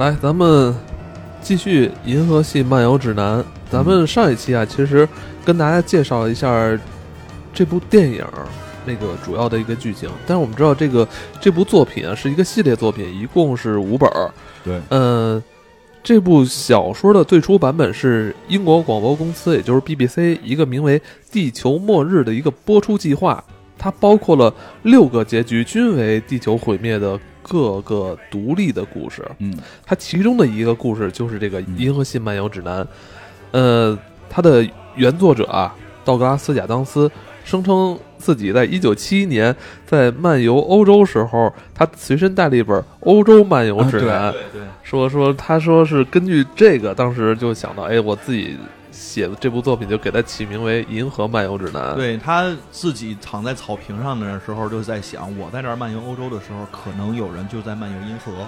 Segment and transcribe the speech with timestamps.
[0.00, 0.74] 来，咱们
[1.42, 3.38] 继续《银河系漫游指南》。
[3.70, 5.06] 咱们上一期啊，其实
[5.44, 6.48] 跟大家介绍一下
[7.52, 8.24] 这部电影
[8.86, 10.08] 那个主要的一个剧情。
[10.26, 11.06] 但是我们知道，这个
[11.38, 14.30] 这部作品啊是一个系列作品，一共是五本儿。
[14.64, 15.42] 对，嗯，
[16.02, 20.98] 这部小说的最初版本是英国广播公司，也就是 BBC 一个名为
[21.30, 23.44] 《地球末日》的一个播出计划。
[23.76, 29.24] 它包括了六个结局，均为地球毁灭的各个独立的故事。
[29.38, 32.82] 嗯，它其中的一个故事就是这个《银河系漫游指南》。
[33.52, 33.98] 呃，
[34.28, 37.10] 它的原作者啊，道格拉斯·亚当斯
[37.44, 39.54] 声称自己在一九七一年
[39.86, 44.32] 在漫游欧洲时候，他随身带了一本《欧洲漫游指南》，
[44.82, 48.56] 说说他说是根据这个，当时就想到，哎，我自己
[49.00, 51.92] 写的这部作品就给他起名为《银河漫游指南》。
[51.94, 58.46] 对他自己躺在草坪上的时候，就在想，我在这儿漫游欧洲的时候，可能有人就在漫游银河。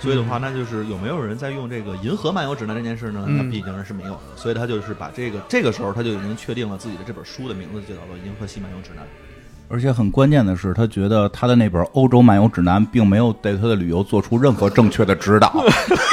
[0.00, 3.24] 所以的话，那就是有没有人在用这个银河漫游指南这件事呢？
[3.28, 4.20] 嗯那毕竟是没有的。
[4.34, 9.04] 所以他就是把这个这个时候他就已经确定了自己的这本书的名字就叫做《银河系漫游指南》。
[9.68, 15.64] 而且很关键的是，他觉得他的那本《欧洲漫游指南》并没有对他的旅游做出任何正确的指导，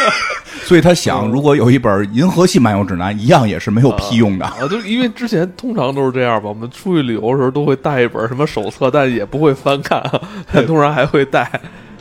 [0.69, 4.45] 所以他想，如果有一本《银河系漫游指南》，一样也是没有屁用的。
[4.45, 9.99] 啊，就因为之前通常都是这样吧，我们出去旅游的时候都会带一本什么手册，但也不会翻看，
[10.53, 11.49] 但通常还会带。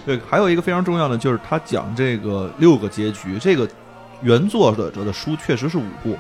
[0.05, 3.67] 对，还有一个非常重要的就是他讲这个六个结局，这个
[4.21, 6.15] 原作者的书确实是五部。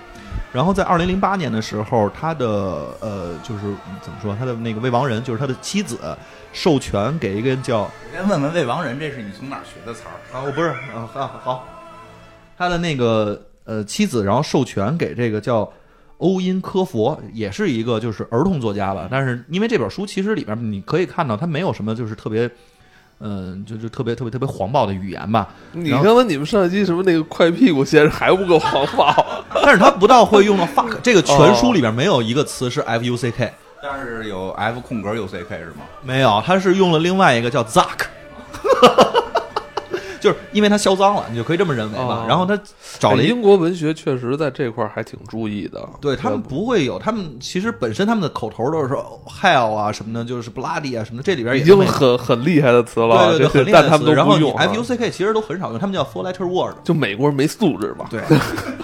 [0.50, 2.46] 然后在二零零八年的时候，他的
[3.00, 3.60] 呃，就是
[4.00, 5.98] 怎么说，他的那个未亡人，就是他的妻子，
[6.54, 10.16] 授权给一个人叫我先问问未亡人，这是你从哪儿学的词儿？
[10.34, 11.66] 啊，我不是啊，好好，
[12.58, 15.72] 他的那个呃妻子，然后授权给这个叫
[16.16, 19.06] 欧因科佛，也是一个就是儿童作家吧。
[19.08, 22.50] 但是因为这本书其实里边你可以看到，他没有什么就是特别，
[23.20, 25.54] 嗯、就是特别特别特别黄暴的语言吧。
[25.70, 29.14] 你刚才你们上一期什么那个快屁股先生还不够黄暴？
[29.62, 35.84] 但是他不到会用到 fuck，这个全书里边没有一个词是 f u c k，但是有 F 空格 U C K 是吗？
[36.02, 38.06] 没有，他是用了另外一个叫 zuck。
[40.20, 42.04] 就是因为他销赃了，你就可以这么认为吧。
[42.04, 42.58] 哦然后他
[42.98, 45.88] 找了一英国文学确实在这块儿还挺注意的。
[46.00, 54.64] 对他们不会有，他们其实本身他们的口头都是说 hell 啊什么的，就是 bloody 啊什么的，这里边已经很很厉害的词了，对对对，很厉害的但他们都词然后你不用啊。
[54.64, 56.74] F U C K 其实都很少用，他们叫 four letter word。
[56.84, 58.06] 就美国人没素质嘛？
[58.10, 58.20] 对，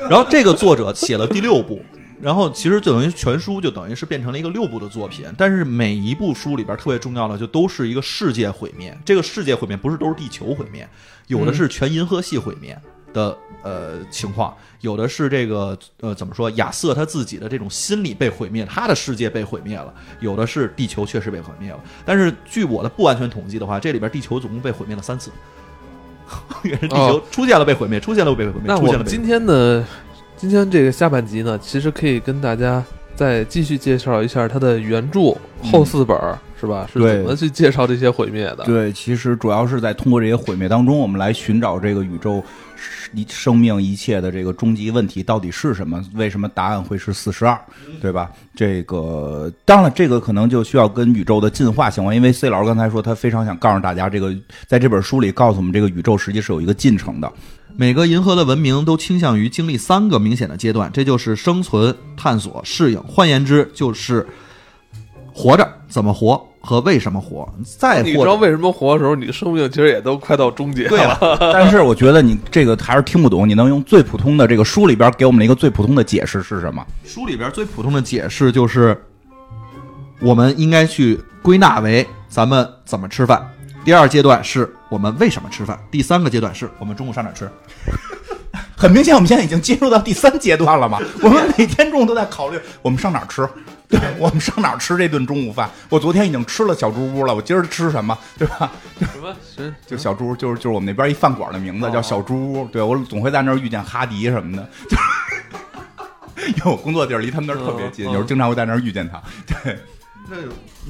[0.09, 1.83] 然后这个作者写了第六部，
[2.21, 10.89] 然后其实就等于全书就等于是变成了一个六部的作品，但是每一部书里边特别重要的就都是一个世界毁灭，这个世界毁灭不是都是地球毁灭，
[11.27, 12.79] 有的是全银河系毁灭。
[13.15, 19.87] 的呃情况，有的是这个呃怎么说，亚瑟他自己的这种心理被毁灭，他的世界被毁灭了；
[20.19, 21.79] 有的是地球确实被毁灭了。
[22.05, 25.31] 但是据我的不完全统计的话，这里边地球总共被毁灭了三次，
[26.65, 27.23] 也是地球哦。
[27.31, 29.84] 出现了被毁灭，出现了被毁灭，那出现了被我们今天的
[30.37, 32.83] 今天这个下半集呢，其实可以跟大家
[33.15, 35.33] 再继续介绍一下它的原著
[35.71, 36.89] 后四本儿，是吧？
[36.91, 38.65] 是怎么去介绍这些毁灭的？
[38.65, 42.43] 对，其实主要是在通过这些毁灭当中，我们来寻找这个宇宙
[43.13, 46.03] 一生命一切的这个终极问题到底是什么？
[46.15, 47.59] 为什么答案会是四十二？
[48.01, 48.31] 对吧？
[48.55, 54.35] 这个当然了，这个可能就需要跟宇宙的进化相关，因为 C 老师刚才说他非常想告诉大家，这个
[54.67, 57.31] 在这本书里告诉我们，这个宇宙实际是有一个进程的。
[57.77, 63.01] 每个银河的文明都倾向于经历三个明显的阶段，这就是生存、探索、适应。
[63.03, 64.25] 换言之，就是
[65.33, 67.47] 活着、怎么活和为什么活。
[67.79, 71.19] 再你知道为什么活的时候，你的生命其实也都快到终结对了？
[71.21, 76.85] 了，但是我觉得你这个还是听不懂，你能用最普通的这个书里边给我们的一个最普通的解释是什么？
[77.05, 78.99] 书里边最普通的解释就是，
[80.21, 83.47] 我们应该去归纳为咱们怎么吃饭。
[83.85, 85.79] 第二阶段是我们为什么吃饭。
[85.91, 87.47] 第三个阶段是我们中午上哪吃。
[88.77, 90.99] 很明显，我们现在已经进入到第三阶段了嘛。
[91.23, 93.49] 我们每天中午都在考虑我们上哪儿吃，
[93.89, 95.71] 对，我们上哪儿吃这顿中午饭。
[95.89, 98.71] 我昨天已经吃了小猪屋了，我今儿吃什么，对吧？
[98.98, 99.34] 什么？
[99.57, 99.72] 谁？
[99.87, 102.66] 就小猪，就是就是我们那边一饭馆的名字叫小猪屋。
[102.66, 109.22] 对我总会在那儿遇见哈迪什么的，就是因为我工作地儿离他们那儿特别近，有时候经常会在那儿遇见他。
[109.47, 109.78] 对，
[110.28, 110.37] 那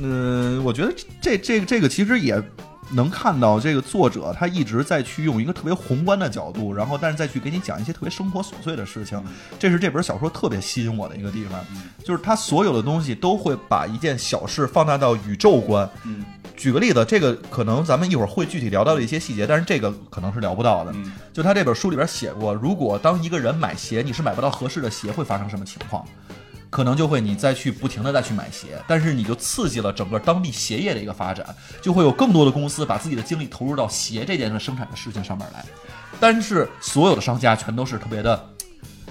[0.00, 2.42] 嗯，我觉得这这这个其实也
[2.90, 9.22] 能看到这个作者他一直在去用一个特别宏观的角度，然后但是再去给你讲一些特别生活琐碎的事情，
[9.58, 11.64] 这是这本小说特别吸引我的一个地方，
[12.04, 15.88] 就是他所有的东西都会把一件小事放大到宇宙观。
[16.04, 16.24] 嗯
[16.56, 20.92] 举个例子，这个可能咱们一会儿会具体聊到的一些细节，但是这个可能是聊不到的。
[20.94, 26.06] 嗯就他这本书里边写过，如果当一个人买鞋，你是买不到合适的鞋，会发生什么情况？
[26.74, 31.46] 可能就会你再去不停的再去买鞋，但是你就刺激了整个当地鞋业的一个发展，
[31.80, 35.64] 就会有更多的公司把自己的精力投入到鞋这件事生产的事情上面来。
[36.18, 38.44] 但是所有的商家全都是特别的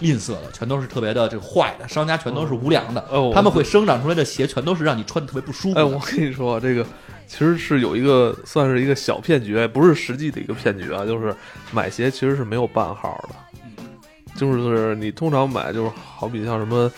[0.01, 5.79] 吝啬的，全都是特别的这个坏的，商家全都是无良的，哦他们会生长出来的鞋全都是让你穿的特别不舒服的。
[5.79, 6.85] 哎，我跟你说，这个
[7.27, 11.33] 其实是有一个算是一个小骗局，不是实际的一个骗局啊，就是
[11.71, 16.91] 买鞋其实是没有半号的，就是你通常买就是好比像什么。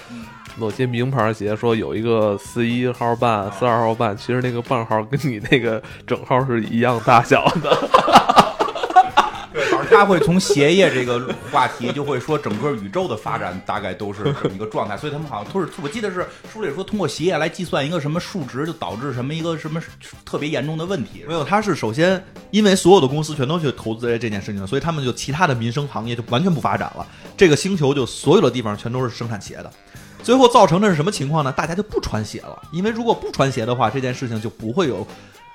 [0.58, 7.90] 某些名牌鞋说有一个四一号半、四二号半，其实那个半号跟你那个整号是一样大小的。
[9.88, 19.82] 他会从鞋业这个话题就会说整个宇宙的发展大概都是这么一个状态，所以他们好像都是我记得是书里说通过鞋业来计算一个什么数值，就导致什么一个什么
[20.26, 21.24] 特别严重的问题。
[21.26, 27.08] 没有，他是首先因为所有的公司全都去投资在这件事情上，所以他们就其他的民生行业就完全不发展了。
[27.38, 29.72] 这个星球就所有的地方全都是生产鞋的，
[30.26, 31.52] 最后造成的是什么情况呢？
[31.52, 35.06] 大家就不穿鞋了，因为如果不穿鞋的话，这件事情就不会有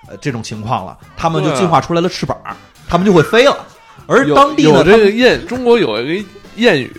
[0.08, 2.38] 呃这种情况了，他们就进化出来了翅膀，
[2.88, 3.66] 他们就会飞了。
[4.06, 6.92] 而当地呢，有这个谚，中国有一个谚语：“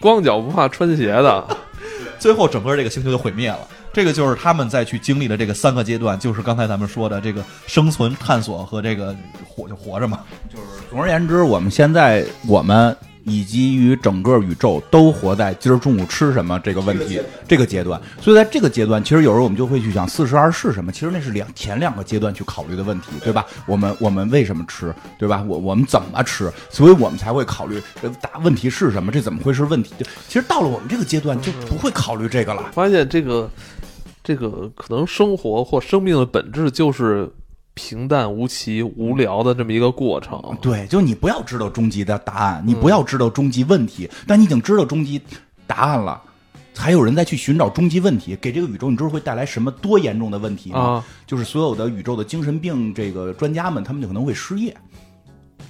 [0.00, 1.46] 光脚不怕穿鞋的。
[2.18, 3.60] 最后整个这个星球就毁灭了。
[3.92, 9.14] 这个就是他们再去经历的这个三个阶段，就是刚才咱们说的这个生存、探索和这个
[9.46, 10.20] 活就活着嘛。
[10.48, 18.00] 就是总而言之，我们现在我们以及于整个宇宙都活在今儿中午吃什么这个问题这个阶段。
[18.20, 20.90] 所以在这个阶段，其实有时候我们就会去想四十二是什么？
[20.90, 23.44] 其实那是两前两个阶段去考虑的问题，对吧？
[23.66, 25.44] 我们我们为什么吃，对吧？
[25.46, 26.50] 我我们怎么吃？
[26.68, 29.10] 所以我们才会考虑这大问题是什么？
[29.12, 29.92] 这怎么会是问题？
[29.98, 32.70] 就其实到了我们这个阶段，就不会考虑这个了。
[32.72, 33.50] 发现这个
[34.22, 37.30] 这个可能生活或生命的本质就是
[37.74, 40.42] 平淡无奇、无聊的这么一个过程。
[40.60, 45.20] 对，就你不要知道终极的答案，你不要知道终极问题，但你已经知道终极
[45.66, 46.22] 答案了。
[46.76, 50.78] 还有人在去寻找终极问题，给这个宇宙，你知道会带来什么多严重的问题吗？
[50.78, 54.74] 啊就是所有的宇宙的精神病这个专家们，他们就可能会失业，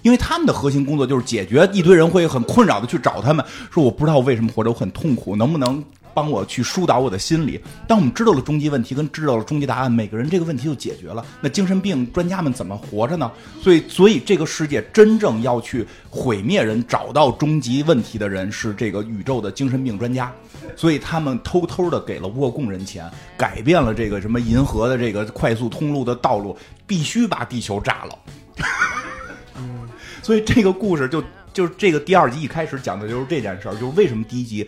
[0.02, 7.60] 因为他们的核心工作就是解决一堆人会很困扰的去找他们，说我不知道我为什么活着，我很痛苦，能不能帮我去疏导我的心理？
[7.86, 11.24] 当我们知道了终极问题跟知道了终极答案，每个人这个问题就解决了。
[11.40, 13.30] 那精神病专家们怎么活着呢？
[13.62, 20.32] 所以，所以这个世界真正要去毁灭人、找到终极问题的人是这个宇宙的精神病专家。
[20.76, 28.18] 所以他们偷偷的给了倭贡人钱，改变了这个什么银河的这个快速通路的道路，必须把地球炸了。
[30.22, 31.22] 所以这个故事就
[31.52, 34.66] 就是这个第二集一开始讲的就是这件事儿，就是为什么第一集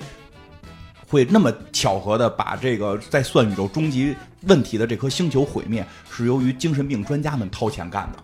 [1.12, 8.18] 会那么巧合的把这个在算宇宙终极问题的这颗星球毁灭，是由于精神病专家们掏钱干的。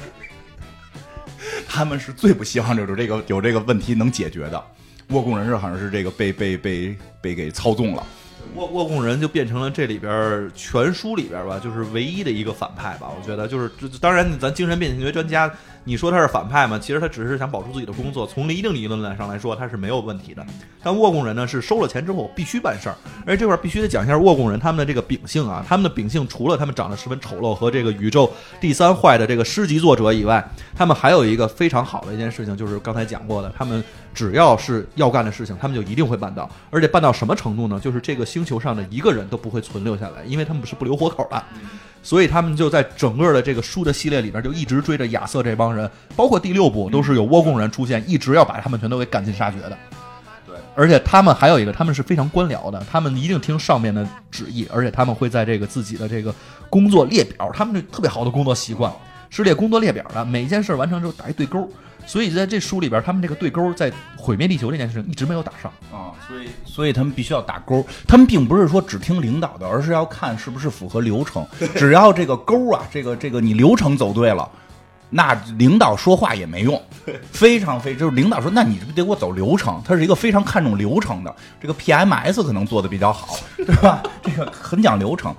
[1.68, 4.64] 他们是最不希望有这个有这个问题能解决的。
[5.10, 8.06] 倭贡人是好像是这个被被被被给操纵了。
[8.56, 13.10] 倭倭贡人就变成了这里边全书里边吧，就是唯一的一个反派吧。
[13.14, 15.52] 我觉得就是，这当然咱精神病学专家，
[15.88, 16.78] 你说他是反派吗？
[16.78, 18.26] 其实他只是想保住自己的工作。
[18.26, 20.44] 从一定理论来上来说，他是没有问题的。
[20.82, 22.96] 但沃贡人呢，是收了钱之后必须办事儿，
[23.26, 25.64] 而这块儿必须得讲一下沃贡人他们的这个秉性啊。
[25.66, 28.30] 他们的秉性除了他们长得十分丑陋和这个宇宙
[28.60, 30.46] 第三坏的这个诗集作者以外，
[30.76, 33.82] 他们还有一个非常好的一件事情，就是刚才讲过的，他们
[34.18, 37.78] 只要是要干的事情，他们就一定会办到，而且办到什么程度呢？
[37.78, 41.40] 就是这个星球上的一个人都不会存留下来，因为他们是不留活口的。
[42.02, 49.78] 所以他们就在整个的这个书的系列里边，就一直追着亚瑟这帮人，包括第六部都是有倭贡人出现，一直要把他们全都给赶尽杀绝的。
[50.44, 56.34] 对，而且他们还有一个，他们是非常官僚的，他们一定听上面的旨意，而且他们会在这个自己的这个
[56.68, 58.92] 工作列表，他们这特别好的工作习惯
[59.30, 61.70] 是列工作列表的，每一件事完成之后打一对勾。
[62.08, 65.70] 所以在这书里边，他们这个对勾在毁灭地球这件事情一直没有打上。
[65.92, 71.46] 啊，所以所以他们必须要打勾，他们并不是说只听领导的，而是要看是不是符合流程。
[71.76, 74.48] 只要这个勾啊，这个这个你流程走对了，
[75.10, 76.82] 那领导说话也没用，
[77.30, 79.78] 非常非就是领导说，那你得给我走流程。
[79.84, 84.02] 他是一个非常看重流程的，这个 PMS 可能做的比较好，对吧？
[84.22, 85.36] 这个很讲流程。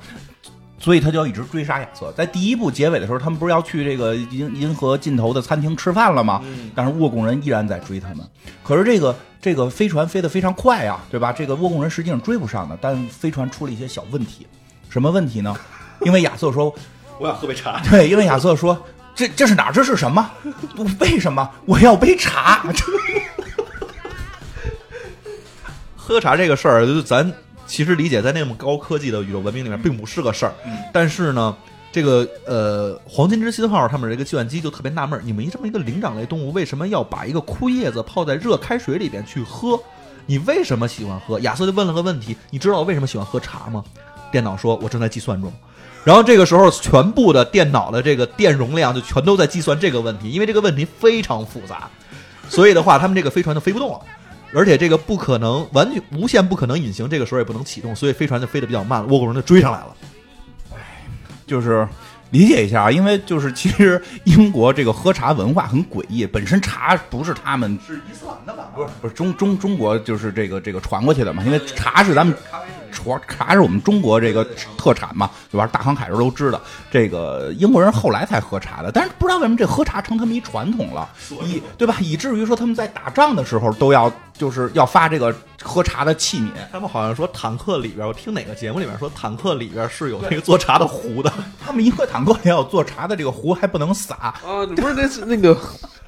[0.79, 2.12] 所以他就要一直追杀亚瑟。
[2.13, 6.41] 在第一部结尾的时候，他们不是要去这个银银河尽头的餐厅吃饭了吗？
[6.74, 8.19] 但是沃贡人依然在追他们。
[8.63, 11.31] 可是这个这个飞船飞得非常快啊，对吧？
[11.31, 14.48] 这个沃贡人实际上追不上的，但飞船出了一些小问题。
[14.89, 15.55] 什么问题呢？
[16.01, 16.74] 因为亚瑟说，
[17.19, 17.81] 我想喝杯茶。
[17.89, 18.81] 对，因为亚瑟说，
[19.13, 19.74] 这这是哪儿？
[19.74, 20.31] 这是什么？
[20.77, 22.63] 我为什么我要杯茶？
[25.95, 27.31] 喝茶这个事儿，咱
[27.69, 30.53] 其实理解在那么高科技的宇宙文明里面，并不是个事儿。
[30.91, 31.55] 但是呢，
[31.91, 39.79] 这个呃黄金之心号他们这个计算机就特别纳闷儿，你们一这么一个灵长类动物，为什么要把一个枯叶子泡在热开水里边去喝？
[40.25, 41.39] 你为什么喜欢喝？
[41.41, 43.83] 亚瑟就问了个问题：你知道我为什么喜欢喝茶吗？
[44.31, 45.53] 电脑说：我正在计算中。
[46.03, 51.89] 然后这个时候，全部的电脑的这个电容量就全都在计算这个问题，因为这个问题非常复杂，
[52.47, 53.99] 所以的话，他们这个飞船就飞不动了。
[54.53, 59.96] 而且这个不可能完全无限不可能隐形，这个时候也不能启动，所以飞船就飞得比较慢，了，倭国人就追上来了。
[61.46, 61.88] 就是
[62.32, 68.72] 理解一下啊，因为就是其实英国这个喝茶文化很诡异，本身茶不是他们是伊斯兰的吧？
[68.75, 72.36] 不是不是中中中国就是这个这个传过去的嘛，因为茶是咱们
[72.89, 74.46] 茶茶是我们中国这个
[74.77, 75.67] 特产嘛，对吧？
[75.67, 81.08] 大航海时候都知道，这个英国人后来才喝茶的，但是不知道为什么这喝茶成他们一传统了，
[81.43, 81.96] 以对吧？
[82.00, 91.31] 以至于说他们在打仗的时候都要就是要发这个喝茶的器皿，他们好像说坦克里边，我听哪个节目里面说坦克里边是有那个做茶的壶的。
[91.63, 95.55] 他们一个坦克里要做茶的这个壶还不能洒，啊，不是那是那个，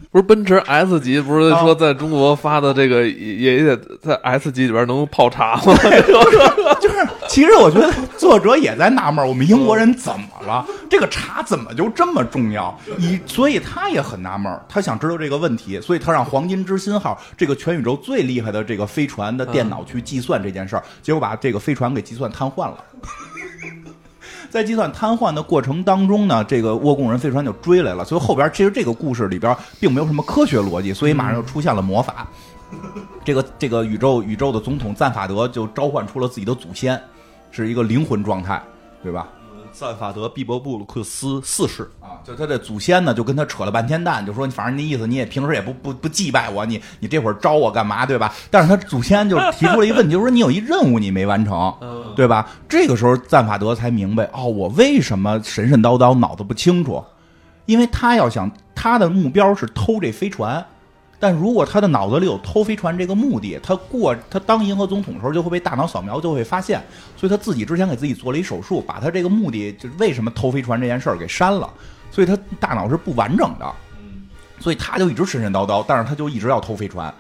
[0.10, 5.74] 不是奔驰 S 级，不是说在中国发的这个也也得在 S 级里边能泡茶吗？
[6.81, 10.65] 就是其实我觉得作者也在纳闷，我们英国人怎么了？
[10.89, 12.77] 这个茶怎么就这么重要？
[12.98, 22.77] 以所以他也很纳闷，他想知道这个问题，所以他让黄金之心号这个全宇宙最厉害的这个飞船的电脑去计算这件事儿，结果把这个飞船给计算瘫痪了。
[24.51, 32.27] 在计算瘫痪的过程当中呢，这个沃贡人飞船就追来了，所以后边其实这个故事里边并没有什么科学逻辑，所以马上就出现了魔法。
[33.24, 37.01] 这个这个宇宙宇宙的总统赞法德就召唤出了自己的祖先，
[37.50, 38.62] 是一个灵魂状态，
[39.01, 39.27] 对吧？
[39.81, 48.31] 赞法德·毕伯布鲁克斯四世啊，就他的祖先呢，就跟他扯了半天蛋，就说你反正那意思，你也平时也不不不祭拜我，你你这会儿招我干嘛，对吧？
[48.51, 51.73] 但是他祖先就提出了一个问题， 就是说你有一任务你没完成，
[52.15, 52.47] 对吧？
[52.69, 57.03] 这个时候赞法德才明白，哦，我为什么神神叨叨，脑子不清楚，
[57.65, 60.63] 因为他要想他的目标是偷这飞船。
[61.21, 66.81] 但如果他的脑子里有偷飞船这个目的，他过他当银河总统的时候就会被大脑扫描，就会发现，
[67.15, 71.71] 所以他自己之前给自己做了一手术，把他这个目的就是为什么偷飞船这件事儿给删了，
[72.09, 73.71] 所以他大脑是不完整的，
[74.59, 77.13] 所以他就一直神神叨叨，但是他就一直要偷飞船，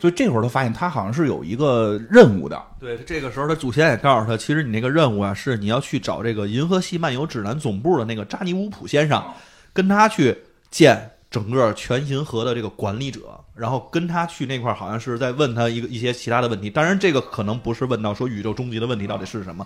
[0.00, 9.24] 所以这会儿他发现他好像是有一个任务的，对，这个时候他祖先也告诉他，其实你那个任务啊，是你要去找这个银河系漫游指南总部的那个扎尼乌普先生，
[9.72, 10.36] 跟他去
[10.68, 11.12] 见。
[11.30, 13.20] 整个全银河的这个管理者，
[13.54, 16.68] 然后跟他去那块儿，好像是在问他一个一些其他的问题。
[16.68, 19.64] 当然，这个可能不是问到说宇宙终极的问题到底是什么。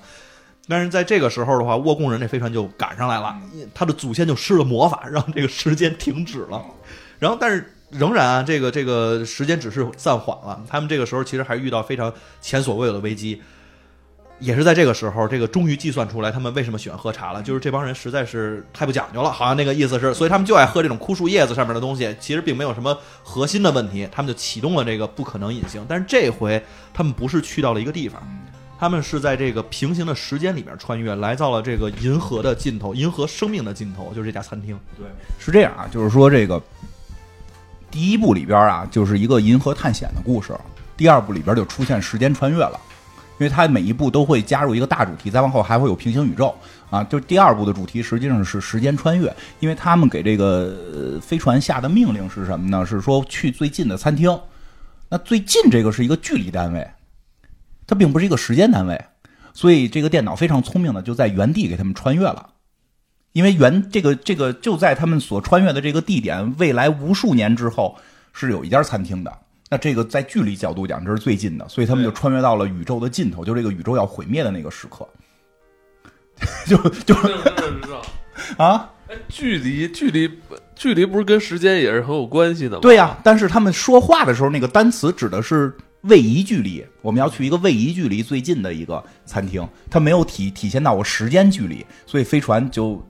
[0.68, 3.34] 但是在这个时候的话，沃贡人这飞船就赶上来了，
[3.74, 6.62] 他的祖先就施了魔法，让这个时间停止了。
[7.18, 10.62] 然后，但是仍然啊，这个这个时间只是暂缓了。
[10.68, 13.40] 他们这个时候其实还遇到非常前所未有的危机。
[14.40, 17.42] 也是在这个时候，这个终于计算出来他们为什么喜欢喝茶了。
[17.42, 22.14] 就是这帮人实在是太不讲究了，好像那个意思是，所以他们就爱喝这种枯树叶子上面的东西。
[22.20, 25.84] 其实并没有什么核心的问题，他们就启动了这个不可能隐形。
[25.88, 26.62] 但是这回
[26.92, 28.20] 他们不是去到了一个地方，
[28.78, 34.78] 他们是在这个平行的时间里面穿越，来到了这个银河的尽头，银河生命的尽头，就是这家餐厅。
[34.98, 35.06] 对，
[35.38, 36.60] 是这样啊，就是说这个
[37.90, 40.52] 第一部里边啊，就是一个银河探险的故事；
[40.96, 42.78] 第二部里边就出现时间穿越了。
[43.38, 46.54] 因为它每一步都会加入一个大主题，再往后还会有平行宇宙
[46.90, 47.02] 啊。
[47.04, 52.86] 就第二部的主题实际上是时间穿越，因为他们给这个飞船下的命令是什么呢？
[52.86, 54.38] 是说去最近的餐厅。
[55.10, 56.88] 那最近这个是一个距离单位，
[57.86, 59.04] 它并不是一个时间单位，
[59.52, 62.50] 所以这个电脑非常聪明的就在原地给他们穿越了。
[63.32, 67.98] 因为原这个这个就在他们所穿越的这个地点，未来无数年之后
[68.32, 69.38] 是有一家餐厅的。
[69.74, 75.04] 那这个在距离角度讲，这是最近的，所以他们就穿越到了宇宙的尽头，就这个宇宙要毁灭的那个时刻，
[76.64, 77.12] 就就
[78.56, 78.88] 啊，
[79.28, 80.30] 距离距离
[80.76, 82.78] 距离不是跟时间也是很有关系的吗？
[82.82, 93.04] 对呀，但是他们说话的时候，那个单词指的是位移距离，我们要去一个位移距离最近的一个餐厅，它没有体体现到我时间距离，所以飞船就。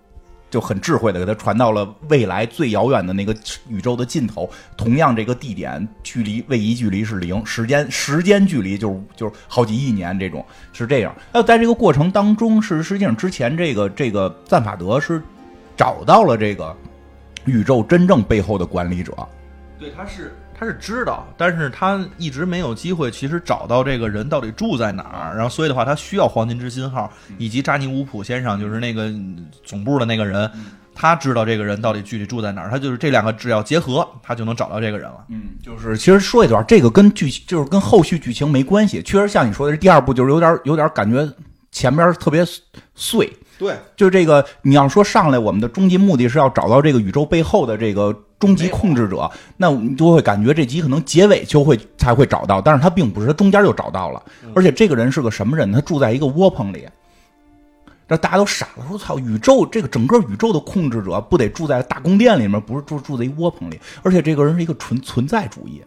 [0.55, 3.35] 就很智慧的给它传到了未来最遥远的那个
[3.69, 11.13] 宇宙的尽头，同样这个地点距离位移距离是零，时间时间距离就是就是好几亿年这种是这样。
[11.33, 15.21] 那在这个过程当中，是实际上之前这个这个赞法德是
[15.77, 16.73] 找到了这个
[17.47, 19.13] 宇宙真正背后的管理者，
[19.77, 20.37] 对，他是。
[20.65, 25.35] 他是知道，但是他一直没有机会，其实找到这个人到底住在哪儿。
[25.37, 29.13] 然后，所以的话，他需要黄金之心号以及扎尼乌普先生，就是那个
[29.63, 30.51] 总部的那个人，
[30.95, 32.71] 他知道这个人到底具体住在哪儿。
[32.71, 35.25] 他就是这两个只要结合，他就能找到这个人了。
[35.29, 39.03] 嗯，就是其实说一段，这个跟剧就是跟后续剧情没关系。
[39.03, 41.31] 确实像你说的，第二部就是有点有点感觉
[41.71, 42.43] 前边特别
[42.95, 43.31] 碎。
[43.59, 54.23] 对，就这个，你要说上来，我们的终极目的是要找到这个宇宙背后的这个终极控制者，那你就会感觉这集可能结尾就会才会找到，但是他并不是，他中间就找到了，
[54.55, 55.71] 而且这个人是个什么人？
[55.73, 56.87] 他住在一个窝棚里，
[58.09, 65.81] 这大家都傻了，说操，宇宙这个整个宇宙的控制者不得住在大宫殿里面，不是住住在一窝棚里，而且这个人是一个纯存在主义。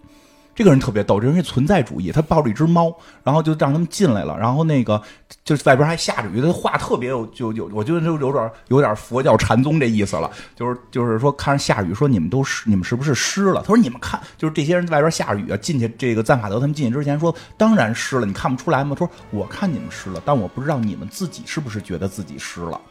[0.57, 2.91] 这个人特别逗，这人是存在主义，他抱着一只猫，
[3.23, 4.99] 然后就让他们进来了，然后那个
[5.43, 13.61] 就是外边还下着雨，他话特别有就有，我觉得就有点有点佛教禅宗这意思了，就是就是说看着下雨，说你们都湿，你们是不是湿了？
[13.61, 18.95] 他说你们看，就是这些人在外边下着雨啊，进去这个赞法德他们进去之前说，当然湿了，你看不出来吗？
[18.97, 22.81] 他说我看你们湿了，但我不知道你们自己是不是觉得自己湿了。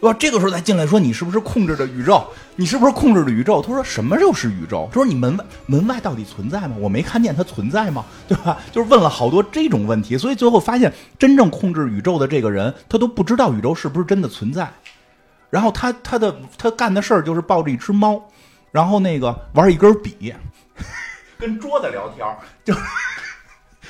[0.00, 2.24] 哇，这个时候再进来说你是不是控制着宇宙？
[2.54, 3.60] 你是不是控制着宇宙？
[3.60, 4.88] 他说什么就是宇宙？
[4.92, 6.76] 他说你门外门外到底存在吗？
[6.78, 8.04] 我没看见它存在吗？
[8.28, 8.58] 对吧？
[8.70, 14.72] 就是问了好多这种问题，所以最后发现真正控制宇宙的这个人，他都不知道宇宙是不是真的存在。
[15.50, 18.22] 然后他他的他干的事儿就是抱着一只猫，
[18.70, 20.32] 然后那个玩一根笔，
[21.38, 22.72] 跟桌子聊天儿，就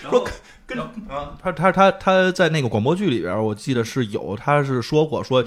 [0.08, 0.26] 说
[0.66, 5.44] 跟啊，他他他他在那个广播剧里边，我记得是有，他是说过说。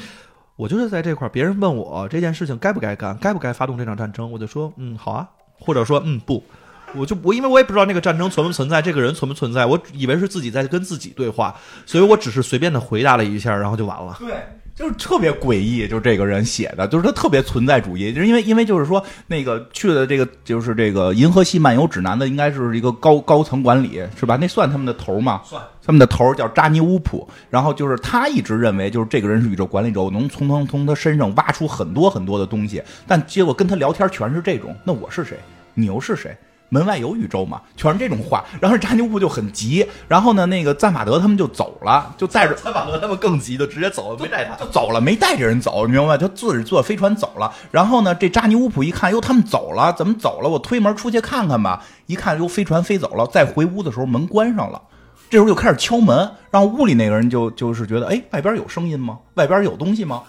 [0.55, 5.27] 我就是在这块儿，别人问我这件事情该不该干，该不该发动这场战争，我就说嗯好啊，
[5.59, 6.43] 或者说嗯不，
[6.95, 11.55] 我就我因为我也不知道那个战争存不存在，这个人存不存在，我以为是自己在跟自己对话，
[11.85, 14.17] 所以我只是随便的回答了一下，然后就完了。
[14.19, 14.35] 对。
[14.73, 24.37] 就是特别诡异，就是这个人写的，就是他特别存在主义，就是因为因为就是说那个去的这个就是这个《银河系漫游指南》的，应该是一个高高层管理是吧？
[24.37, 25.41] 那算他们的头吗？
[25.43, 35.37] 算他们的头叫扎尼乌普，然后就是他一直认为就是这个人是宇宙管理者，我能从从从他身上挖出很多很多的东西，但结果跟他聊天全是这种，那我是谁？
[35.73, 36.33] 你又是谁？
[36.69, 37.61] 门外有宇宙嘛？
[37.75, 46.17] 全是这种话，然后扎尼乌普就很急，然后呢，那个赞法德他们就走了，就带着赞法德他们更急，就直接走了，没带他，就走了，没带着人走，你明白吗？
[46.17, 47.53] 就自己坐飞船走了。
[47.69, 50.47] 然后呢，这扎尼乌普一看，哟，他们走了，怎么走了？
[50.47, 51.83] 我推门出去看看吧。
[52.05, 53.27] 一看，哟，飞船飞走了。
[53.27, 54.81] 再回屋的时候，门关上了。
[55.31, 59.17] 这时候就开始敲门，然后屋里那个人就就是觉得，哎，外边有声音吗？
[59.35, 60.23] 外边有东西吗？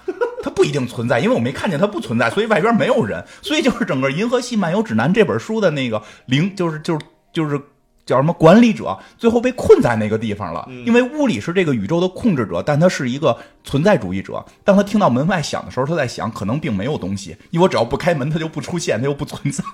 [0.44, 3.25] 它不一定存在，因为我没看见它不存在，所以外边没有人。
[3.43, 7.00] 所以就是整个《银河系漫游指南》这本书的那个灵，就是就是
[7.32, 7.60] 就是
[8.06, 10.69] 叫什么管理者，最后被困在那个地方了。
[10.86, 14.45] 因为屋里是这个宇宙的控制者，但他是一个存在主义者。
[14.62, 19.65] 当他听到门外响的时候，他在想，可能并没有东西，因为我只要不开门，它就不出现，它又不存在，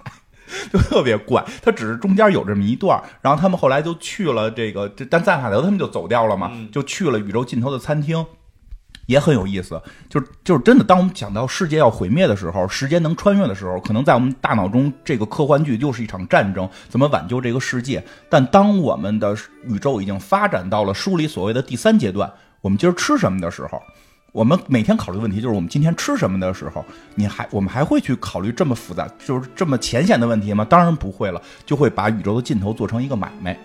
[0.72, 1.44] 就特别怪。
[1.62, 8.24] 他只是中间有这么一段，然后他们后来就去了这个，但赞卡德他们就走掉了嘛，就去了宇宙尽头的餐厅。
[9.06, 10.84] 也很有意思，就是就是真的。
[10.84, 18.04] 当我们讲到世界要毁灭的时候，时间能穿越的时候，可能在我们大脑中，这个科幻剧又是一场战争，怎么挽救这个世界？
[18.28, 23.80] 但当我们的宇宙已经发展到了书里所谓的第三阶段，我们今儿吃什么的时候，
[24.32, 30.64] 我们每天考虑问题就是我们今天吃什么的时候，你还我们还会去考虑这么复杂，就是这么浅显的问题吗？
[30.64, 33.58] 当然不会了，就会把宇宙的尽头做成一个买卖。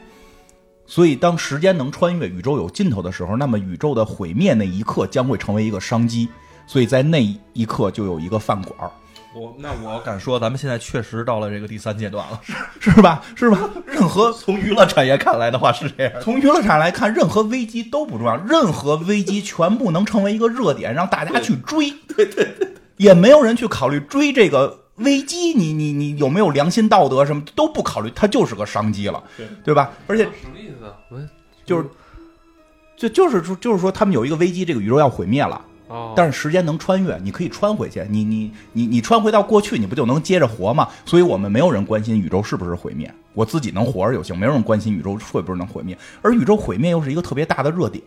[0.85, 6.27] 所以，当时间能穿越，宇宙有尽头的时候，那么宇宙的毁灭那一刻将会成为一个商机。
[6.65, 7.21] 所以在那
[7.51, 8.89] 一刻就有一个饭馆。
[9.35, 12.39] 我那我敢说，咱们现在确实到了这个第三阶段了，
[12.79, 13.23] 是 是吧？
[13.35, 13.69] 是吧？
[13.85, 16.13] 任何 从娱乐产业看来的话是这样。
[16.21, 21.91] 从娱乐产业来看，任何危机都不重要，任何危机全部能成为一个热点，让大家去追。
[22.15, 24.79] 对对对，也没有人去考虑追这个。
[24.97, 29.91] 危机，你你你有没有良心道德什么都不考虑，它就是个商机了，对对吧？
[30.05, 30.93] 而且什么意思？
[31.09, 31.19] 我
[31.65, 31.89] 就是，
[32.95, 35.59] 就就是说就是说他们有一个危机，这个宇宙要毁灭了，
[36.15, 40.87] 但是时间能穿越，你可以穿回去，你你你你穿回到过去，你不就能接着活吗？
[41.05, 48.03] 所以我们没有人关心宇宙是不是毁灭，我自己能活着就行，没有人关心宇宙会不会能毁灭，而宇宙毁灭又是一个特别大的热点，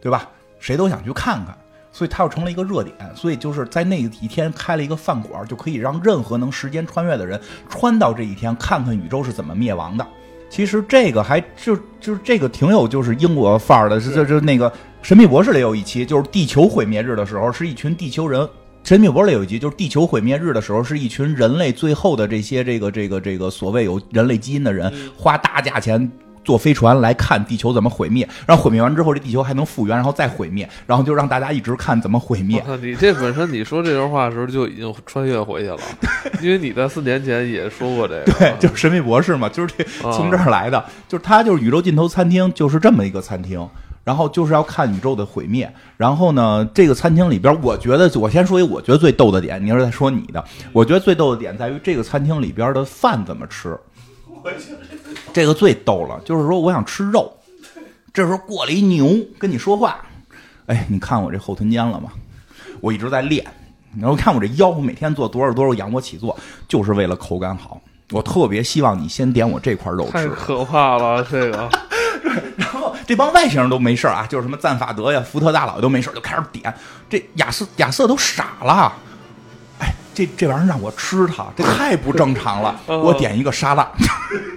[0.00, 0.28] 对吧？
[0.58, 1.56] 谁都想去看看。
[1.90, 10.06] 所以它又成了一个热点，所以就是在那一天开了一个饭馆，就可以让任何能时间穿越的人穿到这一天，看看宇宙是怎么灭亡的。
[10.50, 14.70] 其实这个还就就是这个挺有就是英国范儿的，就就那个
[15.02, 18.40] 《神秘博士》里有一期，就是地球毁灭日的时候，是一群地球人。
[18.82, 26.10] 《神秘博士》里有一集，就是地球毁灭日的时候，是一群人类最后的这些这个这个这个所谓有人类基因的人，花大价钱。
[26.44, 32.64] 坐飞船来看地球怎么毁灭，然后毁灭完之后，这地球还能复原，然后再毁灭，然后就让大家一直看怎么毁灭。
[32.80, 35.78] 你这本身你说这段话的时候就已经穿越回去了，
[36.40, 38.32] 因为你在四年前也说过这个。
[38.32, 43.68] 对，就是神秘博士嘛，就是这从这儿来的，就是他就是宇宙尽头餐厅，就是这么一个餐厅，
[44.08, 45.70] 然后就是要看宇宙的毁灭。
[45.98, 50.42] 然后呢，这个餐厅里边，我觉得我先说一我觉得最逗的点，你要是再说你的，
[50.72, 53.78] 我觉得最逗的点在于这个餐厅里边的饭怎么吃。
[55.34, 57.30] 这个最逗了，就是说我想吃肉，
[58.14, 59.98] 这时候过了一牛跟你说话，
[60.64, 62.10] 哎，你看我这后臀尖了吗？
[62.80, 63.44] 我一直在练。
[63.98, 66.34] 然后看我这腰，我每天做多少多少仰卧起坐，
[66.66, 67.78] 就是为了口感好。
[68.12, 70.12] 我特别希望你先点我这块肉吃。
[70.12, 71.68] 太可怕了，这个。
[73.08, 76.72] 这帮外星人都没事啊，就是什么赞法德呀、福特大佬都没事就开始点。
[77.08, 78.92] 这亚瑟亚瑟都傻了，
[79.78, 82.78] 哎，这这玩意儿让我吃它，这太不正常了。
[82.86, 83.90] 我点一个沙拉。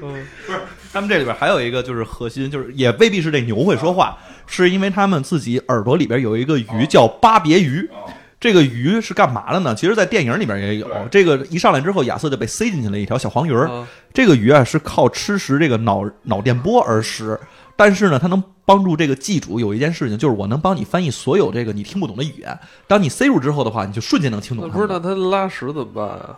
[0.01, 0.13] 不
[0.51, 0.59] 是，
[0.91, 7.89] 他们这里边还有一个就是核心，就是也未必是这牛会说话，是因为他们自己耳朵里边有一个鱼叫巴别鱼。
[8.37, 9.73] 这个鱼是干嘛的呢？
[9.75, 10.89] 其实，在电影里边也有。
[11.11, 13.69] 这个一上来之后，亚瑟就被塞进去了一条小黄鱼儿。
[14.11, 17.39] 这个鱼啊，是靠吃食这个脑脑电波而食。
[17.84, 22.56] 但是呢，它能帮助这个记主有一件事情，就是我能帮你翻译所有这个你听不懂的语言。
[22.86, 24.70] 当你塞入之后的话，你就瞬间能听懂。
[24.70, 26.38] 不是，那它拉屎怎么办啊？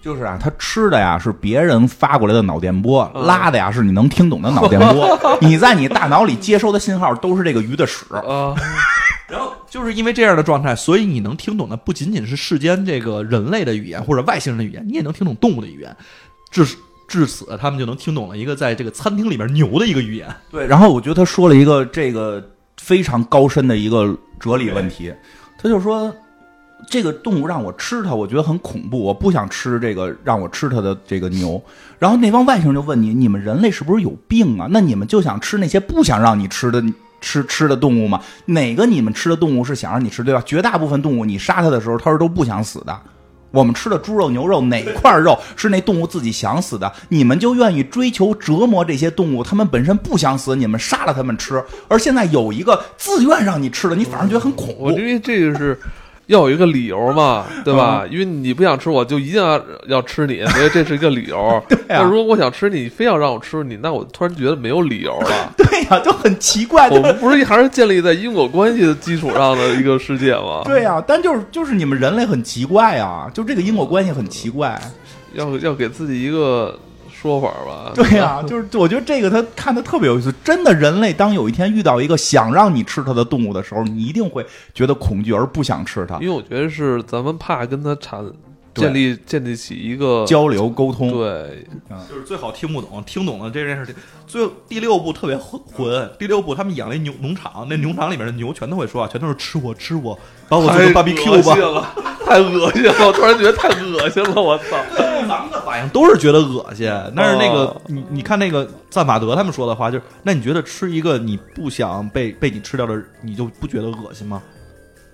[0.00, 5.16] 就是啊，他吃的呀是别人发过来的脑电波，拉的呀是你能听懂的脑电波。
[5.40, 8.04] 你在你大脑里接收的信号都是这个鱼的屎。
[9.30, 15.96] 然后就是因为这样的状态，所以你能听懂的不仅仅是世间这个人类的语言或者外星人的语言，你也能听懂动物的语言。
[16.50, 16.66] 至
[17.12, 20.34] 至此，他们就能听懂了一个在这个餐厅里边牛的一个语言。
[20.50, 22.42] 对，然后我觉得他说了一个这个
[22.78, 25.12] 非常高深的一个哲理问题，
[25.58, 26.10] 他就说
[26.88, 31.62] 这个动物让我吃它，我觉得很恐怖，我不想吃这个让我吃它的这个牛。
[31.98, 34.66] 然后那帮外星人就问你：你们人类是不是有病啊？
[34.70, 36.82] 那你们就想吃那些不想让你吃的？
[37.24, 38.20] 吃吃的动物吗？
[38.46, 40.42] 哪个你们吃的动物是想让你吃，对吧？
[40.44, 43.00] 绝大部分动物，你杀它的时候，它是都不想死的。
[43.52, 46.92] 我们吃的猪肉、牛肉，哪块肉是那动物自己想死的？
[47.08, 51.62] 你们就愿意追求折磨这些动物，它们本身不想死，你们杀了它们吃。
[51.86, 54.90] 而现在有一个自愿让你吃的，你反而觉得很恐怖。
[54.90, 55.78] 因为这个是。
[56.32, 58.04] 要有一个理由嘛，对吧？
[58.10, 61.62] 因为你不想吃，我就一定要要吃你，所以这是一个理由。
[61.68, 62.02] 对呀。
[62.02, 65.52] 如果我想吃你，非要让我吃你，那我突然觉得没有理由了。
[65.58, 66.88] 对呀，就很奇怪。
[66.88, 70.62] 我们不是还是建立在因果关系的基础上的一个世界吗？
[70.64, 74.80] 对呀，但就是就是你们人类很奇怪啊，就这个因果关系很奇怪，
[75.34, 76.76] 要要给自己一个。
[77.22, 80.34] 说法吧， 对呀，就是我觉得这个他看的特别有意思。
[80.42, 86.16] 真的，人类当有一天遇到一个想让你吃它的动物的时候，你一定会觉得恐惧而不想吃它。
[86.16, 88.24] 因为我觉得是咱们怕跟它产
[88.74, 91.10] 建立建立起一个交流沟通。
[91.12, 91.66] 对，
[92.08, 93.94] 就是最好听不懂，听懂了这件事情。
[94.26, 102.94] 最后第六部特别混，第六部他们养了一牛农场，那农场里面的牛全都会说话，全都是吃我吃我，把我做成 BBQ 吧，太恶心了！
[103.06, 104.76] 我突然觉得太恶心了，我操！
[105.28, 114.42] 咱们的反应都是觉得恶心，但是那个你你看那个赞法德他们说的话，就是那你觉得吃一个你不想被被你吃掉的，你就不觉得恶心吗？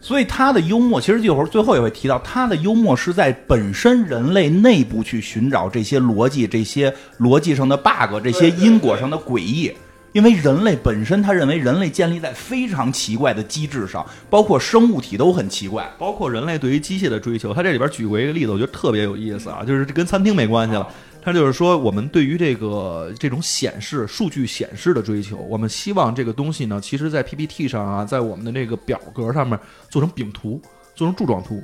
[0.00, 9.72] 所以他的幽默，其实这会儿最后也会提到，他的幽默是在本身人类内部去寻找这些逻辑、这些逻辑上的 bug、这些因果上的诡异。
[10.12, 17.52] 因为人类本身，他认为人类建立在非常奇怪的机制上，包括生物体都很奇怪，包括人类对于机械的追求。
[17.52, 20.88] 他这里边举过一个例子，我觉得特别有意思啊，就是跟餐厅没关系了。
[21.28, 29.60] 他就是说，我们对于这个这种显示数据显示的追求，我们希望这个东西呢，其实在 PPT 上啊，在我们的这个表格上面
[29.90, 30.58] 做成饼图，
[30.94, 31.62] 做成柱状图。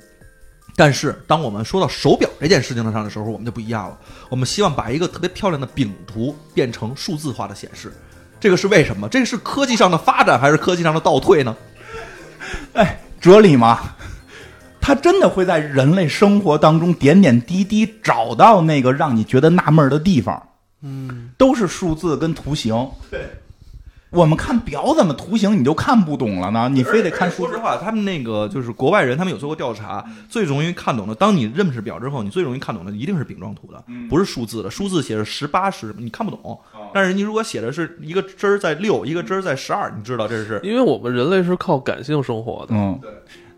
[0.77, 3.99] 但是，当我们说到手表这件事情上的时候，我们就不一样了。
[4.29, 7.91] 我们希望把一个特别漂亮的饼图变成数字化的显示。
[8.39, 9.09] 这个是为什么？
[9.09, 11.57] 这个是科技上的发展，还是科技上的倒退呢？
[12.75, 13.95] 哎，哲理嘛，
[14.85, 20.51] 他真的会在人类生活当中点点滴滴找到那个让你觉得纳闷的地方。
[20.83, 22.87] 嗯，都是数字跟图形。
[23.11, 23.21] 对。
[24.11, 26.69] 我们看表怎么图形你就看不懂了呢？
[26.71, 27.29] 你非得看。
[27.31, 34.71] 说实话，他们那个就是国外人，他们有做过调查，最容易看懂的，当你认识表之后，你最容易看懂的一定是饼状图的，不是数字的。
[34.71, 36.61] 数字写着十八十，你看不懂。
[36.93, 40.61] 但是你如果写的是一个针儿在六，一个针儿在十二，你知道这是。
[40.63, 42.75] 因为我们人类是靠感性生活的。
[42.75, 43.11] 嗯，对。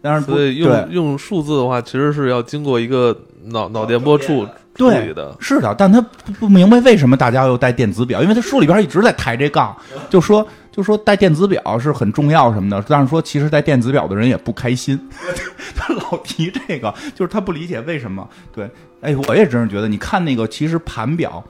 [0.07, 3.17] 但是所以用用数字的话，其实是要经过一个
[3.47, 4.47] 脑脑电波处。
[4.79, 9.75] 对的，是的，但他不不明白为什么大家要带电子表，因为他书里边一直在抬这杠，
[10.11, 15.01] 就说就说带电子表是很重要什么的，但是说其实带电子表的人也不开心，
[15.75, 18.29] 他老提这个，就是他不理解为什么。
[18.55, 21.43] 对，哎，我也真是觉得，你看那个其实盘表，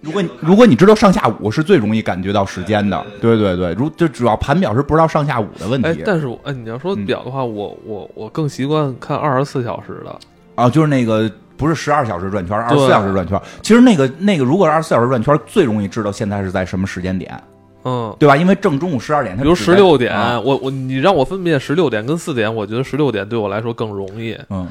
[0.00, 5.88] 如果你如果你知道上下午是最容易感觉到时间的，对对对，如就主要盘表是不知道上下午的问题。
[5.88, 10.18] 哎，但是哎，你要说表的话，我我我更习惯看二十四小时的
[10.54, 11.30] 啊，就是那个。
[11.60, 13.38] 不是十二小时转圈，二十四小时转圈。
[13.60, 17.38] 其实那个那个，如果二十四小时转圈，最容易知道现在是在什么时间点，
[17.84, 18.34] 嗯，对吧？
[18.34, 24.34] 因为正中午十二点，比如十六点，我我你让我分辨十六点跟四点，我觉得十六点对我来说更容易。
[24.48, 24.66] 嗯，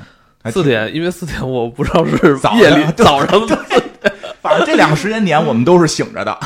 [0.45, 3.39] 四点，因为四点我不知道是夜里早上，
[4.41, 6.37] 反正这两个时间点我们都是醒着的。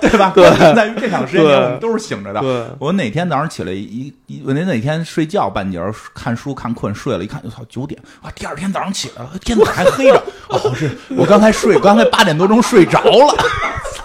[0.00, 0.32] 对 对吧？
[0.34, 2.76] 对关键在于这两个时间点我们都是醒着的。
[2.78, 8.32] 我哪天早上起来一一，我那哪天睡觉半截儿看书看困睡了，一看，我操九点啊！
[8.34, 10.22] 第二天早上起来了，天咋还黑着？
[10.48, 13.34] 哦，是我刚才睡，刚才八点多钟睡着了。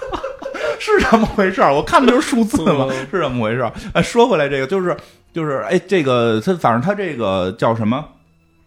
[0.77, 3.71] 是这么回事儿，我看的就是数字嘛，嗯是这么回事儿。
[3.93, 4.95] 哎，说回来，这个就是
[5.33, 8.03] 就是，哎，这个他反正他这个叫什么？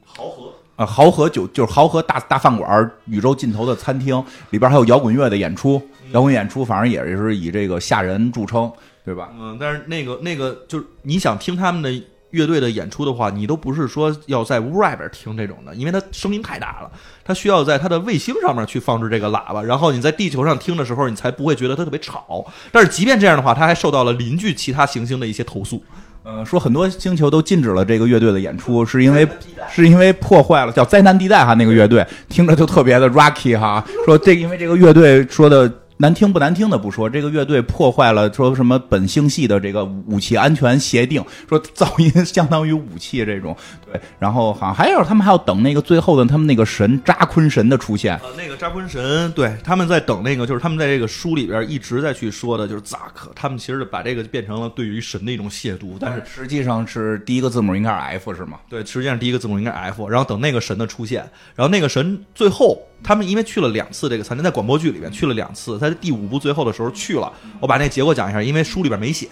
[0.05, 8.71] 豪河呃，豪河酒就是豪河大大饭馆儿，宇宙尽头的餐厅里边还有摇滚乐的演出，摇滚演出反正也是以这个吓人著称，
[9.05, 9.29] 对吧？
[9.37, 11.93] 嗯，但是那个那个就是你想听他们的
[12.31, 16.89] 乐队的演出的话，你都不是说要在屋外边听这种的，因为它声音太大了，
[17.25, 22.47] 它需要在它的卫星上面去放置这个喇叭，然后你在地球上听的时候，你才不会觉得它特别吵。
[22.71, 25.83] 但是即便这样的话，它还受到了邻居其他行星的一些投诉。
[26.23, 29.27] 呃，说很多星球都禁止了这个乐队的演出，是因为
[29.71, 33.83] 是因为破坏了叫灾难地带哈那个乐队，听着就特别的 rocky 哈。
[34.05, 43.57] 说这因为这个乐队说的难听不难听的不说，这个乐队破坏了说什么本星系的这个武器安全协定，说噪音相当于武器这种。
[43.91, 48.19] 对，然后好像还有他们还要等那个最后的他们那个神扎昆神的出现。
[48.19, 58.59] 呃，那个扎昆神，对，他们在等那个，就是他们在这个书里边一直在去说的，就是扎克，他们其实把这个变成了对于神的一种亵渎，但是实际上是第一个字母应该是 F 是吗？
[58.69, 69.29] 对，实际上第一个字母应该是 F，然后等那个神的出现，然后那个神最后他们因为去了两次这个餐厅，在广播剧里面去了两次，在第五部最后的时候去了，我把那结果讲一下，因为书里边没写。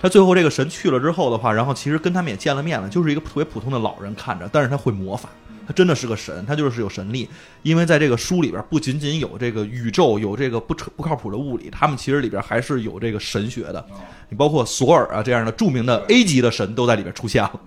[0.00, 5.28] 他最后这个神去了之后的话，然后其实跟他们也见了面了，就是一个特别普通的老人看着，但是他会魔法，
[5.66, 7.28] 他真的是个神，他就是有神力。
[7.62, 13.84] 因为在这个书里边，不仅仅有这个宇宙，有这个不扯不靠谱的物理，他们其实里边还是有这个神学的。
[14.28, 17.60] 你包括索尔啊这样的著名的 A 级的神都在里边出现了。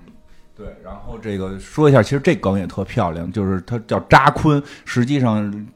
[0.56, 5.68] 对，然后这个说一下，其实这梗也特漂亮，就是他叫扎昆，实际上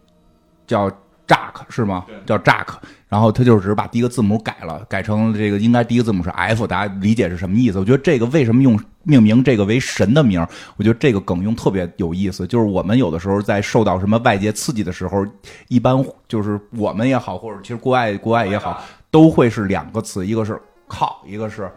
[0.67, 0.89] 叫
[1.27, 2.05] Jack 是吗？
[2.25, 2.67] 叫 Jack，
[3.15, 7.79] 然后他就只是把第一个字母改了，改成这个应该第一个字母是 F，大家理解是什么意思？
[7.79, 10.45] 我觉得这个为什么用命名这个为神的名？
[10.75, 15.25] 我觉得这个梗用特别有意思，就是我们有的时候在受到什么外界刺激的时候，
[15.69, 21.71] 一般就是我们也好，或者其实国外国外也好，都会是两个词，一个是靠，一个是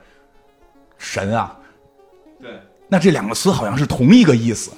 [0.99, 1.57] 神啊。
[2.41, 2.51] 对。
[2.89, 4.73] 那这两个词好像是同一个意思，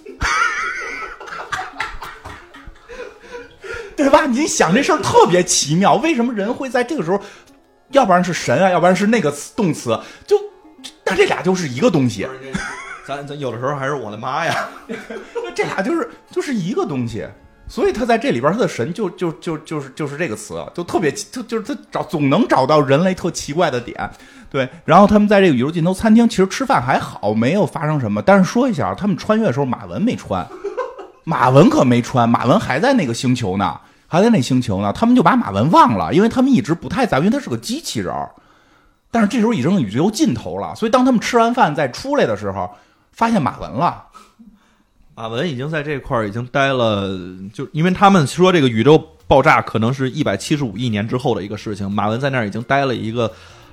[4.03, 4.27] 对吧？
[4.27, 7.21] 你想这事儿特别奇妙，为什么人会在这个时候，
[7.91, 10.37] 要不然是神啊，要不然是那个动词，就
[11.05, 12.27] 但这俩就是一个东西，
[13.07, 14.69] 咱咱有的时候还是我的妈呀！
[15.55, 17.27] 这俩就是就是一个东西。
[17.69, 24.11] 所以他在这里边，他的神就就就就是就是这个词，就特别就就是他找总能找到人类特奇怪的点，
[24.51, 24.69] 对。
[24.85, 28.21] 然后他们在这个宇宙尽头餐厅，其实吃饭还好，没有发生什么。
[28.21, 30.45] 但是说一下，他们穿越的时候，马文没穿，
[31.23, 33.79] 马文可没穿，马文还在那个星球呢，
[34.11, 34.93] 还在那星球呢。
[34.93, 38.29] 他们就把马文忘了，因为他们一直不太在乎，因为他是个机器人儿。
[39.11, 42.71] 但是这时候已经宇宙尽头了，所以当他们吃完饭再出来的时候，
[43.13, 44.05] 发现马文了。
[45.15, 47.09] 马文已经在这块儿已经待了，
[47.53, 53.31] 就因为他们说这个宇宙爆炸可能是一百七十五亿年之后的一个事情，马文在那儿已经待了一个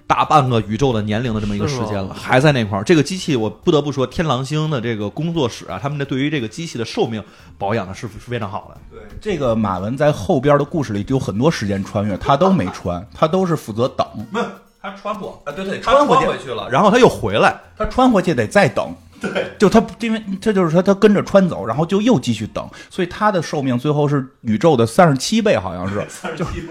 [0.07, 2.83] 大半个宇宙的年龄的这么一个时间了，还在那块儿。
[2.83, 7.21] 这个机器我不得不说，天狼星的这个工作室啊，他们的对于这个机器的寿命
[7.57, 8.81] 保养的是是非常好的。
[8.89, 14.07] 对，这个马文在后边的故事里就有很多时间穿越，他都没穿， 他都是负责等。
[14.31, 14.45] 没有，
[14.81, 17.59] 他穿过啊，对对，穿回去，回去了，然后他又回来。
[17.77, 18.95] 他穿回去得再等。
[19.19, 26.05] 对，就他，因为这就是说他跟着穿走，然后就又继续等，所以他的寿命最后是宇宙的三十七倍，好像是。
[26.07, 26.67] 三十七倍。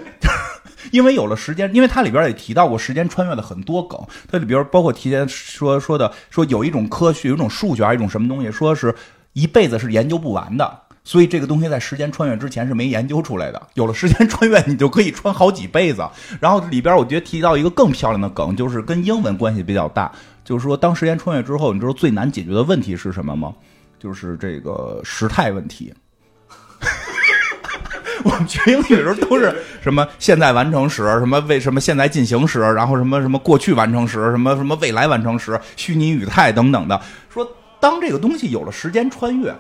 [0.90, 8.94] 因为有了时间，因为它里边也提到过时间穿越的很多梗，它里边包括提前说说的，说有一种科学，有一种数学，还一种什么东西，说是
[9.32, 10.80] 一辈子是研究不完的。
[11.04, 13.62] 所以这个东西在时间穿越之前是没研究出来的。
[13.74, 16.04] 有了时间穿越，你就可以穿好几辈子。
[16.40, 20.10] 然后里边我觉得提到一个更漂亮的梗，就是跟英文关系比较大，
[20.44, 23.54] 就是说当时间穿越之后，你知道最难解决的问题是什么吗？
[24.00, 25.94] 就是这个时态问题。
[28.26, 37.00] 我们学英语的时候都是什么现在完成时，什么为什么现在进行时，然后什么什么过去完成时，什么什么未来完成时，虚拟语态等等的。
[37.30, 37.46] 说
[37.78, 39.54] 当这个东西有了时间穿越。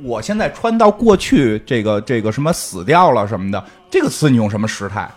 [0.00, 5.10] 我现在穿到过去，这个这个什么死掉了什么的，这个词你用什么时态？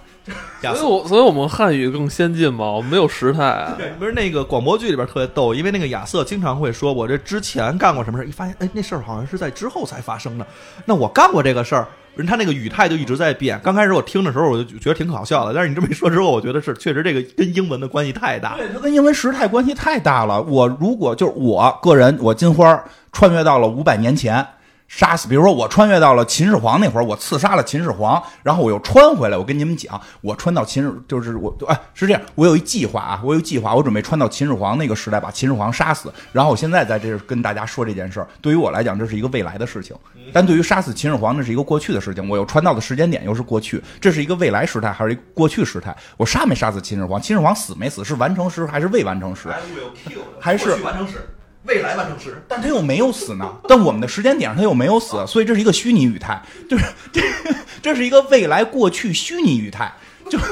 [0.60, 3.76] 所以我所以我们汉语更先进嘛，我们没有时态啊。
[3.78, 10.48] 对，不是那个广播剧里边特别逗，因为那个亚瑟经常会说，我这之前干过什么事儿，一发现哎，那事儿好像是在之后才发生的。
[10.84, 13.60] 那我干过这个事儿，人他那个语态就一直在变。
[13.64, 18.56] 刚开始我听的时候，我就觉得挺搞笑的，但是你这么一说之后，我觉得是确实这个跟英文的关系太大。
[18.58, 20.42] 对，它跟英文时态关系太大了。
[20.44, 24.46] 我如果就是我个人，我金花穿越到了五百年前。
[24.94, 29.38] 杀死，比如说我穿越到了秦始皇那会儿，我刺杀了秦始皇，然后我又穿回来。
[29.38, 36.14] 我跟你们讲，我穿到秦始，就是我哎是这样，我有一计划啊，我有计划，我准备穿到秦始皇那个时代，把秦始皇杀死。
[36.34, 39.96] 然后我现在在这跟大家说这件事儿，对于我来讲，这是一个未来的事情；
[40.34, 42.28] 但对于杀死秦始皇，那是一个过去的事情。
[42.28, 45.96] 我又穿到的时间点又是过去，这是一个未来时态还是一个过去时态？
[46.18, 47.20] 我杀没杀死秦始皇？
[47.22, 48.04] 秦始皇死没死？
[48.04, 49.48] 是完成时还是未完成时？
[50.38, 51.30] 还是完成时？
[51.64, 53.54] 未来完成时，但他又没有死呢。
[53.70, 57.22] 但我们的时间点上他又没有死，所以这是一个虚拟语态，就是这
[57.82, 59.94] 这是一个未来过去虚拟语态，
[60.30, 60.40] 就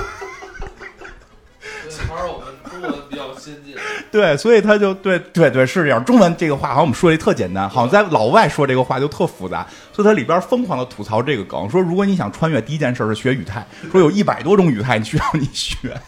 [2.07, 3.75] 还是我们中文比较先进。
[4.11, 6.03] 对，所以他就对对对是这样。
[6.05, 15.99] 中文这个话好像我们说的特简单，好像在老外说这个话就特复杂，所以它里边疯狂的吐槽这个梗，说如果你想穿越，第一件事是学语态，说有一百多种语态你需要你学，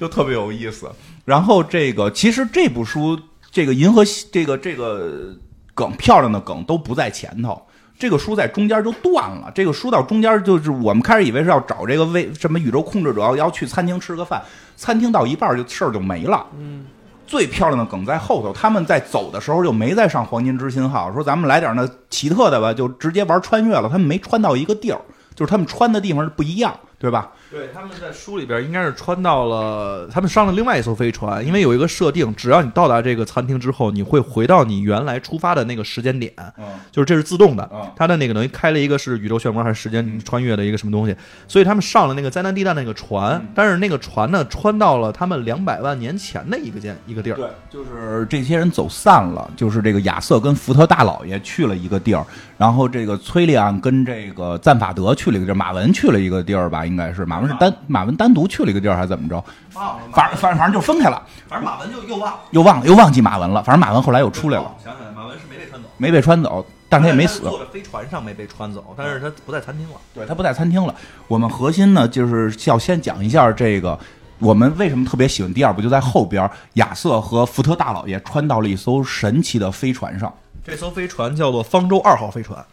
[0.00, 0.90] 就特别有意思。
[1.24, 3.18] 然后这个其实这部书。
[3.54, 5.32] 这个银河系，这个这个
[5.74, 7.62] 梗漂亮的梗都不在前头，
[7.96, 9.48] 这个书在中间就断了。
[9.54, 14.42] 这个书到中间就是我们开始以为是要找这个为什么宇宙控制者要去餐厅吃个饭，
[14.74, 16.44] 餐厅到一半就事儿就没了。
[16.58, 16.84] 嗯，
[17.28, 23.88] 最漂亮的梗在后头，他们在走的时候就没再上黄金之星号，说咱们来点那奇特的吧，就直接玩穿越了。
[23.88, 25.00] 他们没穿到一个地儿，
[25.36, 27.30] 就是他们穿的地方是不一样，对吧？
[27.50, 41.14] 对，他们在书里边应该是穿到了，他们上了另外一艘飞船，因为有一个设定，只要你到达这个餐厅之后，你会回到你原来出发的那个时间点，嗯，就是这是自动的，嗯，它的那个等于开了一个是宇宙漩涡还是时间穿越的一个什么东西，
[41.46, 52.24] 所以他们上了那个灾难地带那个船，但是那个船呢穿到了他们两百万年前的一个间一个地儿，对，就是这些人走散了，就是这个亚瑟跟福特大老爷去了一个地儿，
[52.56, 58.32] 然后这个崔利安跟这个赞法德去了一个地儿，马文去了一个地儿吧，应该是马文是单马文单。
[58.32, 59.44] 独去了一个地儿还是怎么着？
[59.74, 61.20] 忘了，反正反正反正就分开了。
[61.48, 63.62] 反正马文就又忘了，又忘了，又忘记马文了。
[63.64, 64.72] 反正马文后来又出来了。
[64.82, 67.40] 想起来，马文是没被穿走，没被穿走，但他也没死。
[67.40, 69.96] 坐在飞船上没被穿走，但是他不在餐厅了。
[70.14, 70.94] 对他不在餐厅了。
[71.26, 73.98] 我们核心呢，就是要先讲一下这个，
[74.38, 80.32] 我们为什么特别喜欢第二部，就在后边，亚瑟和福特大老爷穿到了一艘神奇的飞船上。
[80.64, 82.64] 这艘飞船叫做方舟二号飞船，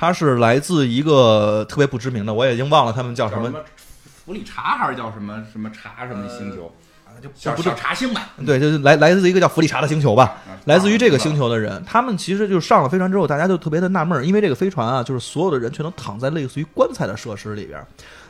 [0.00, 3.52] 它是来自一个特别不知名的，我已经忘了他们叫什么。
[4.24, 6.72] 弗里查还是叫什么什么查什么星球
[7.04, 7.12] 啊？
[7.22, 8.30] 就叫不是查星吧？
[8.46, 10.38] 对，就是来来自一个叫弗里查的星球吧。
[10.64, 17.78] 来自于这个星球的人，他们其实就上了飞船之后，大家就特别的纳闷，因为这个飞船啊，就是所有的人全都躺在类似于棺材的设施里边。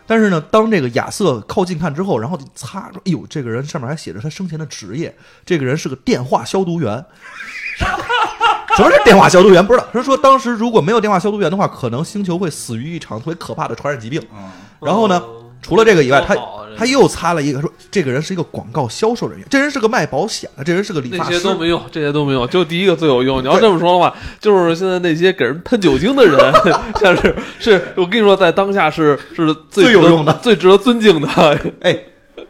[0.09, 5.15] 但是呢，当这个亚瑟靠近看之后，然后擦说：“哎呦，这个人上面还写着他生前的职业，
[5.47, 7.05] 这个人是个电话消毒员。”
[8.81, 9.65] 什么是电话消毒员？
[9.65, 9.87] 不知道。
[9.93, 14.21] 他说，当时如果没有电话消毒员的话，可能星球会死于一场特别可怕的传染疾病。
[14.81, 15.23] 然后呢？
[15.63, 16.35] 除了这个以外，他
[16.75, 21.33] 他又擦了一个说，这个人是一个广告销售人员，这人是个卖保险的，这人是个理发师。
[21.33, 23.43] 这些都没用，这些都没用，就第一个最有用。
[23.43, 26.39] 你要这么说的话，就是现在那些给人喷酒精的人，
[26.99, 31.29] 像是是我跟你说，在当下是是最有用的、最值得尊敬的。
[31.83, 31.95] 哎，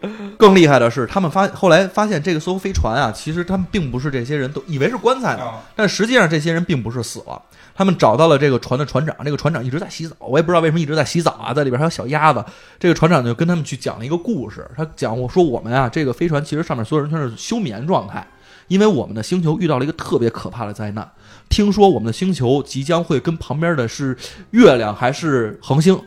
[0.39, 5.43] 更厉害的是，他们发后来发现这个艘飞船啊，其实他们并不是这些人都以为是棺材呢，
[5.77, 7.41] 但实际上这些人并不是死了。
[7.75, 12.45] 他们找到了这个船的船长，这个船长一直在洗澡，我也不知道为什么一直在洗澡啊，在里边还有小鸭子。
[12.79, 18.27] 这个船长就跟他们去讲了一个故事，他讲我说我们啊，这个飞船其实上面所有人全是休眠状态，
[18.69, 21.09] 因为我们的星球遇到了一个特别可怕的灾难，
[21.49, 24.17] 听说我们的星球即将会跟旁边的是
[24.51, 25.99] 月亮还是恒星，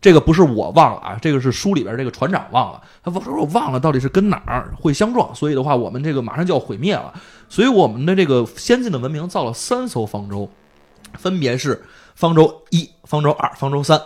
[0.00, 7.12] 这个不是我忘了啊，这个是书里边这个船长忘了，他说我忘了到底是跟哪儿会相撞，所以的话我们这个马上就要毁灭了，
[7.48, 10.50] 所以我们的这个先进的文明造了三艘方舟。
[11.18, 11.82] 分别是
[12.14, 14.00] 方舟一、方舟二、方舟三。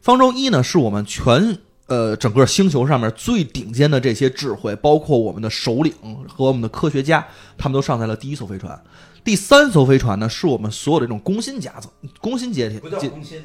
[0.00, 5.92] 方舟一呢，是我们全呃整个星球上面最顶尖的这些智慧，包括我们的首领
[6.28, 7.24] 和我们的科学家，
[7.56, 8.76] 他们都上在了第一艘飞船。
[9.24, 12.80] 第三艘飞船呢，是我们所有的这种工薪阶层、工薪阶层，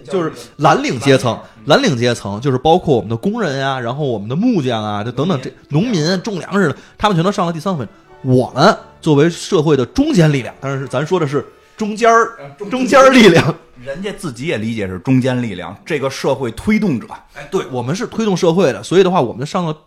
[0.04, 1.40] 就是蓝领阶层。
[1.66, 8.36] 蓝领阶层就是包括我们的工人呀，然后我们的木匠啊，就等等这农民种粮食的，他们全都上了第三艘飞船。
[8.36, 11.46] 我们作为社会的中坚力量，但是咱说的是。
[11.78, 12.36] 中间儿，
[12.72, 17.06] 中间儿力量，人家自己也理解是中间力量，这个社会推动者。
[17.36, 19.78] 哎，对我们是推动社会的，所以的话，我们上了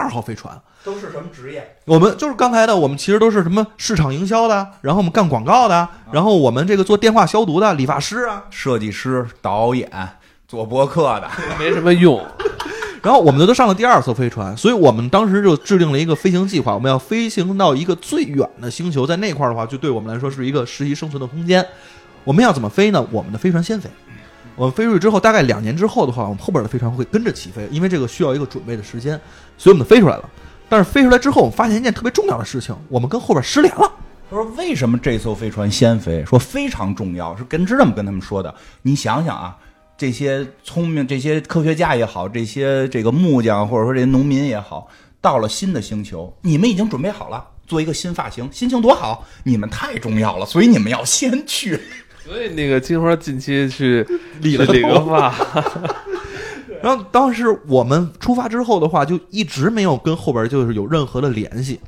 [0.00, 0.58] 二号飞船。
[0.82, 1.76] 都是什么职业？
[1.84, 9.90] 我们就是刚才的，我们其实都是什么市场营销的，然后我们干广告的，然后我们这个做电话消毒的，理发师啊，设计师、导演、
[10.48, 12.24] 做博客的，没什么用。
[13.02, 21.66] 然后我们都上了第二艘飞船，所以我们当时就制定了一个飞行计划，我们要飞行到一个最远的星球，在那块儿的话，就对我们来说是一个实习生存的空间。
[22.24, 23.06] 我们要怎么飞呢？
[23.10, 23.88] 我们的飞船先飞，
[24.54, 29.18] 我们飞出去之后，大概两年之后的话，我们后边的飞船会跟着起飞，因为这个需要一个准备的时间，
[29.60, 30.30] 所以我们飞出来了。
[30.70, 33.92] 但是飞出来之后，我们发现一件特别重要的事情，我们跟后边失联了。
[34.30, 36.24] 他说为什么这艘飞船先飞？
[36.24, 38.54] 说非常重要，是跟是这么跟他们说的。
[38.80, 39.54] 你想想啊，
[39.98, 44.88] 这些聪明这些科学家也好，这些这个木匠或者说这些农民也好，
[45.20, 47.44] 到了新的星球，你们已经准备好了。
[47.66, 49.24] 做一个新发型，心情多好！
[49.44, 51.78] 你们太重要了，所以你们要先去。
[52.24, 54.04] 所以那个金花近期去
[54.40, 55.32] 理了这个发，
[56.82, 61.80] 然后当时我们出发之后的话，就一直没有跟后边就是有任何的联系。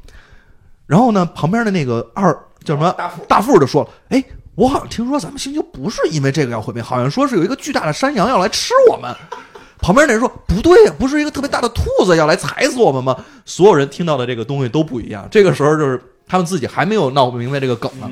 [0.87, 2.33] 然后呢，旁边的那个二
[2.65, 4.23] 叫什么大富大富就说了：“哎，
[4.55, 9.15] 我好像听说咱们星球不是因为这个要毁灭，好像说是有一个巨大的山羊要来吃我们。”
[9.81, 15.27] 旁边那人说：“不对呀，不是一个特别大的兔子要来踩死我们吗？”所有人听到的这个东西都不一样。
[15.31, 18.09] 这个时候就是他们自己还没有闹不明白这个梗呢。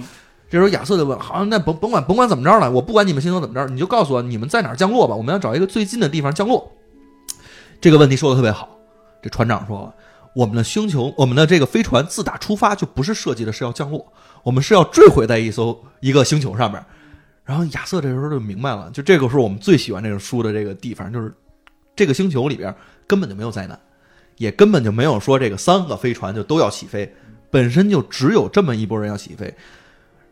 [0.50, 5.14] 这时候亚瑟就问：“好像那甭甭管甭管怎么着了，我不管你们星球怎么着，你就告诉我你们在哪儿降落吧。
[5.14, 6.70] 我们要找一个最近的地方降落。”
[7.80, 8.68] 这个问题说的特别好。
[9.22, 9.94] 这船长说
[10.34, 16.84] ：“我们的星球，我们的这个飞船自打出发就不是设计的是要降落，我们是要坠毁在一艘一个星球上面。”
[17.44, 21.32] 然后亚瑟这时候就明白了，就这个是我们最喜欢这个书的这个地方，就是。
[21.96, 22.74] 这个星球里边
[23.06, 23.78] 根本就没有灾难，
[24.38, 27.12] 也根本就没有说这个三个飞船就都要起飞，
[27.50, 29.52] 本身就只有这么一拨人要起飞。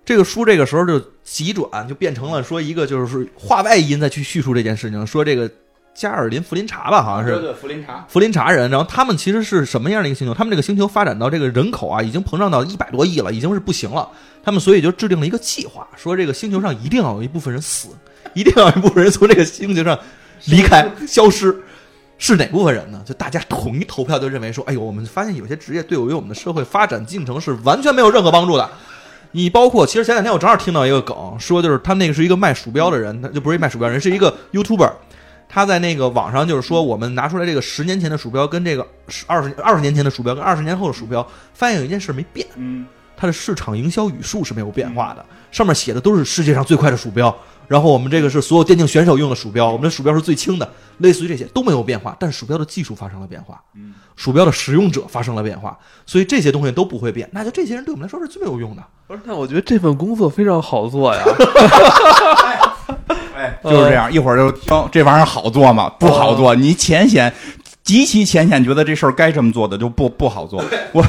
[0.09, 5.51] 这个书这个时候就急转，就变成了说一个就是话外音再去叙述这件事情，说这个
[5.95, 8.71] 加尔林·福林查吧，好像是对弗林查，福林查人。
[8.71, 10.33] 然后他们其实是什么样的一个星球？
[10.33, 14.09] 他们这个星球发展到这个人口啊，已经膨胀到一百多亿了，已经是不行了。
[14.43, 17.91] 他们所以就制定了一个计划，说这个星球上一定要有一部分人死，
[18.33, 19.99] 一定要有一部分人从这个星球上。
[20.47, 21.55] 离开、 消失，
[22.17, 23.03] 是哪部分人呢？
[23.05, 28.71] 就大家统一投票，就认为说，哎呦，我们发现有些职业对于我们的社会发展进程是完全没有任何帮助的。
[29.33, 34.91] 你包括，其实前两天我正好听到一个梗，说就是他那个是一个卖鼠标的人，他就不是卖鼠标人，是一个 YouTuber，
[35.49, 38.87] 他在那个网上就是说，我们拿出来这个十年前的鼠标跟这个
[39.27, 47.35] 二十二十年前的鼠标跟二十年后的鼠标，发现有一件事没变，嗯，它的市场营销语数是没有变化的，上面写的都是世界上最快的鼠标。
[47.67, 50.67] 然后我们这个是所有电竞选手用的鼠标，我们的鼠标是最轻的，
[50.99, 53.63] 类似于这些都没有变化，但是鼠标的技术发生了变化，
[54.19, 57.31] 鼠标的使用者发生了变化，所以这些东西都不会变。
[57.33, 58.83] 那就这些人对我们来说是最没有用的。
[59.07, 61.23] 不是，那我觉得这份工作非常好做呀。
[63.37, 65.89] 哎，就是这样，一会儿就听这玩意儿好做吗？
[66.01, 66.53] 不好做。
[66.57, 67.33] 你浅显，
[67.85, 70.65] 极其浅显，觉得这事儿该这么做的就不不好做。
[70.93, 71.05] 我。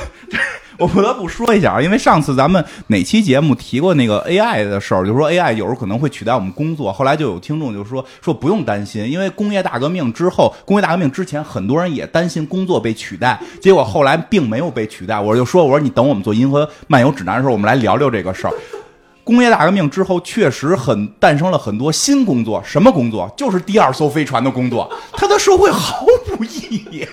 [0.80, 6.91] 我不得不说一下啊，因为上次咱们哪期节目提过那个 AI 的事儿，就说 AI 有时候可能会取代我们工作。
[6.91, 15.19] 后来就有听众就说说不用担心，因为工业大革命之后，工业大革命之前，很多人也担心工作被取代，结果后来并没有被取代。
[15.19, 18.53] 我就说，我说你等我们做《银河漫游指南》的时候，我们来聊聊这个事儿。
[19.25, 23.30] 工业大革命之后，确实很诞生了很多新工作，什么工作？
[23.36, 26.05] 就是第二艘飞船的工作，它的社会毫
[26.38, 27.05] 无意义，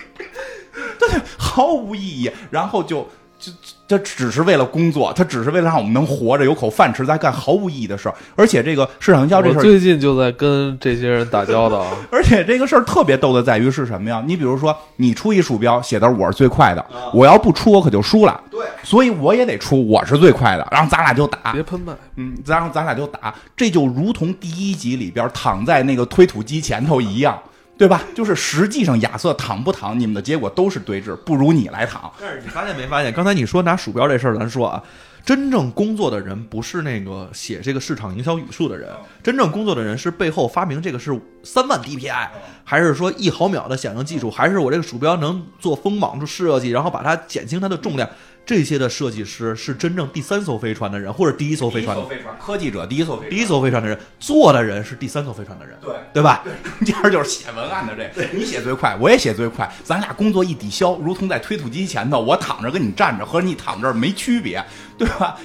[0.97, 2.31] 对，毫无意义。
[2.49, 3.05] 然后就。
[3.39, 3.51] 这
[3.87, 8.15] 这只是为了工作，他只是为了让我们能活着，有口饭吃，在干毫无意义的事儿。
[8.35, 11.85] 而且这个市场营销这事儿，最近就在跟这些人打交道。
[12.11, 14.23] 而且这个事儿特别逗的在于是什么呀？
[14.25, 16.83] 你比如说，你出一鼠标，写的我是最快的，
[17.13, 18.41] 我要不出，我可就输了。
[18.49, 21.53] 对，所以我也得出，我是最快的，然后咱俩就打。
[21.53, 27.37] 别喷麦，嗯，然后咱俩就打，这就如同第一集里边躺在那个推土机前头一样。
[27.77, 28.01] 对吧？
[28.15, 32.11] 就是实际上亚瑟躺不躺，你们的结果都是对峙，不如你来躺。
[32.19, 33.13] 但是你发现没发现？
[33.13, 34.81] 刚才你说拿鼠标这事儿，咱说啊，
[35.23, 38.89] 真正工作的人不是那个写这个市场营销语数的人，
[39.21, 42.27] 真正工作的人是背后发明这个是三万 DPI，
[42.63, 48.09] 还是说一毫秒的响应技术，还是我这个鼠标能做锋芒设计，然后把它减轻它的重量。
[48.47, 52.03] 这些的设计师是真正第三艘飞船的人，或者第一艘飞船的
[52.39, 55.93] 科技者，第一艘第一艘飞船的人做的人是第三艘飞船的人，对。
[56.13, 56.43] 对吧？
[56.63, 64.63] 中间就是写文案的这，你写最快，我也写最快，咱俩工作一抵消，如同在推土机前头，我躺着跟你站着，和你躺这儿没区别，
[64.97, 65.37] 对吧？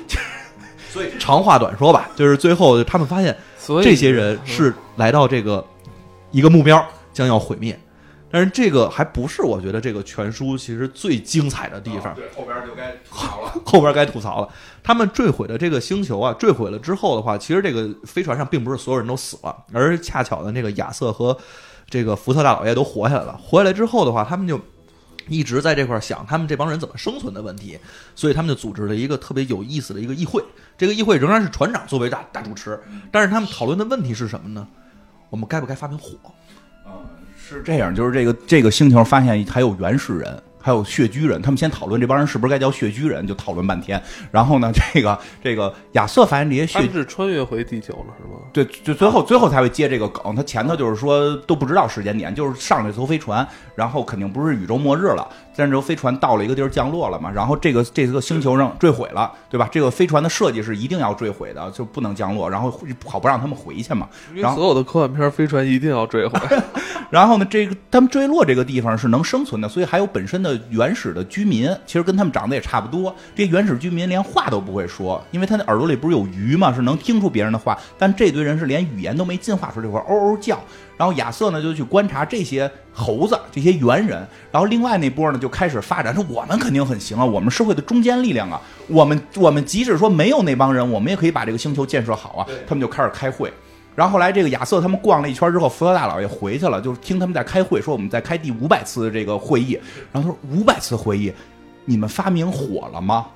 [0.90, 3.36] 所以长话短说吧，就是最后他们发现，
[3.82, 5.66] 这些人是来到这个
[6.30, 6.82] 一个目标
[7.12, 7.78] 将要毁灭。
[8.32, 12.14] 但是这个还不是我觉得这个全书其实最精彩的地方。
[12.14, 13.52] 对，后边就该吐槽了。
[13.66, 14.48] 后边该吐槽了。
[14.82, 21.36] 他们坠毁的这个星球啊，坠毁了之后的话，其实这个飞船上并不是所有人都死了，而恰巧的那个亚瑟和
[21.90, 23.36] 这个福特大老爷都活下来了。
[23.36, 24.58] 活下来之后的话，他们就
[25.28, 27.78] 一直在这块想他们这帮人怎么生存的问题，
[28.14, 30.42] 所以他们就组织了一个特别有意思的一个议会。
[30.78, 32.80] 这个议会仍然是船长作为大大主持，
[33.10, 34.66] 但是他们讨论的问题是什么呢？
[35.28, 36.10] 我们该不该发明火？
[37.52, 41.40] 是这样，就是这个这个星球发现还有原始人，还有血居人。
[41.42, 44.00] 他们先讨论这帮人是不是该叫血居人，就讨论半天。
[44.30, 48.40] 然后呢，这个这个亚瑟发现这些血是穿越回地球了，是吗？
[48.52, 50.34] 对，就最后最后才会接这个梗。
[50.34, 55.28] 他前头就是说都不知道时间点，就是上这艘飞船，然后肯定不是宇宙末日了。
[55.52, 59.68] 自然之后飞船到了一个地儿降落了嘛，然后这个这个星球上坠毁了，对吧？
[59.70, 62.72] 这个飞船的设计是一定要坠毁的，就不能降落，然后
[63.04, 64.08] 好不让他们回去嘛。
[64.34, 66.40] 然后所有的科幻片飞船一定要坠毁。
[67.10, 73.14] 然后呢，这个他们坠落这个地方是能生存的，所以还有本身的原始的居民，其实跟他们长得也差不多。
[73.34, 77.78] 这些原始居民连话都不会说，因为他的耳朵里不是有鱼嘛，是能听出别人的话。
[77.98, 80.58] 但这堆人是连语言都没进化出这会儿嗷嗷叫。
[80.96, 84.26] 然后亚瑟呢就去观察这些猴子，这些猿人。
[84.50, 92.46] 然后另外那波呢就开始发展，说我们肯定很行啊，我们社会的中坚力量啊，我们我们即使说没有那帮人，我们也可以把这个星球建设好啊。
[92.66, 93.52] 他们就开始开会。
[93.94, 99.78] 然后后来这个亚瑟他们逛了一圈之后，福特大老爷回去了，就是听他们在开会，说我们在开第五百次这个会议。
[100.12, 101.32] 然后他说五百次会议，
[101.84, 103.26] 你们发明火了吗？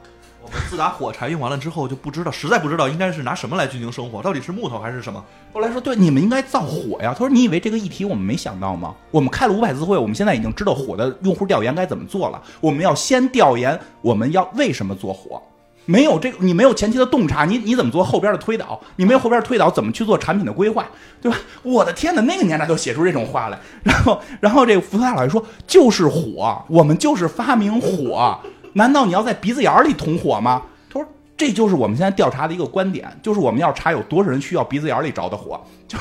[0.69, 5.23] 自打火柴用完了之后，就不知道，实在不知道应该是拿什么来进行生火，到底是木头还是什么？
[5.53, 7.13] 后来说对，你们应该造火呀。
[7.13, 8.95] 他说你以为这个议题我们没想到吗？
[9.11, 12.43] 我们开了五百次会，我们现在已经知道火的用户调研该怎么做了。
[12.61, 15.41] 我们要先调研我们要为什么做火。
[15.89, 18.81] 没有这个，你没有前期的洞察，你你怎么做后边的推导？
[18.97, 20.85] 你没有后边推导，怎么去做产品的规划，
[21.23, 21.39] 对吧？
[21.63, 28.37] 我的天哪，那个年代都写出这种话来，然后，然后这个福特大老爷说，就是火，我们就是发明火，
[28.77, 30.63] 难道你要在鼻子眼里捅火吗？
[30.91, 35.59] 他说，这就是我们现在调查的一个观点，就是我们要查有多少人需要鼻子眼里着的火，
[35.89, 35.99] 就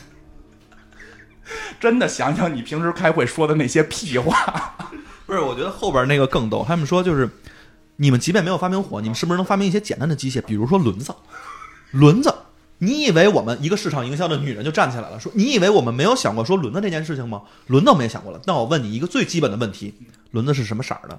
[1.80, 4.76] 真的想想你平时开会说的那些屁话，
[5.24, 6.62] 不是，我觉得后边那个更逗。
[6.68, 7.26] 他们说就是，
[7.96, 11.14] 你们即便没有发明火，你们是不是能发明一些简单的机械，比如说轮子？
[11.92, 12.34] 轮子，
[12.78, 17.42] 你以为我们一个市场营销的女人就站起来了，说你以为我们没有想过说轮子这件事情吗？
[17.68, 18.40] 轮子我们也想过了。
[18.44, 19.94] 那我问你一个最基本的问题：
[20.32, 21.18] 轮子是什么色儿的？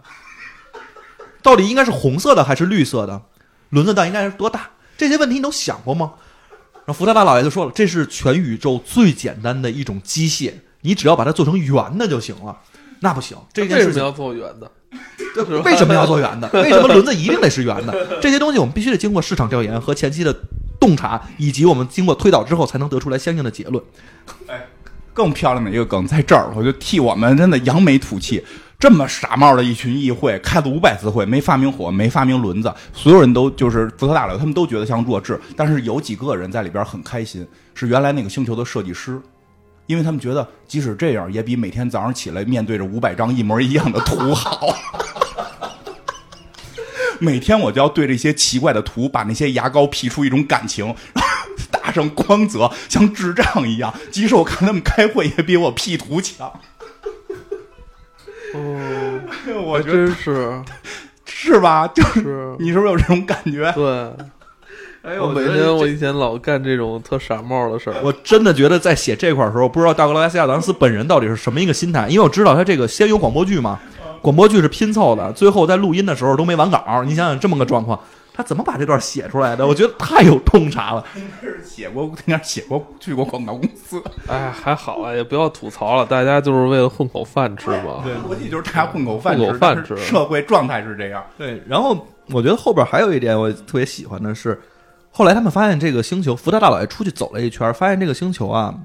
[1.42, 3.22] 到底应该是红色的还是绿色的？
[3.70, 4.70] 轮子到底应该是多大？
[4.98, 6.14] 这些问题你都想过吗？
[6.86, 12.56] 然后福特大老爷就说了，这是全宇宙最简单的一种机械，你只要把它做成圆的就行了。
[13.00, 14.72] 那不行，这件事情要做圆的？
[15.64, 16.50] 为什么要做圆的？
[16.54, 18.20] 为什么轮子一定得是圆的？
[18.22, 20.36] 这些东西我们必须得经过市场调研和前期的
[20.80, 23.84] 洞察，以及我们经过推导之后，才能得出来相应的结论。
[24.48, 24.66] 哎
[25.14, 28.44] 更漂亮的一个梗在这儿，我就替我们真的扬眉吐气。
[28.78, 35.42] 这么傻帽的一群议会，开了五百次会，没发明火，没发明轮子，所有人都就是福特大佬，他们都觉得像弱智。
[35.56, 39.20] 但是有几个人在里边很开心，是原来那个星球的设计师，
[39.88, 44.68] 因为他们觉得即使这样，也比每天早上起来面对着五百张一模一样的图好。
[47.20, 50.94] 每天我就要对这些奇怪的图，把那些牙膏 P 出一种感情，
[51.72, 53.94] 打上光泽，像智障一样。
[54.12, 56.52] 即使我看他们开会，也比我 P 图强。
[58.54, 59.20] 哦，
[59.66, 60.62] 我觉得真是
[61.26, 61.88] 是吧？
[61.88, 63.72] 就是是，你是不是有这种感觉？
[63.74, 64.12] 对。
[65.04, 67.96] 哎我每天我以前老干这种特傻帽的事儿。
[68.04, 73.80] 我真的觉得在写这块儿的时候，不知道道格拉斯亚当斯本人到底是什么一个心态，因为我知道他这个先有广播剧嘛，
[74.28, 77.02] 广播剧是拼凑的，最后在录音的时候都没完稿。
[77.06, 77.98] 你想想这么个状况，
[78.34, 79.66] 他怎么把这段写出来的？
[79.66, 81.02] 我觉得太有洞察了。
[81.16, 84.04] 应该是写过，应该写过，去过广告公司。
[84.28, 88.04] 哎，还好啊，也不要吐槽了，大家就是为了混口饭吃嘛。
[88.04, 91.24] 对逻辑就是大家混口饭吃，混口饭吃社会状态是这样。
[91.38, 94.60] 对，然后我觉得后边还有一点我特别喜欢的是，
[95.10, 98.76] 后来他们发现这个星球，福特大老爷出去走了一圈，发现这个星球啊，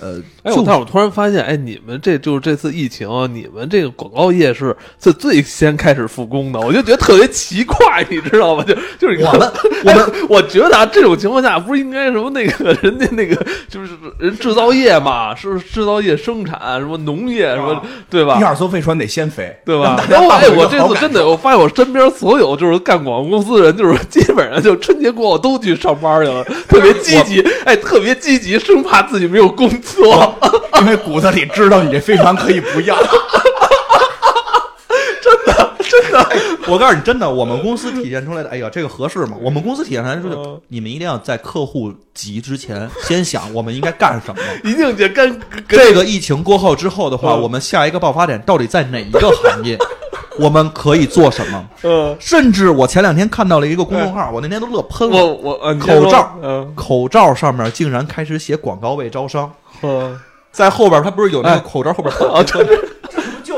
[0.00, 8.64] 呃，哎，但我突然发现，哎，你们这就是这次疫情，你们这个广告业是是最先开始复工的，我就觉得特别奇怪，你知道吗？
[8.64, 9.52] 就就是我们
[9.84, 13.34] 我们我觉得啊，这种情况下不是应该什么那个人家那个
[13.68, 18.44] 就是人制造业嘛，是制造业生产什么农业什么啊对吧第？
[18.44, 19.98] 二艘飞船得先飞，对吧？
[20.10, 29.85] 然后哎，我这次真的，我发现我身边所有就是干广告公司的人，就是基本上就春节过后都去上班去了，特别积极，哎，特别积极，生怕自己没有工作。
[30.80, 32.96] 因为骨子里知道你这飞船可以不要。
[35.22, 36.28] 真的，真的
[36.68, 39.36] 我告诉你，真的，我们公司体现出来的，哎呀，这个合适吗？
[39.40, 44.40] 我们公司体现出来的就是嗯，你们一定要在客户急之前， 先想我们应该干什么。
[44.62, 49.78] 一定得跟跟这个疫情过后之后的话，嗯我们下一个爆发点到底在哪一个行业？
[50.38, 51.64] 我们可以做什么？
[51.84, 55.24] 嗯，甚至我前两天看到了一个公众号，我那天都乐喷了。
[55.26, 56.04] 我呃你先说。
[56.04, 56.72] 口罩嗯。
[56.74, 59.50] 口罩上面竟然开始写广告位招商，
[59.82, 60.18] 嗯，
[60.52, 61.54] 在后边他不是有那哎。
[61.56, 62.14] 个口罩后边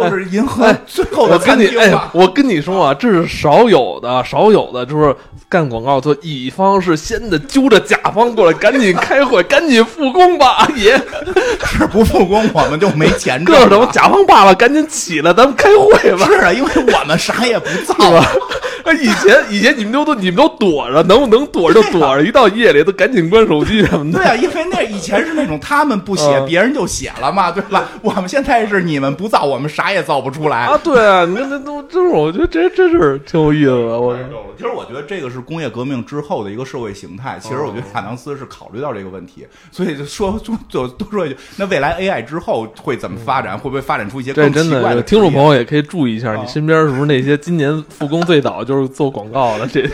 [0.01, 1.93] 就是银河最后我的餐跟你哎。
[2.13, 5.15] 我跟你说啊，这是少有的，少有的，就是
[5.49, 10.93] 干广告，做乙方是先的揪着甲方过来，赶紧开会，赶紧复工吧，阿姨。
[11.65, 13.69] 是不复工我们就没钱挣各了。
[13.69, 16.27] 种甲方爸爸赶紧起来，咱们开会吧。
[16.27, 18.25] 是啊，因为我们啥也不造 啊？
[19.03, 24.19] 以前以前你们都都你们都躲着，能不能躲着就躲着，一到夜里都赶紧关手机什么的。
[24.19, 27.85] 对啊，因为那以前是那种他们不写，嗯别人就写了嘛，对吧？
[28.01, 30.67] 我们现在是你们不造，我们啥也造不出来。
[30.67, 34.01] 啊，对啊，你看那都就是，我觉得这真是挺有意思的。
[34.01, 34.17] 我
[34.57, 37.39] 其实我觉得这个是工业革命之后的一个社会形态。
[37.41, 43.57] 其实我觉得亚当斯是考虑到这个问题，所以就说就就多说一句，那未来 AI 之后会怎么发展？
[43.59, 49.67] 会不会发展出一些更奇，怪的听众朋友，友也可以注意一下，啊你身边是不是那些今年复工最早就是做广告的？
[49.69, 49.89] 这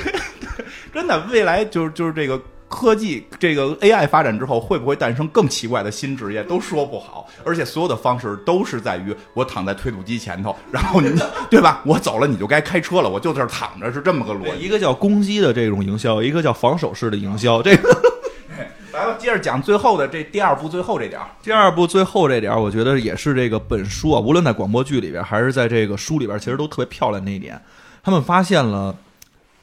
[0.92, 2.40] 真的未来就是就是这个。
[2.74, 7.28] 科技这个 AI 发展之后，会不会诞生更奇怪的新职业，都说不好。
[7.44, 11.08] 而且所有的方式都是在于我躺在推土机前头， 然后你
[11.48, 11.80] 对吧？
[11.86, 14.64] 我走了，你就该开车了，我就在这儿躺着，是这么个逻辑。
[14.64, 17.62] 一个叫攻击的这种营销，一个叫防守式的营销。
[17.62, 17.88] 这个
[18.92, 21.26] 来吧，接着讲最后的这第二部最后这点儿。
[21.42, 27.60] 第二部最后这点儿，我觉得也是这个本书啊，无论在广播剧里边还是在这个书里边，其实都特别漂亮那一点。
[28.02, 28.94] 他们发现了，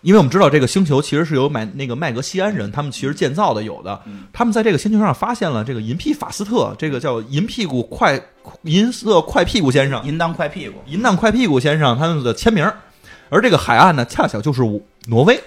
[0.02, 4.02] 因为我们知道这个星球其实是由麦那个麦格西安人他们其实建造的，有的。
[4.34, 8.20] 他们在这个星球上发现了这个银屁法斯特，这个叫银屁股快
[8.64, 12.66] 银色快屁股先生，淫荡快屁股，银荡快屁股先生他们的签名。
[12.66, 12.76] 儿，
[13.30, 14.62] 而这个海岸呢，恰巧就是
[15.08, 15.40] 挪威，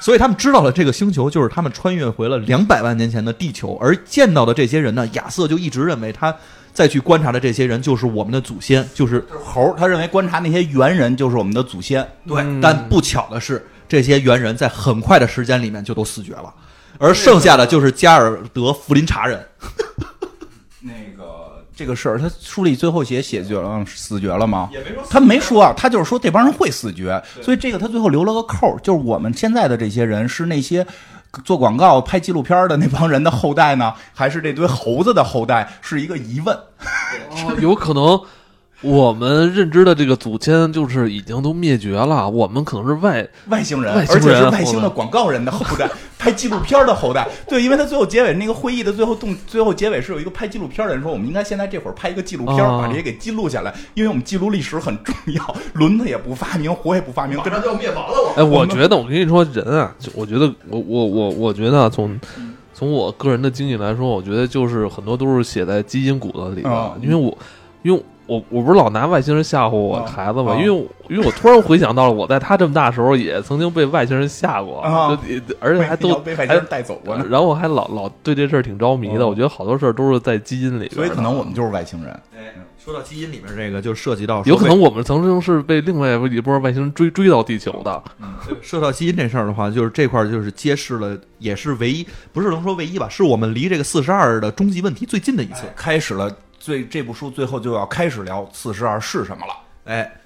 [0.00, 6.34] 所以他们知道了这个星球就是他们穿越回了两百万年前的地球，而见到的这些人呢，亚瑟就一直认为他
[6.72, 12.06] 再去观察的这些人就是我们的祖先，就是就是猴儿，他认为观察那些猿人就是我们的祖先。
[12.26, 12.40] 对。
[12.40, 12.60] 嗯。
[12.62, 16.54] 但不巧的是，这些猿人在很快的时间里面就都死绝了，
[16.96, 19.44] 而剩下的就是加尔德福林查人。
[20.82, 24.70] 那个这个事儿，他书里最后写写绝了，死绝了吗？
[24.72, 30.86] 也没说他没说啊，他就是说这帮人会死绝，所以这个他最后留了个扣儿，就是我们现在的这些人是那些
[31.44, 36.56] 做广告、拍纪录片的那帮人的后代呢，还是这堆猴子的后代，是一个疑问。
[36.56, 37.56] 哦。
[37.60, 38.20] 有可能
[38.82, 47.28] 我们认知的这个祖先就是已经都灭绝了，我们可能是外外星人，而且是外星的广告人的后代， 拍纪录片的后代。
[47.46, 55.54] 对，因为他最后结尾那个会议的最后动，最后结尾是有一个拍纪录片的人说，我们应该现在这会儿拍一个纪录片，啊把这些给记录下来，因为我们记录历史很重要。
[55.74, 62.18] 轮子也不发明，火也不发明，跟就要灭亡了，我哎，我觉得我跟你说，人啊，我觉得我我我我觉得啊从
[62.72, 67.36] 从我个人的经历来说，我觉得就是很多都是写在基因骨子里的，啊因为我
[67.82, 77.16] 因为我我不是老拿外星人吓唬我啊孩子嘛，啊因为因为我突然回想到了我在他这么大时候也曾经被外星人吓过，啊就而且还都要被外星人带走过。
[77.28, 82.12] 然后我还老老对这事儿挺着迷的，嗯我觉得好多事儿都是在基因里边，所以可能我们就是外星人。
[82.36, 88.00] 哎，说到基因里面这个，就涉及到有可能我们曾经是被另外一波外星人追追到地球的，
[88.62, 95.64] 说到基因这事儿的话，就是这块儿就是揭示了，也是唯一，不是能说唯一吧，是我们离这个四十二的终极问题最近的一次。
[95.74, 96.30] 开始了，
[96.60, 99.54] 最这部书最后就要开始聊四十二是什么了。
[99.86, 100.20] 哎，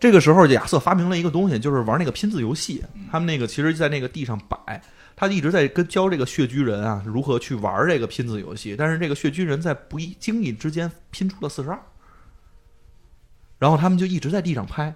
[0.00, 2.82] 这个时候亚瑟发明了一个东西，就是玩那个拼字游戏。
[3.12, 4.82] 他们那个其实，在那个地上摆，
[5.14, 8.74] 他一直在跟教这个血居人啊如何去玩这个拼字游戏。
[8.74, 11.78] 但是这个血居人在不意经意之间拼出了四十二，
[13.58, 14.92] 然后他们就一直在地上拍。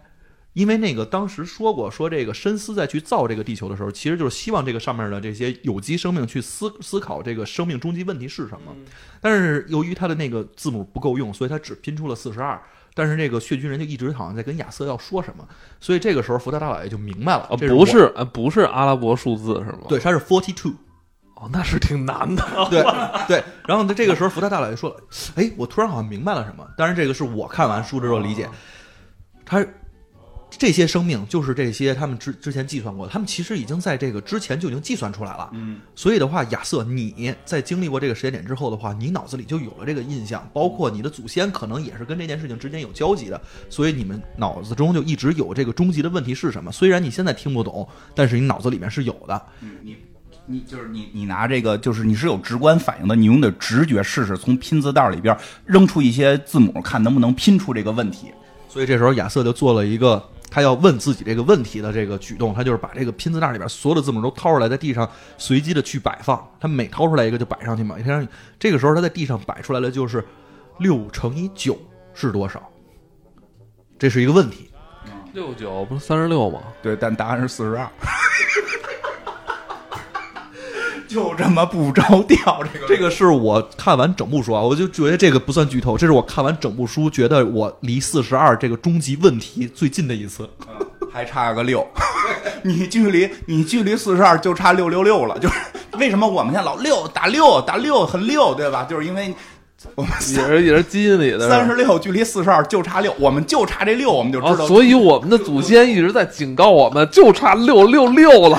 [0.61, 8.77] 因为那个当时说过，说这个深思在去造这个地球的时候，其实就是希望这个上面的这些有机生命去思思考这个生命终极问题是什么。
[9.23, 12.61] 但是由于他的那个字母不够用，所以他只拼出了四十二。
[12.93, 15.49] 但是这个血军人就一直好像在跟亚瑟要说什么，
[15.81, 19.79] 所以这个时候福特大老爷就明白了，啊，不是，呃，不是阿拉伯数字是吗？
[19.89, 20.73] 对，，他是 forty two，
[21.37, 22.45] 哦，那是挺难的。
[22.69, 22.83] 对
[23.27, 23.43] 对。
[23.67, 24.97] 然后呢，这个时候福特大老爷说了，
[25.37, 26.69] 哎，我突然好像明白了什么。
[26.77, 28.51] 当然，这个是我看完书之后理解，
[29.47, 29.65] 他
[30.59, 35.51] 这些生命就是这些他们之之前计算过的，他们其实已经在这个之前就已经计算出来了。
[35.53, 46.73] 嗯，所以的话，亚瑟，你在经历过这个时间点之后的话，你脑子里就有了这个印象，包括你的祖先可能也是跟这件事情之间有交集的，所以你们脑子中就一直有这个终极的问题是什么。
[46.73, 49.43] 虽然你现在听不懂，但是你脑子里面是有的。
[49.61, 49.97] 嗯你
[50.47, 58.33] 你就是你你拿这个，就是你是有直观反应的，你用的直觉试试，从拼字袋里边扔出一些字母，看能不能拼出这个问题。
[58.71, 67.99] 所以这时候亚瑟就做了一个他要问自己这个问题的这个举动，他就是把这个拼字袋里边所有的字母都掏出来，在地上随机的去摆放，他每掏出来一个就摆上去嘛。
[68.05, 68.29] 上去，
[68.61, 70.25] 这个时候他在地上摆出来的就是
[70.79, 71.77] 六乘以九
[72.15, 72.63] 是多少？
[73.99, 74.71] 这是一个问题。
[75.33, 76.61] 六九不是三十六吗？
[76.81, 77.89] 对，但答案是四十二。
[81.11, 90.49] 就这么不着调，这个这个是我看完整部书啊，我就觉得这个不算剧透，这是我看完整部书觉得我离四十二这个终极问题最近的一次。
[91.13, 91.85] 还差个六，
[92.63, 95.37] 你距离你距离四十二就差六六六了。
[95.41, 95.55] 就是
[95.99, 98.87] 为什么我们现在老六打六打六很六，对吧？
[98.89, 99.35] 就是因为
[99.97, 104.69] 我们也是也是基因里的三十六距离四十二就差六，我们就差这六，我们就啊知，道。
[104.69, 108.57] 所以我们的祖先一直在警告我们，就差六六六了，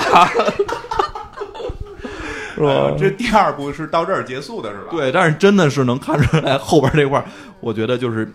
[2.54, 2.96] 是吧呃？
[2.98, 4.86] 这第二部是到这儿结束的是吧？
[4.90, 7.24] 对，但是真的是能看出来后边这块儿，
[7.60, 8.30] 我觉得就是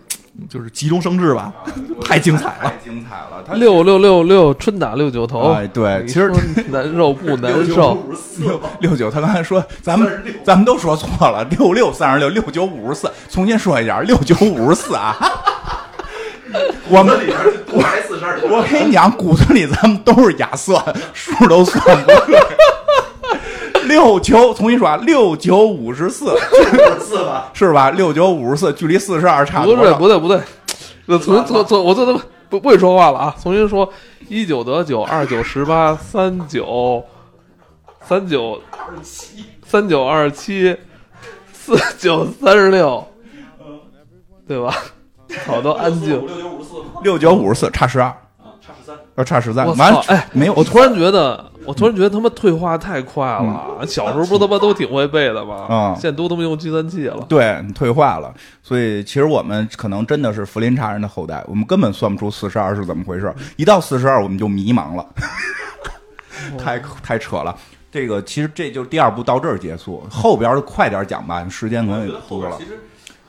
[0.48, 1.52] 就是急中生智吧，
[2.04, 2.76] 太精彩了太。
[2.84, 3.42] 精彩了。
[3.46, 5.52] 他六六六六，春打六九头。
[5.52, 6.36] 哎对其实说
[6.68, 7.96] 难受不难受？
[8.38, 15.16] 六 六九，他刚才说咱们咱们都说错了，六六三十六，六九五十四，重新说一下，六九五十四啊。
[16.88, 17.18] 我们
[17.70, 22.38] 我还四十二我跟你讲，骨子里咱们都是亚瑟，数都算不对。
[23.88, 26.36] 六九，重新说啊，六九五十四，
[27.00, 27.50] 四吧。
[27.54, 27.90] 是吧？
[27.90, 29.98] 六九五十四，距离四十二差不对多少？
[29.98, 30.40] 不对不对，
[31.06, 32.20] 我重重重，我这都
[32.50, 33.34] 不不会说话了啊！
[33.42, 33.90] 重新说：
[34.28, 37.02] 一九得九，二九十八，三九
[38.02, 40.76] 三九二七三九二七，
[41.52, 43.06] 四九三十六，
[44.46, 44.74] 对吧？
[45.46, 46.10] 好多安静。
[46.10, 48.14] 六九五十四，六九五十四，差十二。
[49.18, 49.66] 要差十三。
[49.66, 50.00] 我完操！
[50.08, 53.80] 哎，没有，我突然觉得，我突然觉得他妈退化太快了。
[53.86, 55.66] 小时候不他妈都挺会背的吗？
[55.68, 57.26] 嗯现在都他妈用计算器了。
[57.28, 63.34] 对退化了，所以其实我们可能真的是福林查人的后代，我们根本算不出四十二是怎么回事。
[63.56, 65.04] 一到四十二，我们就迷茫了，
[66.56, 67.54] 太太扯了。
[67.90, 72.56] 这个其实这就是第二部到这儿结束，后边的快点讲吧，时间可能也多了。
[72.58, 72.78] 实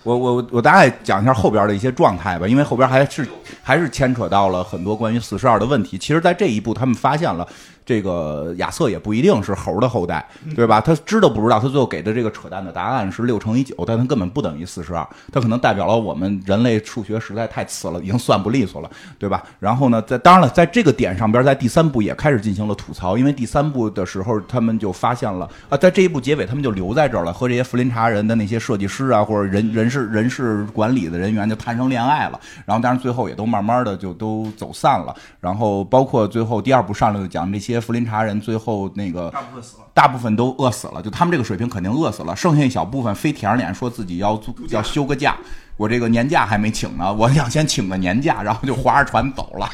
[0.04, 3.28] 我我我大概讲一下后边的一些状态吧，因为后边还是
[3.62, 5.98] 还是牵扯到了很多关于四十二的问题。
[5.98, 7.48] 其实，在这一步，他们发现了
[7.90, 10.24] 这个亚瑟也不一定是猴的后代，
[10.56, 10.80] 对吧？
[10.80, 11.60] 他知道不知道？
[11.60, 19.44] 他最后给的这个扯淡的答案是六乘以九，但他根本不等于四十二，他可能代表了我们人类数学实在太次了，已经算不利索了，对吧？
[19.60, 39.84] 然后呢，在当然了，在这个点上边，在第三部也开始进行了吐槽，因为第三部的时候，他们就发现了啊，在这一部结尾，他们就留在这儿了，和这些福林查人的那些设计师啊，或者人人事人事管理的人员就谈上恋爱了，然后当然最后也都慢慢的就都走散了，然后包括最后第二部上来就讲这些福林查人最后那个大部分死了。
[39.94, 45.36] 大部分都饿死了，就他们这个水平肯定饿死了，剩下一小部分非舔着脸说自己要租要休个假，
[45.76, 49.70] 我这个年假还没请呢， 我想先请个年假，然后就划着船走了。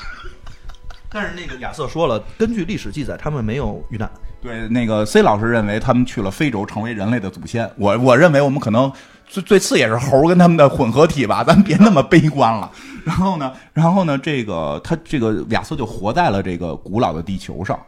[1.09, 4.09] 但是那个亚瑟说了，根据历史记载，他们没有遇难。
[4.41, 7.69] 对，那个 C 老师认为他们去了非洲，成为人类的祖先。
[7.77, 8.91] 我我认为我们可能
[9.27, 12.69] 最最次也是猴跟他们的混合体吧，咱别那么悲观了。
[13.05, 17.79] 然后呢，然后呢，这个他这个亚瑟就活在了这个古老的地球上。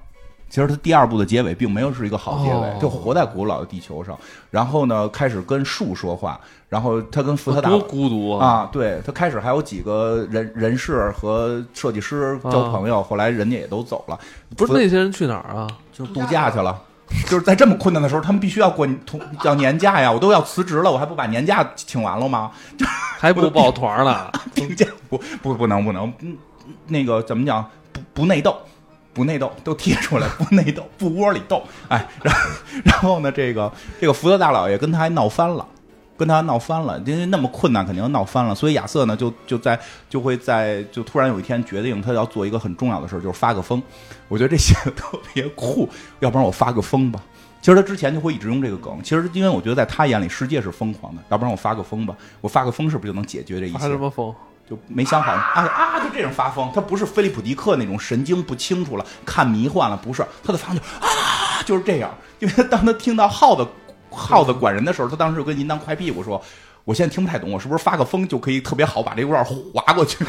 [0.50, 4.18] 其实他第二部的结尾并没有是一个好结尾，哦就活在古老的地球上。
[4.50, 6.40] 然后呢，开始跟树说话，
[6.70, 8.48] 然后他跟福特大多孤独啊！
[8.48, 14.18] 啊，对他开始还有几个人人士和设计师交朋友，后来人家也都走了，
[14.56, 15.68] 不是那些人去哪儿啊？
[15.92, 16.82] 就度假去了。
[17.26, 20.12] 就是在这么困难的时候，他们必须要过同要年假呀！
[20.12, 22.52] 我都要辞职了，我还不把年假请完了吗？
[23.18, 24.32] 还不抱团了？
[24.54, 26.38] 病假不不不能不能，嗯
[26.88, 27.66] 那个怎么讲？
[27.94, 28.56] 不不内斗，
[29.18, 31.64] 不内斗，都贴出来， 不内斗，不窝里斗。
[31.88, 32.42] 哎，然后
[32.86, 35.66] 然后呢，这个这个福特大老爷跟他还闹翻了。
[36.16, 38.56] 跟他闹翻了，因为那么困难，肯定闹翻了。
[38.56, 43.80] 所以亚瑟呢，就就在就会在就突然有一天决定，他要做一个很重要的事儿，就是发个疯。
[44.28, 45.88] 我觉得这写的特别酷，
[46.20, 47.24] 要不然我发个疯吧。
[47.62, 49.00] 其实他之前就会一直用这个梗。
[49.04, 52.16] 其实因为我觉得在他眼里，世界是疯狂的，要不然我发个疯吧。
[52.42, 53.78] 我发个疯是不是就能解决这一切？
[53.78, 54.34] 发什么疯？
[54.70, 56.00] 就没想好啊啊！
[56.04, 62.14] 就这种发疯，他不是菲利普迪克那种神经不清楚了，看迷幻了，不是他的发疯就啊，就是这样。
[62.40, 63.66] 因为他当他听到耗子
[64.12, 66.44] 耗子管人的时候，他当时就跟银当快屁股说
[66.84, 70.24] ：“我现在听不太懂，我是不是发个疯就可以特别好把这段划过去？”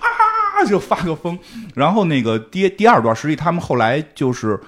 [0.00, 1.38] 啊，就发个疯。
[1.74, 4.60] 然后那个第第二段，实际他们后来就是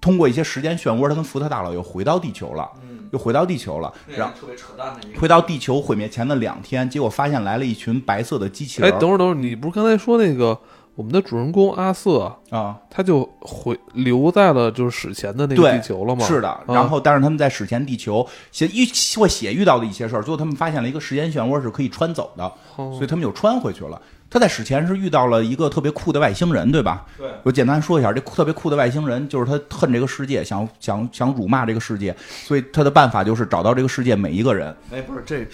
[0.00, 2.68] 通过一些时间漩涡，他跟福特大佬又回到地球了，
[3.12, 4.34] 又回到地球了，然后。
[4.38, 5.20] 特别扯淡的一个。
[5.20, 9.00] 回到地球毁灭前的两天，结果发现来了一群白色的机器人哎，人。
[9.00, 10.56] 等会儿等会儿，你不是刚才说那个
[10.94, 16.24] 我们的主人公阿瑟，啊，他就回留在了就是史前的那个对地球了吗？
[16.24, 16.48] 是的。
[16.48, 18.86] 啊然后，但是他们在史前地球写遇
[19.18, 22.44] 会写遇到的一些事儿，最后他们发现了一个时间漩涡是可以穿走的，
[22.76, 24.00] 哦所以他们又穿回去了。
[24.30, 27.06] 他在史前是遇到了一个特别酷的外星人，对吧？
[27.16, 32.14] 对我简单说一下，这特别酷的外星人就是他恨这个世界，想想想辱骂这个世界，
[32.44, 34.74] 所以他的办法就是找到这个世界每一个人。
[34.90, 35.46] 哎，不是这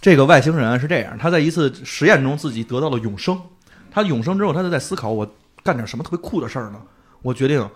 [0.00, 3.36] 这个外星人啊是这样，他在一次实验中自己得到了永生，
[3.90, 5.28] 他永生之后，他就在思考我
[5.62, 6.80] 干点什么特别酷的事儿呢？
[7.22, 7.68] 我决定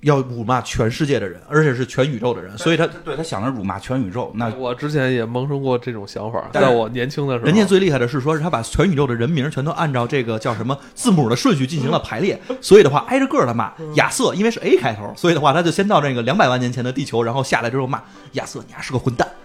[0.00, 19.28] 要辱骂全世界的人，而且是全宇宙的人，所以他对他想着辱骂全宇宙，那我之前也萌生过这种想法，在我年轻的时候，人家最厉害的是说，是他把全宇宙的人名全都按照这个叫什么字母的顺序进行了排列， 所以的话挨着个的骂亚瑟，因为是 A 开头，所以的话他就先到那个两百万年前的地球，然后下来之后骂亚瑟，你还是个混蛋。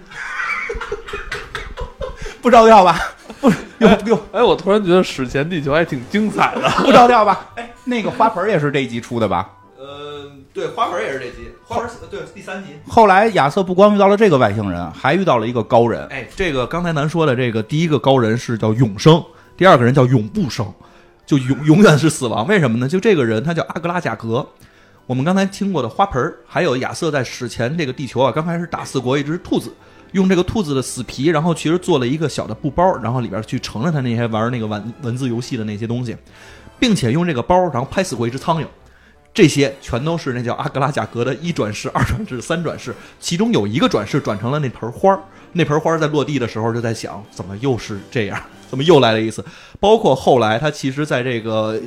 [2.42, 3.00] 不着调吧？
[3.42, 6.70] 不 又又哎，我突然觉得史前地球还挺精彩的。
[6.84, 7.50] 不着调吧？
[7.56, 9.50] 哎，那个花盆也是这一集出的吧？
[9.78, 12.70] 呃，对，花盆也是这集，花盆对第三集。
[12.88, 16.08] 后来亚瑟不光遇到了这个外星人，还遇到了一个高人。
[16.08, 19.22] 哎，这个刚才咱说的这个第一个高人是叫永生，
[19.58, 20.74] 第二个人叫永不生，
[21.26, 22.48] 就永永远是死亡。
[22.48, 22.88] 为什么呢？
[22.88, 24.48] 就这个人他叫阿格拉贾格。
[25.08, 29.74] 我们刚才听过的花盆儿，还有亚瑟在史前这个地球啊，刚开始打四国一只兔子，
[30.14, 36.16] 用这个兔子的死皮，然后其实做了一个小的布包，然后里边去盛了他那些玩那个文文字游戏的那些东西，
[36.80, 38.66] 并且用这个包，然后拍死过一只苍蝇。
[39.36, 45.20] 这些全都是那叫阿格拉贾格的一转世、二转世、三转世，其中有一个转世转成了那盆花儿。
[45.52, 48.42] 那盆花儿在落地的时候就在想，怎么又是这样？
[48.68, 49.44] 怎么又来了一次？
[49.80, 51.80] 包括后来他其实在这个，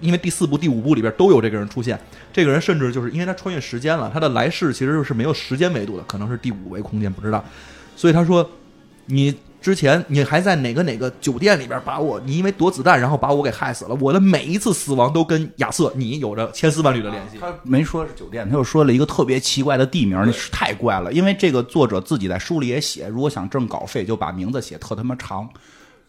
[0.00, 1.98] 因为第四部、第五部里边都有这个人出现。
[2.32, 7.44] 这个人甚至就是因为他穿越时间了，他的来世其实是没有时间维度的，可能是第五维空间，不知道。
[7.96, 8.48] 所以他说，
[9.06, 13.94] 你之前你还在哪个哪个酒店里边把我，你因为躲子弹然后把我给害死了。
[14.00, 17.38] 我的每一次死亡都跟亚瑟你有着千丝万缕的联系。
[17.38, 21.12] 他没说是酒店，他又说了一个特别奇怪的地名，那是太怪了。
[21.12, 25.48] 因为这个作者自己在书里也写，如果想挣稿费，就把名字写特他妈长，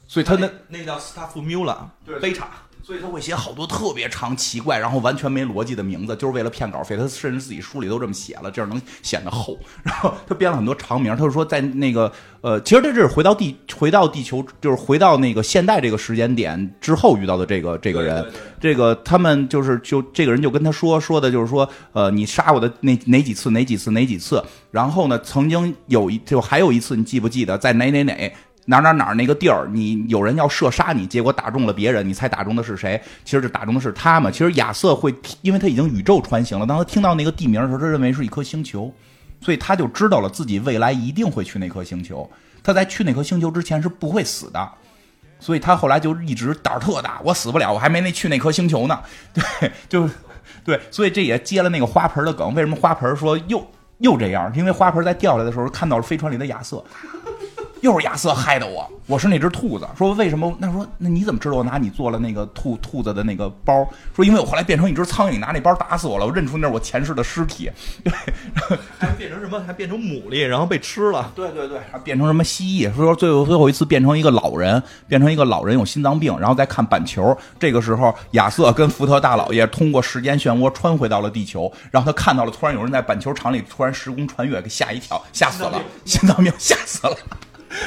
[0.08, 1.88] 所以他那那叫斯塔夫缪拉，
[2.20, 2.48] 杯茶。
[2.86, 6.98] 所以他会写好多特别长、奇怪，然后完全没逻辑的名字，就是为了骗稿费。
[6.98, 9.58] 他甚至自己书里都这么写了，这样能显得厚。
[9.82, 12.12] 然后他编了很多长名，他就说在那个
[12.42, 18.30] 呃，其实他这是回到地 回到地球，就是回到那个现代这个时间点之后遇到的这个这个人。
[18.60, 24.44] 这个他们就是就这个人就跟他说说的就是说呃，你杀我的那哪几次哪几次哪几次？
[24.72, 28.34] 然后呢，曾经有一就还有一次，你记不记得在哪哪哪？
[28.66, 33.02] 哪哪哪那个地儿，你有人要射杀你，结果打中了别人，你猜打中的是谁？
[33.26, 34.32] 其实这打中的是他嘛。
[34.32, 38.94] 其实亚瑟会，因为他已经宇宙穿行了，当他听到那个地名的时候，他认为是一颗星球，
[39.42, 42.30] 所以他就知道了自己未来一定会去那颗星球。
[42.64, 44.72] 他在去那颗星球之前是不会死的，
[45.40, 48.98] 所以他后来就一直胆儿特大，我死不了，我还没那去那颗星球呢。
[49.34, 50.10] 对，就
[50.64, 52.56] 对，所以这也接了那个花盆的梗。
[52.56, 54.50] 为什么花盆说又又这样？
[54.56, 56.82] 因为花盆在掉下来的时候看到了飞船里的亚瑟。
[57.84, 59.86] 又是亚瑟害的我，我是那只兔子。
[59.98, 60.56] 说为什么？
[60.58, 63.86] 那说那你怎么知道我拿你做了那个兔兔子的那个包？
[64.16, 67.70] 说因为我后来变成一只苍蝇，拿那包打死我了，我认出那是我前世的尸体。
[68.02, 68.14] 对，
[68.98, 69.62] 还变成什么？
[69.68, 71.30] 还变成牡蛎，然后被吃了。
[71.36, 72.96] 对对对，还变成什么蜥蜴？
[72.96, 77.38] 说最后最后一次变成一个老人，变成一个老人有心脏病，然后再看板球。
[77.60, 87.18] 这个时候，亚瑟跟福特大老爷通过时间漩涡穿回到了地球，然后他看到了突然有人在板球场里突然时空穿越，给吓一跳，吓死了，心脏病吓死了。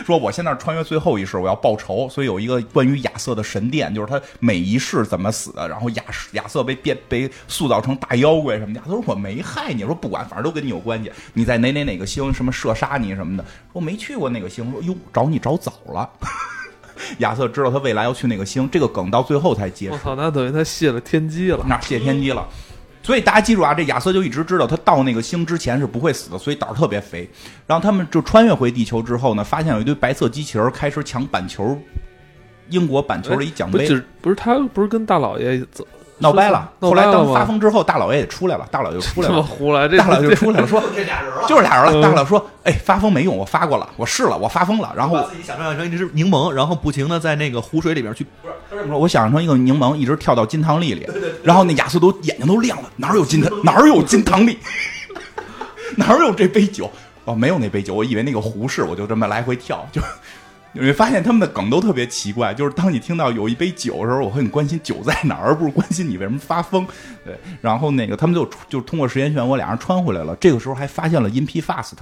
[0.04, 8.80] 说我现在穿越最后一世，我要报仇，所以有一个关于亚瑟的神殿，就是他每一世怎么死的，然后亚亚瑟被变被塑造成大妖怪什么的。
[8.84, 11.10] 他说我没害你，说不管，反正都跟你有关系。
[11.34, 16.08] 你在哪哪哪个星什么射杀你什么的，说没去过那个星，说哟找你找早了。
[17.18, 19.92] 亚瑟知道他未来要去那个星，这个梗到最后才结束。
[19.92, 22.48] 我操，那等于他泄了天机了，那泄天机了。
[23.06, 27.30] 所以大家记住啊，这亚瑟就一直知道他到那个星之前是不会死的，所以胆儿特别肥。
[27.64, 31.80] 然后他们就穿越回地球之后呢，发现有一堆白色机器人开始抢板球，
[32.68, 33.78] 英国板球的一奖杯。
[33.78, 35.86] 不是不是他不是跟大老爷走
[36.18, 36.70] 闹掰了。
[36.80, 42.02] 后来当发疯疯之后，大老爷也出来了，大老爷出来了，胡来，这大老爷就出来了，说这俩人了，就是俩人了。
[42.02, 48.24] 大老说：“哎，发疯没用，我发过了，我试了，我发疯了。”然后自己想象成一只柠檬，然后不停的在那个湖水里边去。
[48.42, 51.06] 不是他这么说，我想象成一个柠檬，一直跳到金汤力里。
[51.42, 53.52] 然后那亚瑟都眼睛都亮了，哪有金汤？
[53.64, 54.58] 哪有金汤力？
[55.96, 56.90] 哪有这杯酒？
[57.24, 60.00] 哦，没有那杯酒，我以为那个壶是，我就这么来回跳，就。
[60.78, 66.86] 你会发现他们的梗都特别奇怪，就是当你听到有一杯酒的时候，我会很关心酒在哪儿，而不是关心你为什么发疯。
[67.24, 70.36] 对，然后那个他们就就通过时间漩涡俩人穿回来了。
[70.36, 71.92] 这个时候还发现了 In P fast，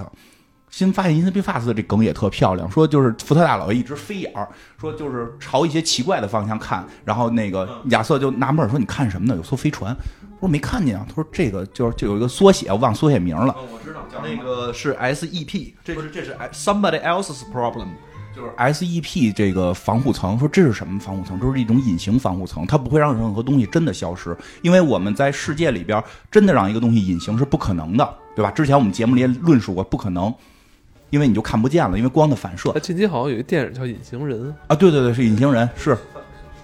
[0.69, 4.49] 新发现 In P fast 的这梗也特漂亮，说就是福特大佬一直飞眼儿，
[4.79, 9.35] 说就是朝一些奇怪的方向看，然后那个亚瑟就纳闷说：“你看什么呢？
[9.35, 9.95] 有艘飞船。”
[10.41, 17.87] 我说：“没看见啊。”他说：“这个就是就有一个缩写，我忘缩写名了。”我知道，叫那个是 SEP，这是这是 somebody else's problem。
[18.35, 21.39] 就是 SEP 这个防护层，说这是什么防护层？
[21.39, 28.51] 这是一种隐形防护层，它不会让任何东西真的消失，因为我们在世界里边真的让一个东西隐形是不可能的，对吧？
[28.51, 30.33] 之前我们节目里也论述过，不可能，
[31.11, 32.77] 因为你就看不见了，因为光的反射。
[32.79, 35.97] 近期好像有一电影叫《隐形人》啊，对对对，是隐形人，是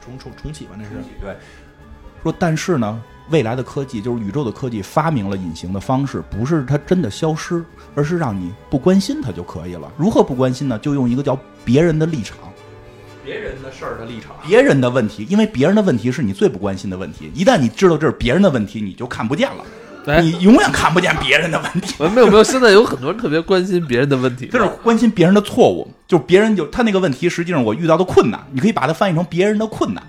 [0.03, 0.72] 重重重启吧？
[0.78, 0.89] 那是
[1.22, 1.36] 对。
[2.22, 3.01] 说但是呢。
[3.32, 7.63] 未来的科技就是宇宙的科技，发明了隐形的方式，不是它真的消失，
[7.95, 9.91] 而是让你不关心它就可以了。
[9.97, 10.77] 如何不关心呢？
[10.79, 12.38] 就用一个叫别人的立场，
[13.23, 17.32] 别人的事儿的立场，别人的问题，因为别人的问题是你最不关心的问题。
[17.34, 19.63] 一旦你知道这是别人的问题，你就看不见了。
[20.07, 21.95] 哎你永远看不见别人的问题。
[22.15, 30.03] 没有没有，现在有很多人特别关心别人的问题，就是关心别人的错误，就是别人就他那个问题，实际上我遇到的困难，你可以把它翻译成别人的困难，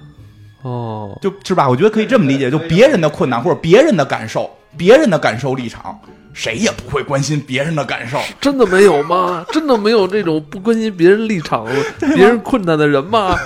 [0.62, 1.68] 哦，就是吧？
[1.68, 5.98] 我觉得可以这么理解，就别人的困难或者别人的感受，别人的感受立场，
[6.32, 8.18] 谁也不会关心别人的感受。
[8.40, 9.44] 真的没有吗？
[9.50, 11.66] 真的没有这种不关心别人立场、
[12.14, 13.36] 别人困难的人吗？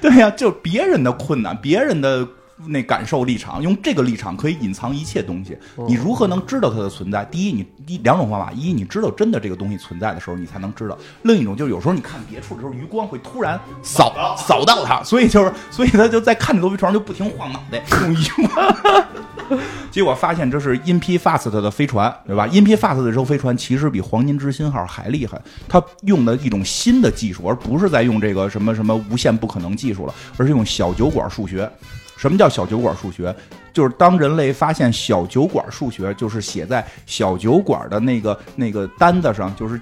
[0.00, 2.26] 对呀、就别人的困难，别人的
[2.66, 5.56] 那感受立场，用这个立场可以隐藏一切东西。
[5.88, 7.24] 你如何能知道它的存在？
[7.24, 19.06] 第一，你一两种方法：一，你知道真的这个东西存在的时候，你才能知道；另一种就是有时候你看别处的时候，余光会突然扫扫到它，所以就是所以他就在看着罗飞船就不停晃脑袋，用余光。
[19.90, 31.68] 结果发现这是 InP Fast 的飞船，对吧？InP Fast 的这艘飞船其实比黄金之心号还厉害，它用的一种新的技术，而不是在用这个什么什么无限不可能技术了，而是用小酒馆数学。
[32.20, 33.34] 什么叫小酒馆数学？
[33.72, 39.80] 就是当人类发现小酒馆数学，就是写在小酒馆的那个那个单子上，就是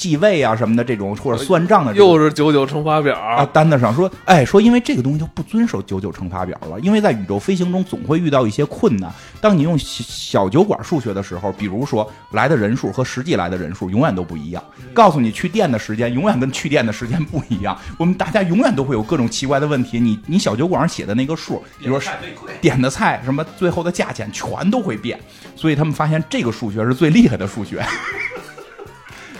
[0.00, 9.12] 计计位啊什么的这种，或者算账的这种又是九九乘法表，啊，单子上说，哎，说因为这个东西就不遵守九九乘法表了，因为在宇宙飞行中总会遇到一些困难。
[9.42, 20.00] 当你用小小酒馆数学的时候，比如说来的人数和实际来的人数永远都不一样，告诉你去店的时间永远跟去店的时间不一样，我们大家永远都会有各种奇怪的问题。
[20.00, 22.12] 你你小酒馆上写的那个数，比如说
[22.60, 25.20] 点的菜什么最后的价钱全都会变，
[25.54, 27.84] 所以他们发现这个数学是最厉害的数学。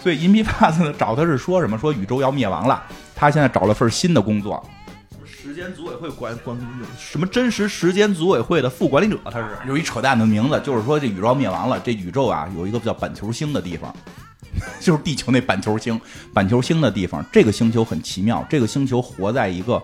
[0.03, 1.79] 所以银皮帕斯呢找他是说什么？
[1.79, 2.83] 说宇宙要灭亡了，
[3.15, 4.67] 他现在找了份新的工作，
[5.25, 6.59] 时间组委会管管
[6.99, 13.95] 什么真实时间组委会的副管理者，他是有一扯淡的名字，就是说这宇宙要灭亡了，这宇宙啊有一个叫板球星的地方，
[14.81, 16.01] 就是地球那板球星，
[16.33, 19.83] 板球星的地方，这个星球很奇妙，这个星球活在一个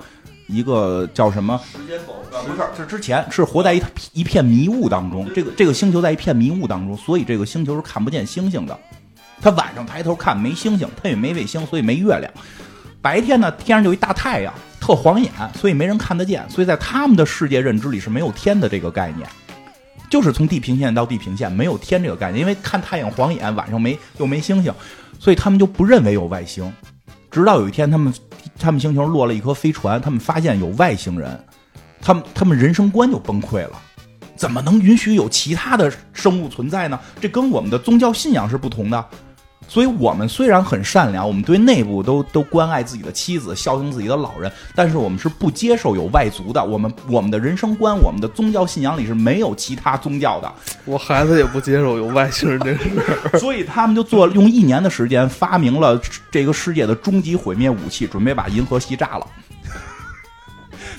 [0.48, 1.60] 一个叫什么？
[1.72, 8.78] 时间否不是，是之前是活在一一片迷雾当中，这个这个星球在一片迷雾当中，所以这个星球是看不见星星的。
[9.40, 12.32] 他晚上抬头看没星星，他也没卫星，所以没月亮。
[13.00, 16.44] 白天呢，天上就一大太阳，特晃眼，所以没人看得见。
[16.50, 19.28] 所以在他们的世界认知里是没有天的这个概念，
[20.10, 24.72] 就是从地平线到地平线没有天这个概念，因为看太阳晃眼，晚上没又没星星，
[25.20, 26.72] 所以他们就不认为有外星。
[27.30, 28.12] 直到有一天，他们
[28.58, 31.38] 他们星球落了一颗飞船，他们发现有外星人，
[32.00, 33.80] 他们他们人生观就崩溃了。
[34.34, 36.98] 怎么能允许有其他的生物存在呢？
[37.20, 39.04] 这跟我们的宗教信仰是不同的。
[39.68, 46.64] 所以，我们虽然很善良，我们对内部都都关爱自己的妻子，孝敬自己的老人，但是我们是不接受有外族的。
[46.64, 50.52] 我们我们的人生观，我们的宗教信仰里是没有其他宗教的。
[50.84, 52.90] 我孩子也不接受有外星人这事
[53.32, 53.38] 儿。
[53.38, 56.00] 所以他们就做用一年的时间发明了
[56.30, 59.26] 这个世界的终极毁灭武器，准备把银河系炸了。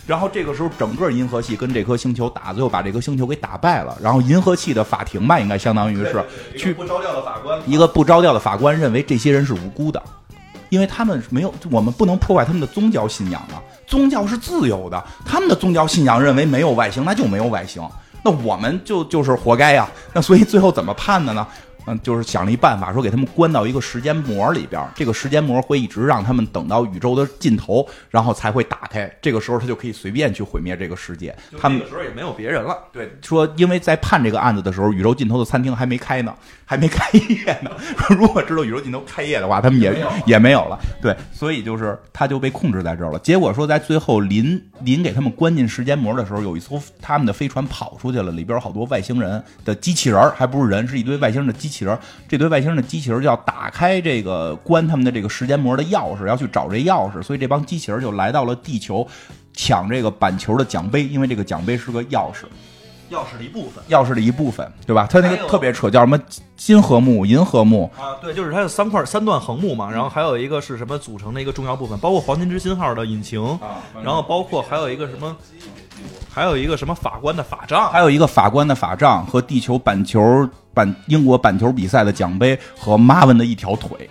[0.07, 3.95] 然后这个时候，整个银河系跟这颗星球打，最后把这颗星球给打败了。
[4.01, 6.23] 然后银河系的法庭吧，应该相当于是
[6.57, 10.01] 去不着调的法官，一个不着调的法官认为这些人是无辜的，
[10.69, 13.61] 因为他们没有，我们不能破坏他们的宗教信仰啊。
[13.85, 17.85] 宗教是自由的，他们的宗教信仰认为没有外星，那就没有外星，
[18.23, 19.89] 那我们就就是活该呀。
[20.13, 21.45] 那所以最后怎么判的呢？
[21.87, 29.09] 嗯，就是想了一办法，说给他们关到一个时间膜里边，这个时间膜会一直让他们等到宇宙的尽头，然后才会打开。
[29.21, 31.35] 这个时候他就可以随便去毁灭这个世界。
[31.59, 32.77] 他们那个时候也没有别人了。
[32.91, 36.35] 对，说因为在判这个案子的时候，宇宙尽头的餐厅还没开呢，
[36.65, 37.71] 还没开业呢。
[37.97, 40.77] 说如果知道宇宙尽头开业的话，他们也也没有了。
[41.01, 43.19] 对，所以就是他就被控制在这儿了。
[43.19, 51.97] 结果说在最后临临给他们关进时间膜的时候，有一艘他们的飞船跑出去了，里边有好多外星人的机器人，还不是人，是一堆外星人的机器人。
[52.27, 59.07] 这堆外星人的机器人就要打开这个关他们的这个时间膜的钥匙，要去找这钥匙，所以这帮机器人就来到了地球。
[59.59, 62.43] 抢这个板球的奖杯，因为这个奖杯是个钥匙，
[63.11, 65.07] 钥匙的一部分钥匙的一部分，对吧？
[65.09, 66.19] 它那个特别扯，叫什么
[66.55, 75.35] 金和木、银和木，啊，对，就是它有三块三段横木嘛，然后还有一个是什么组成的一个重要部分，包括黄金之心号的引擎，啊然后包括还有一个什么，
[76.29, 84.09] 还有一个什么法官的法杖，还有一个法官的法杖和地球板球板英国板球比赛的奖杯和马文的一条腿。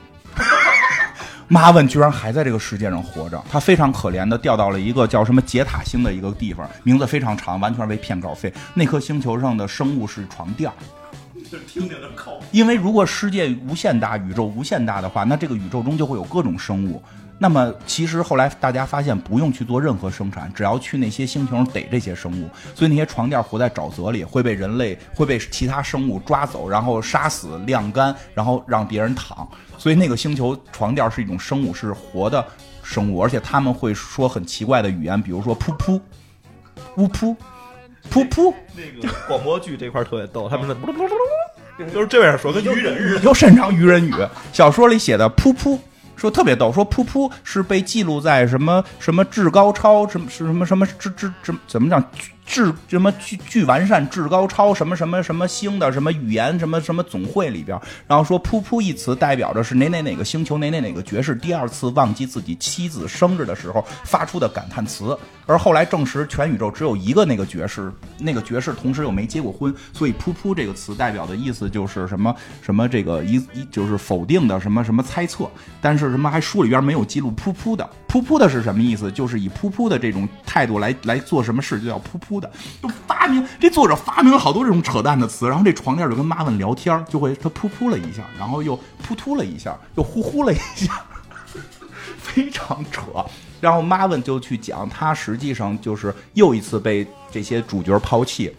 [1.48, 8.52] 马文居然还在这个世界上活着，他非常可怜的掉到了一个叫什么杰塔星的一个地方，名字非常长，完全为骗稿费。
[8.74, 10.74] 那颗星球上的生物是床垫儿，
[11.68, 12.40] 听着口。
[12.50, 17.00] 因为如果世界无限大，宇宙无限大的话，那这个宇宙中就会有各种生物。
[17.38, 22.48] 那么其实后来大家发现，不用去做任何生产，只要去那些星球上逮这些生物。
[22.74, 29.46] 所以那些床垫活在沼泽里，会被人类会被其他生物抓走，然后杀死、晾干，然后让别人躺。
[29.76, 32.44] 所以那个星球床垫是一种生物，是活的
[32.82, 36.00] 生物，而且他们会说很奇怪的语言，比如说噗噗、
[36.96, 37.36] 呜噗。
[38.08, 40.76] 噗噗，那个广播剧这块儿特别逗，他们的
[41.92, 43.24] 就是这样说，跟愚人似的。
[43.24, 44.14] 又擅长愚人语。
[44.52, 45.76] 小说里写的噗噗。
[46.16, 52.02] 说特别逗，说噗噗是被记录在什么什么至高超什么是什么什么至至至怎么讲
[52.46, 79.12] 至什么巨巨完善至高超什么什么什么星的什么语言什么什么总会里边，然后说噗噗一词代表着是哪哪哪个星球哪哪哪个爵士第二次忘记自己妻子生日的时候发出的感叹词，而后来证实全宇宙只有一个那个爵士，那个爵士同时又没结过婚，所以噗噗这个词代表的意思就是什么什么这个一一就是否定的什么什么猜测，但是什么还书里边没有记录噗噗的，噗噗的是什么意思？
[79.12, 82.50] 就是以噗噗的这种态度来来做什么事就叫噗噗的，
[82.82, 88.74] 就发明这作者发明了好多这种扯淡的词，然后这床垫就跟妈妈聊天，就会他噗噗了一下，然后又
[89.06, 91.02] 噗突了一下，又呼呼了一下，
[92.18, 93.02] 非常扯。
[93.60, 98.50] 然后妈问就去讲，他实际上就是又一次被这些主角抛弃。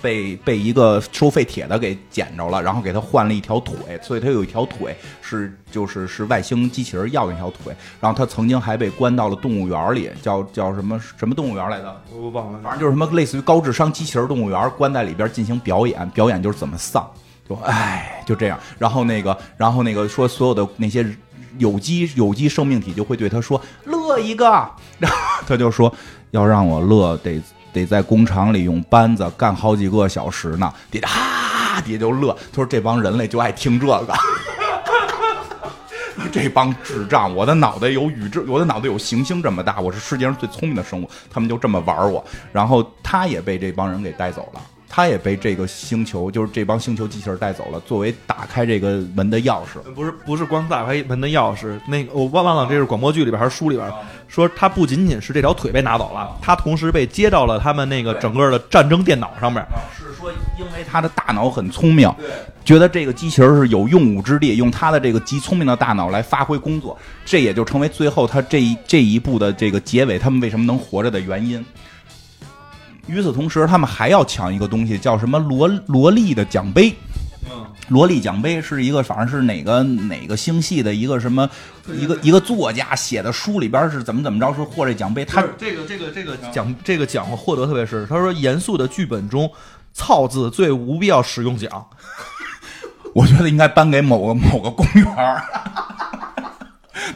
[0.00, 7.74] 被被一个收废铁的给捡着了，然后给他换了一条腿，所以他有一条腿是就是是外星机器人要的那条腿。
[8.00, 12.02] 然后他曾经还被关到了动物园里，叫叫什么什么动物园来的？
[12.12, 17.08] 我忘了，反正就是什么类似于高智商机器人动物园，关在里边进行表演，表演就是怎么丧，
[17.48, 18.58] 就唉就这样。
[18.78, 21.06] 然后那个然后那个说所有的那些
[21.58, 24.46] 有机有机生命体就会对他说乐一个，
[24.98, 25.16] 然后
[25.46, 25.92] 他就说
[26.30, 27.40] 要让我乐得。
[27.76, 32.32] 得在工厂里用扳子干好几个小时呢，底下哈，底下就乐。
[32.50, 34.14] 他说这帮人类就爱听这个，
[36.32, 42.24] 这帮智障，我的脑袋有宇宙，我的脑袋有行星这么大，我是世界上最聪明的生物，他们就这么玩我。
[42.50, 44.60] 然后他也被这帮人给带走了。
[44.88, 49.80] 他也被这个星球，就是这帮星球机器人带走了，作为打开这个门的钥匙。
[49.94, 51.78] 不是，不是光打开门的钥匙。
[51.88, 53.92] 那个我忘忘了，这是广播剧里边还是书里边
[54.28, 59.64] 说，他不仅仅是这条腿被拿走了，他同时被接到了他们那个整个的战争电脑上面。
[59.96, 62.10] 是说，因为他的大脑很聪明，
[62.64, 71.64] 觉得这个机器人是有用武之地，用他的这个极聪明的大脑来发挥工作，这也就成为最后他这一这一步的这个结尾，他们为什么能活着的原因。
[73.06, 76.94] 与此同时，他们还要抢一个东西，叫什么罗罗莉的奖杯。
[77.48, 81.48] 嗯，罗莉奖杯是一个，反正是哪个哪个星系的一个什么
[81.92, 85.24] 一个一个作家写的书里边是怎么怎么着，说获这奖杯。
[85.24, 89.48] 他这个这个这个奖这个奖获得特别是，他说严肃的剧本中，
[89.94, 91.86] 操字最无必要使用奖。
[93.14, 95.06] 我觉得应该颁给某个某个公园。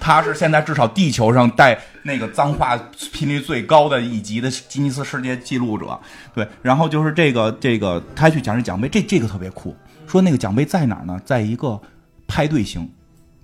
[0.00, 2.76] 他是现在至少地球上带那个脏话
[3.12, 5.98] 频率最高的一级的吉尼斯世界纪录者，
[6.34, 9.74] 对，然后就是这个这个他去讲这奖杯，这这个特别酷，
[10.06, 11.20] 说那个奖杯在哪儿呢？
[11.24, 11.80] 在一个
[12.26, 12.88] 派对星，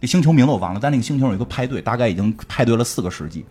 [0.00, 3.44] 这星球名字我忘了，但那个星球有一个派对，大概已经派对了四个世纪。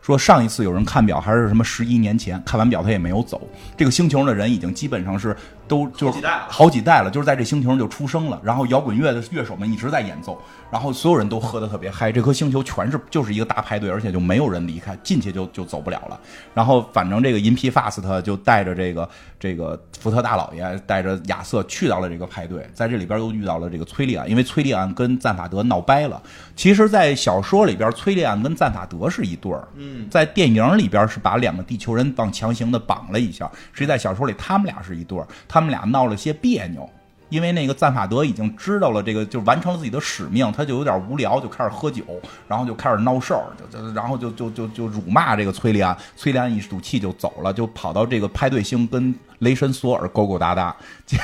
[0.00, 5.36] 说上一次有人看表还是什么十一年前，看完表他也没有走，这个星球的人已经基本上是。
[5.68, 8.40] 都就是好几代了，就是在这星球上就出生了。
[8.42, 10.40] 然后摇滚乐的乐手们一直在演奏，
[10.70, 12.10] 然后所有人都喝得特别嗨。
[12.10, 16.18] 这颗星球全是就是一个大派对，而且就没有人离开，进去就就走不了了。
[16.54, 19.08] 然后反正这个银皮法斯特就带着这个
[19.38, 26.20] 这个福特大老爷，带着亚瑟去到了这个派对，在这里边又遇到了这个崔利安，因为崔利安跟赞法德闹掰了。
[26.56, 29.68] 其实，在小说里边，崔利安跟赞法德是一对儿。
[29.74, 35.26] 嗯，在电影里边是把两个地球人往强行的绑了一下，实际在小说里他们俩是一对儿。
[35.46, 36.88] 他他们俩闹了些别扭，
[37.30, 42.04] 因为那个赞法德已经知道了这个，就完成了自己的使命，他就有点无聊，就开始喝酒，
[42.46, 43.42] 然后就开始闹事儿，
[43.72, 51.18] 就就然后就就就就辱骂这个崔利安，崔利安一赌气就走了，就跑到这个派对星跟雷神索尔勾勾搭搭，结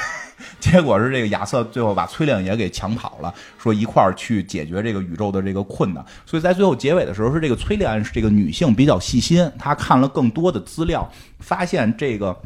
[0.58, 11.08] 结果是这个亚瑟最后把崔亮也给抢跑了，说一块儿去解决这个宇宙的这个困难，所以在最后结尾的时候，是这个崔利安是这个女性比较细心，她看了更多的资料，
[11.38, 12.36] 发现这个。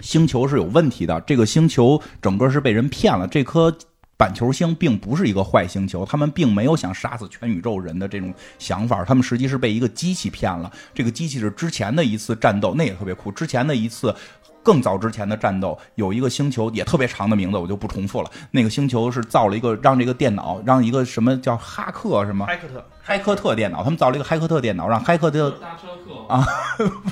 [0.00, 3.26] 星球是有问题的，这个星球整个是被人骗了。
[3.26, 3.74] 这颗
[4.16, 10.72] 板球星并不是一个坏星球，他们并没有想杀死全宇宙人的这种想法，他们实际是被一个机器骗了。
[10.94, 13.30] 这个机器是之前的一次战斗，那也特别酷。
[13.30, 14.14] 之前的一次
[14.62, 18.30] 更早之前的战斗，有一个星球也特别长的名字，我就不重复了。
[18.50, 22.46] 那个星球是造了一个让这个电脑，让一个什么叫哈克什么？
[22.46, 26.46] 哈克特，嗨克特电脑，他们造了一个嗨克特电脑，让嗨克特大车客啊，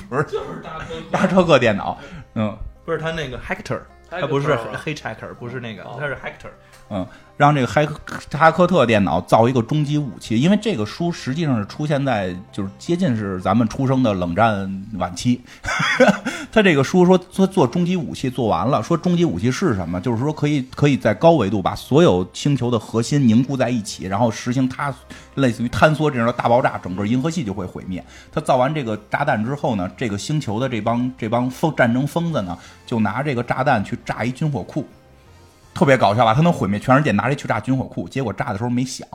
[0.09, 1.99] 不是就是大车大车客电脑，
[2.33, 2.57] 嗯。
[2.85, 6.51] 不是他那个 Hector，他不是 Hitchhiker，不是那个，他是 Hector。
[6.89, 7.05] 嗯，
[7.35, 7.83] 让这个海
[8.31, 15.41] 哈克特电脑造一个终极武器，因为这个书实际上是出现在就是接近是咱们出生的冷战晚期。
[16.53, 19.99] 他这个书说做做终极武器做完了，说终极武器是什么？
[19.99, 24.93] 就是说可以可以在高维度把所有星球的核心凝固在一起，然后实行它
[25.33, 28.01] 类似于坍缩这样的大爆炸，整个银河系就会毁灭。
[28.31, 32.55] 他造完这个炸弹之后呢，这个星球的这帮这帮疯战争疯子呢，
[32.85, 34.85] 就拿这个炸弹去炸一军火库。
[35.75, 36.33] 特别搞笑吧？
[36.33, 39.05] 他能毁灭全世界，拿这去炸军火库，结果炸的时候没响，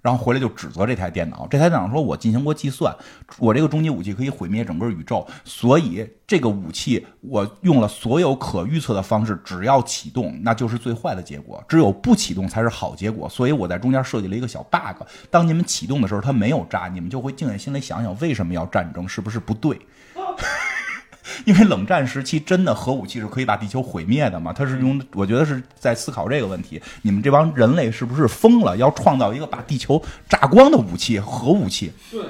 [0.00, 1.46] 然后回来就指责这台电脑。
[1.48, 2.96] 这台电脑说：“我进行过计算，
[3.38, 13.28] 我这个终极武器可以毁灭整个宇宙，所以这个武器我用了所有可预测的方式，只要启动，那就是最坏的结果；只有不启动才是好结果。
[13.28, 19.06] 所以我在中间设计了一个小 bug，当你们启动的时候，它没有炸，你们就会静下心来想想，为什么要战争？
[19.06, 19.78] 是不是不对？”
[21.46, 24.52] 因为冷战时期真的核武器是可以把地球毁灭的嘛？
[24.52, 26.82] 他是用，我觉得是在思考这个问题。
[27.02, 28.76] 你们这帮人类是不是疯了？
[28.76, 31.92] 要创造一个把地球炸光的武器，核武器？
[32.10, 32.22] 对。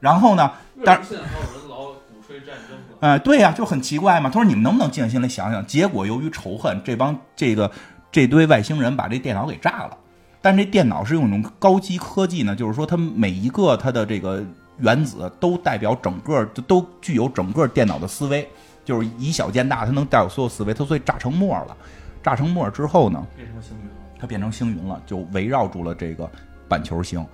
[0.00, 0.50] 然后呢？
[0.84, 2.96] 但是现在还有人老鼓吹战争呢。
[3.00, 4.28] 哎，对呀，就很奇怪嘛。
[4.28, 7.70] 他说：“你们能不能静下心来想想？”结果由于仇恨，这帮这个
[8.12, 9.96] 这堆外星人把这电脑给炸了。
[10.42, 14.44] 但这电脑是用一种高级科技呢，就是说它每一个它的这个。
[14.78, 18.48] 原子都代表整个，都具有整个电脑的思维，
[18.84, 21.76] 就是以小见大，它能带有所有思维，它所以炸成沫了。
[22.22, 23.92] 炸成沫之后呢，变成星云了。
[24.18, 26.28] 它变成星云了，就围绕住了这个
[26.68, 27.24] 板球星，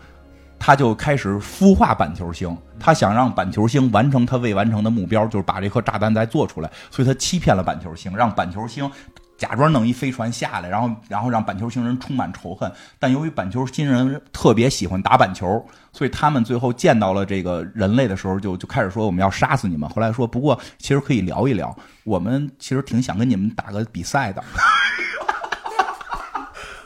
[0.59, 2.57] 它就开始孵化板球星。
[2.79, 8.91] 他想让板球星完成它未完成的目标，就是把这颗炸弹再做出来，所以他欺骗了板球星，让板球星。
[9.36, 12.70] 假装弄一飞船下来，然后然后让板球星人充满仇恨。
[12.98, 19.89] 但由于板球星人特别喜欢打板球，所以他们最后见到了这个人类的时候，就就开始说我们要杀死你们。
[19.90, 24.43] 后来说不过其实可以聊一聊，我们其实挺想跟你们打个比赛的。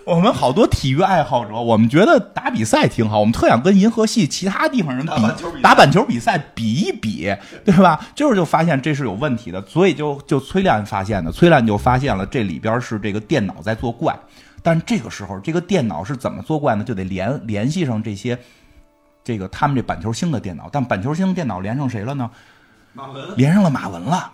[0.09, 7.31] 我们好多体育爱好者，我们觉得打比赛挺好，我们特想跟银河系其他地方人 比打板球比赛比一比，
[7.63, 8.01] 对吧？
[8.15, 14.19] 就是就发现这是有问题的，所以就就崔亮发现的，崔亮就发现了这里边是这个电脑在作怪。
[14.63, 16.83] 但这个时候，这个电脑是怎么作怪呢？
[16.83, 18.39] 就得联联系上这些
[19.23, 22.31] 这个他们这板球星的电脑，但板球星电脑连上谁了呢？
[22.95, 24.33] 马文连上了马文了。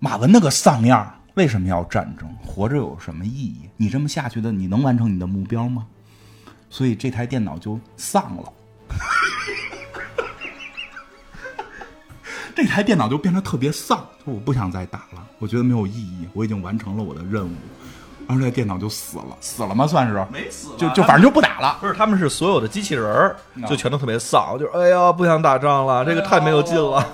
[0.00, 1.12] 马文那个丧样。
[1.36, 2.26] 为什么要战争？
[2.42, 3.68] 活着有什么意义？
[3.76, 5.86] 你这么下去的，你能完成你的目标吗？
[6.70, 8.50] 所以这台电脑就丧了，
[12.56, 14.02] 这台电脑就变得特别丧。
[14.24, 17.52] 我不想再打了，我觉得没有意义，我已经完成了我的任务。
[18.26, 19.86] 然后这电脑就死了，死了吗？
[19.86, 21.76] 算是没死，就就反正就不打了。
[21.82, 23.36] 不是，他们是所有的机器人儿，
[23.68, 27.06] 就全都特别丧，就是哎呀，不想打仗了，这个太没有劲了。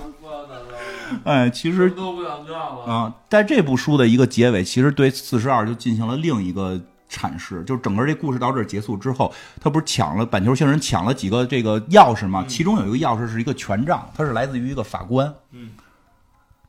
[1.25, 3.15] 哎，其实都不想干了啊！
[3.29, 6.79] 在这部书的一个结尾，其实对四十二就进行了另一个
[7.09, 12.43] 阐释，就是整个这故事到这儿结束之后，他不是抢了板球星人抢了几个这个钥匙吗？
[12.47, 15.33] 其中有一个钥匙是一个权杖，它是来自于一个法官。
[15.51, 15.71] 嗯，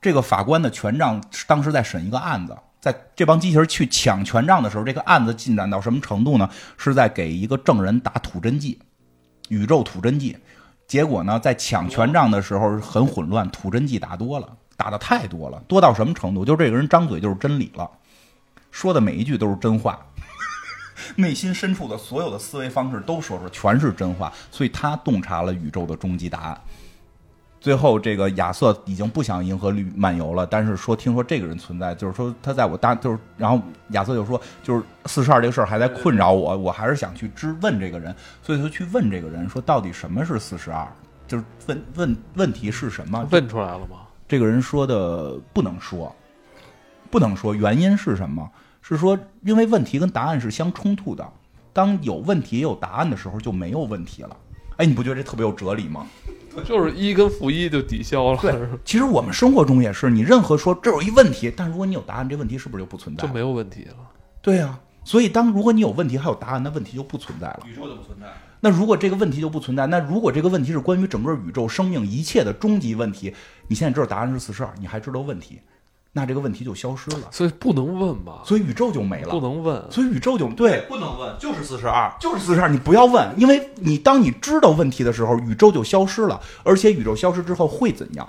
[0.01, 6.49] 这个法官的权杖当时在审一个案子，在这帮机器人去抢权杖的时候，这个案子进展到什么程度呢？
[6.77, 8.79] 是在给一个证人打土真剂，
[9.49, 10.37] 宇宙土真剂。
[10.87, 14.47] 结果呢，在抢权杖的时候很混乱，吐真迹打多了，
[14.77, 16.45] 打的太多了，多到什么程度？
[16.45, 17.89] 就这个人张嘴就是真理了，
[18.71, 19.99] 说的每一句都是真话，
[21.17, 26.61] 内心深处的所有的思维方式都说出全是真话，所以他洞察了宇宙的终极答案。
[27.65, 33.59] 最后，这个亚瑟已经不想银河绿漫游了，但是说听说这个人存在，就是说他在我大就是，然后
[33.89, 40.87] 亚瑟就说，就是四十二这个事儿还在困扰我，我还是想去质问这个人，所以他去问这个人说，到底什么是四十二？
[41.27, 43.27] 就是问问问题是什么？
[43.31, 44.01] 问出来了吗？
[44.27, 46.15] 这个人说的不能说，
[47.09, 48.47] 不能说，原因是什么？
[48.83, 51.27] 是说因为问题跟答案是相冲突的，
[51.73, 54.37] 当有问题也有答案的时候，就没有问题了。
[54.77, 56.05] 哎，你不觉得这特别有哲理吗？
[56.63, 58.39] 就是一跟负一就抵消了。
[58.41, 58.53] 对，
[58.83, 63.27] 其实我们生活中也是，你任何说这有一问题，但如果你有答案，这问题是不是就不存在？
[63.27, 63.95] 就没有问题了。
[64.41, 67.59] 对呀，所以当如果你有问题还有答案，那问题就不存在了。
[67.67, 68.27] 宇宙就不存在。
[68.61, 73.33] 那如果这个问题就不存在，那如果这个问题是关于整个宇宙生命一切的终极问题，
[73.67, 75.59] 你现在知道答案是四十二，你还知道问题？
[76.17, 78.41] 那这个问题就消失了，所以不能问吧？
[78.45, 88.25] 所以宇宙就没了，不能问，所以宇宙就对，不能问，就是四十二，就是四十二，你不要问，因为你当你知道问题的时候，宇宙就消失了，而且宇宙消失之后会怎样？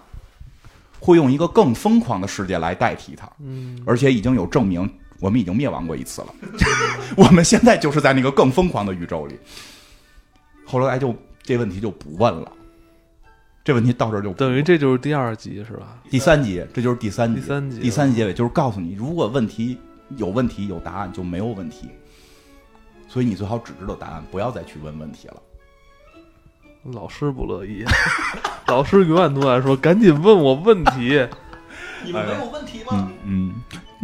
[0.99, 4.91] 会用一个更疯狂的世界来代替它，嗯，而且已经有证明，
[5.21, 6.35] 我们已经灭亡过一次了，
[7.17, 9.39] 我们现在就是在那个更疯狂的宇宙里。
[10.65, 11.15] 后来就
[11.45, 12.51] 这问题就不问了。
[13.67, 15.99] 这问题到这儿就等于这就是第二集是吧？
[16.09, 17.41] 第三集，这就是第三集。
[17.41, 19.77] 第三集，第三集结尾就是告诉你，如果问题
[20.17, 21.89] 有问题有答案就没有问题。
[23.09, 25.35] 所以你最好只知道答案，不要再去问问题了。
[26.93, 27.85] 老师不乐意，
[28.69, 31.27] 老师永远都在说：“赶紧问我问题。
[32.07, 33.11] 你们没有问题吗？
[33.25, 33.53] 嗯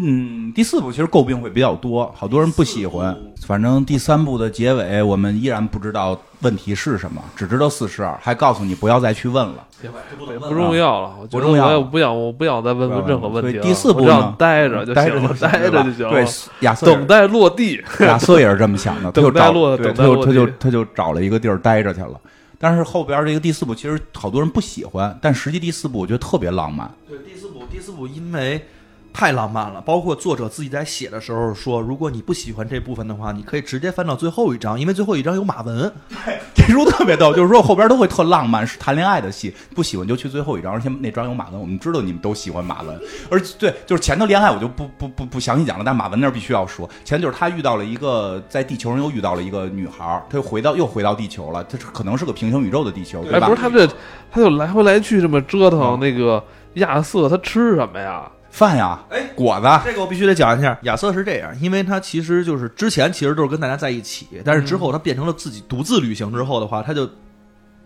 [0.00, 3.16] 嗯嗯，第四部其实诟病会比较多，好多人不喜欢。
[3.46, 9.90] 反正第三部的结尾，我们依然不知道问题是什么，只知道四十二，还告诉你不要再去问了。”也
[10.38, 13.62] 不重要了，不重要我也不想，我不想再问问任何问题了。
[13.64, 16.10] 第四部我只要呢待着就待行了，着就 待着就行了。
[16.10, 16.24] 对，
[16.60, 17.82] 亚瑟也等待落地。
[18.00, 22.20] 亚瑟也是这么想的，他就 等待找对落等待落他就他就他就找了一个地儿待着去了。
[22.58, 26.88] 但是后边这个第四部其实好多人不喜欢，但实际第四部我觉得特别浪漫。
[27.08, 28.64] 对，第四部，第四部因为
[29.12, 35.92] 太浪漫了，包括作者自己在写的时候说，如果你不喜欢这部分的话，你可以直接翻到最后一章，因为最后一章有马文。
[36.24, 42.98] 对这书特别逗，就是说后边都会特浪漫，是谈恋爱的戏，不喜欢就去最后一章，而且那章有马文，我们知道你们都喜欢马文，
[43.30, 53.48] 而对，就是前头恋爱我就不不不不详细讲了，但马文那儿必须要说，前就是他遇到了一个在地球上又遇到了一个女孩儿，他又回到又回到地球了，他可能是个平行宇宙的地球，对哎，吧？
[53.48, 53.86] 不是他这，
[54.30, 56.42] 他就来回来去这么折腾嗯那个
[56.74, 58.30] 亚瑟，他吃什么呀？
[58.52, 67.08] 饭呀，哎果子，这个我必须得讲一下，亚瑟是这样，因为他其实就是之前其实都是跟大家在一起，但是之后他变成了自己独自旅行之后的话，他就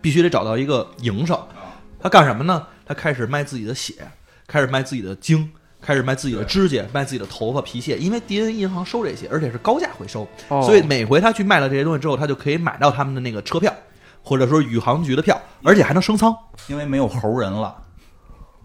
[0.01, 1.39] 必须得找到一个营生。
[1.99, 2.67] 他干什么呢？
[2.85, 3.93] 他开始卖自己的血，
[4.45, 5.49] 开始卖自己的精，
[5.81, 13.73] 开始卖自己的指甲，卖自己的头发、皮屑，因为 DNA 银行收这些，而且是高价回收，哦所以每回他去卖了这些东西之后，他就可以买到他们的那个车票，
[14.21, 16.35] 或者说宇航局的票，而且还能升舱。
[16.67, 17.75] 因为没有猴人了，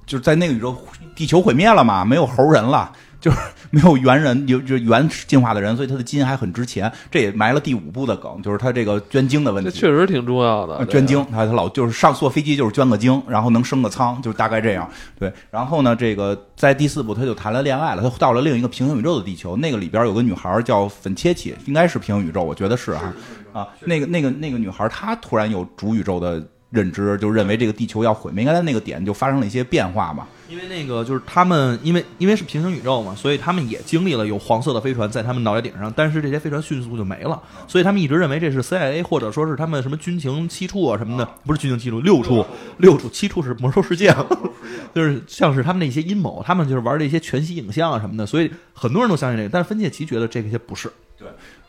[0.07, 0.77] 就是在那个宇宙，
[1.15, 3.37] 地球毁灭了嘛，没有猴人了，就是
[3.71, 6.91] 没有猿人， 有就猿进化的人，所以他的基因还很值钱。
[7.11, 9.79] 这也埋了第五部的梗，就是他这个捐精的问这题。
[9.79, 10.87] 确实挺重要的呃。
[10.87, 14.89] 捐精，他他老就是上坐飞机就是捐个精，然后能升个舱，就是大概这样。
[15.19, 23.15] 对，然后呢，这个在第四部他就谈了恋爱了，他到了另一个平行宇宙的地球，那个里边有个女孩叫粉切切，应该是平行宇宙，我觉得是啊
[23.53, 26.43] 啊，那个那个那个女孩她突然有主宇宙的
[26.73, 30.27] 认知，就认为这个地球要毁灭，应该在那个点就发生了一些变化嘛。
[30.49, 42.45] 因为那个就是他们，因为因为是平行宇宙嘛，所以他们也经历了有黄色的飞船在他们脑袋顶上，但是这些飞船迅速就没了，所以他们一直认为这是 CIA 或者说是他们什么军情七处啊什么的，不是军情七处，六处，
[42.79, 44.27] 六处，七处是魔兽世界了，
[44.95, 50.91] 就是像是他们的一些阴谋，他们就是玩这些全息影像啊什么的，所以很多人都相信这个，但是分界奇觉得这些不是。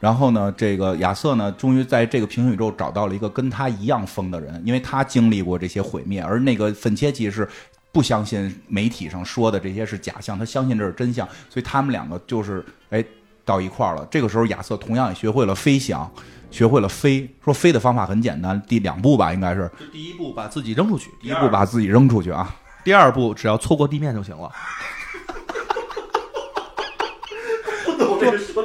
[0.04, 7.48] 然后呢，这个亚瑟呢，终于在这个平行宇宙找到了一个跟他一样疯的人，因为他经历过这些毁灭，而那个粉切奇是
[7.94, 13.02] 不相信媒体上说的这些是假象，他相信这是真相，所以他们两个就是哎
[13.46, 14.06] 到一块儿了。
[14.12, 16.12] 这个时候，亚瑟同样也学会了飞翔，
[16.52, 17.26] 学会了飞。
[17.42, 22.54] 说飞的方法很简单，第两步吧，应该是第一步把自己扔出去，第一步把自己扔出去啊。
[22.84, 24.52] 第二步只要错过地面就行了。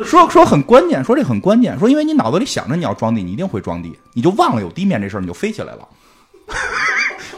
[0.05, 5.89] 说说很关键，说这很关键，说因为你脑子里想着你要装地，你一定会装地，你就忘了有地面这事儿，你就飞起来了。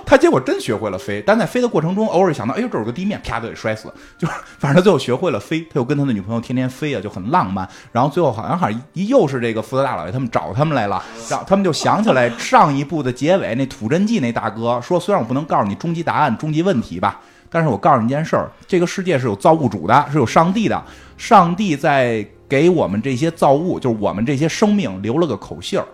[0.07, 3.93] 他结果真学会了飞，但在飞的过程中，偶尔想到，哎呦，这有个地面，啪就给摔死。
[4.19, 7.69] 就是 反正他最后学会了飞，他又跟他的女朋友天天飞啊，就很浪漫。
[7.93, 20.83] 然后最后好像好像一又是这个福特大老爷他们找他们来了，然后他们就想起来上一部的结尾，那土真纪那大哥说，虽然我不能告诉你终极答案、终极问题吧，但是我告诉你一件事儿，这个世界是有造物主的，是有上帝的，
[21.21, 25.85] 上帝在给我们这些造物，就是我们这些生命留了个口信儿。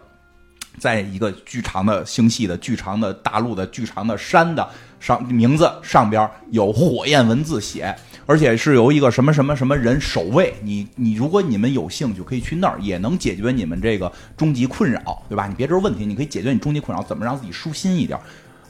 [0.79, 4.67] 在一个巨长的星系的、巨长的大陆的、巨长的山的
[5.01, 7.93] 上名字上边有火焰文字写，
[8.25, 10.55] 而且是由一个什么什么什么人守卫。
[10.63, 15.49] 你你如果你们有兴趣，可以去那儿，也能解决你们这个终极困扰，对吧？
[15.49, 18.17] 你别知道问题，你可以解决你终极困扰，怎么让自己舒心一点？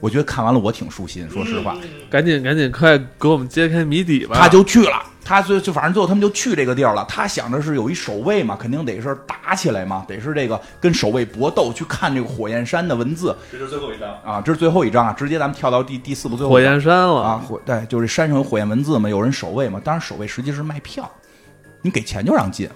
[0.01, 1.77] 我觉得看完了我挺舒心，说实话。
[2.09, 4.37] 赶紧赶紧快给我们揭开谜底吧！
[4.39, 7.05] 他就去了，他最就反正最后他们就去这个地儿了。
[7.09, 14.09] 他想着是有一守卫嘛，肯定得是打起来嘛，得是这个跟守卫搏斗，去看这个火焰山的文字这就是最后一章。
[14.25, 14.41] 啊。
[14.41, 19.81] 这是最后一章啊，直接咱们跳到第第四部最后火焰山了啊，火对，就是山上有火焰文字嘛，有人守卫嘛。
[19.83, 21.11] 当然守卫实际是卖票，
[21.83, 22.71] 你给钱就让进。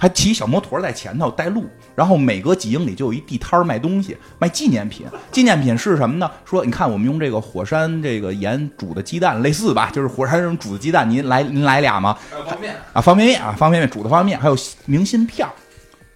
[0.00, 5.06] 还骑小摩托在前头带路，然后每隔几英里就有一地摊儿卖东西，卖纪念品。
[5.30, 6.30] 纪念品是什么呢？
[6.46, 12.16] 说你看我们用这个火山这个盐煮的鸡蛋，类似吧，就是火山上煮的鸡蛋，您来您来俩吗？
[12.30, 14.56] 还有方便面，啊，方便面啊，方便面煮的方便面，还有
[14.86, 15.52] 明信片儿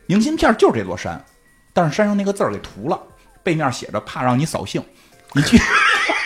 [0.07, 1.23] 明信片儿就是这座山，
[1.75, 2.99] 但是山上那个字儿给涂了，
[3.43, 4.83] 背面写着怕让你扫兴，
[5.35, 5.61] 你去。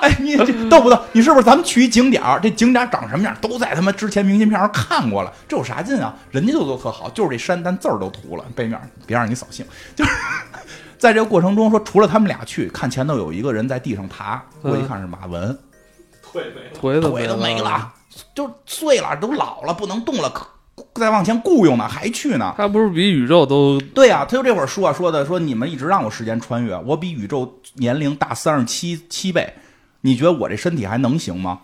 [0.00, 0.98] 哎，你这逗不逗？
[1.12, 2.40] 你是不是咱们去一景点儿？
[2.40, 6.14] 这景点儿长什么样，都在他妈之前明信片上看过了，这有啥劲啊？
[6.30, 9.64] 人家就做特好，就是这山，但字儿都涂了，背面别让你扫兴。
[9.94, 10.10] 就是
[10.98, 15.56] 在这个过程中说，除了他们俩去，看前头有一个人在地上爬，过去一看是马文，
[16.22, 16.70] 腿没了。
[16.74, 17.92] 腿腿都没了，
[18.34, 20.46] 就碎了，都老了，不能动了，可
[20.94, 22.54] 再往前雇佣呢，还去呢。
[22.56, 29.52] 他不是比宇宙都对呀、他就这会儿说啊说的说你们一直让我时间穿越，我比宇宙年龄大三十七七倍，
[30.02, 31.60] 你觉得我这身体还能行吗？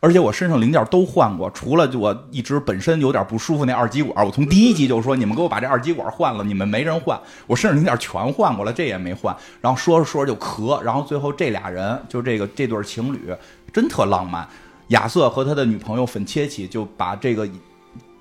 [0.00, 9.34] 而且我身上零件都换过，除了就我一直本身有点不舒服那二极管，我从第一集就说你们给我把这二极管换了，你们没人换，我身上零件全换过了，这也没换。
[9.62, 13.34] 然后说着说着就咳，然后最后这俩人就这个这对情侣
[13.72, 14.46] 真特浪漫，
[14.88, 17.48] 亚瑟和他的女朋友粉切奇就把这个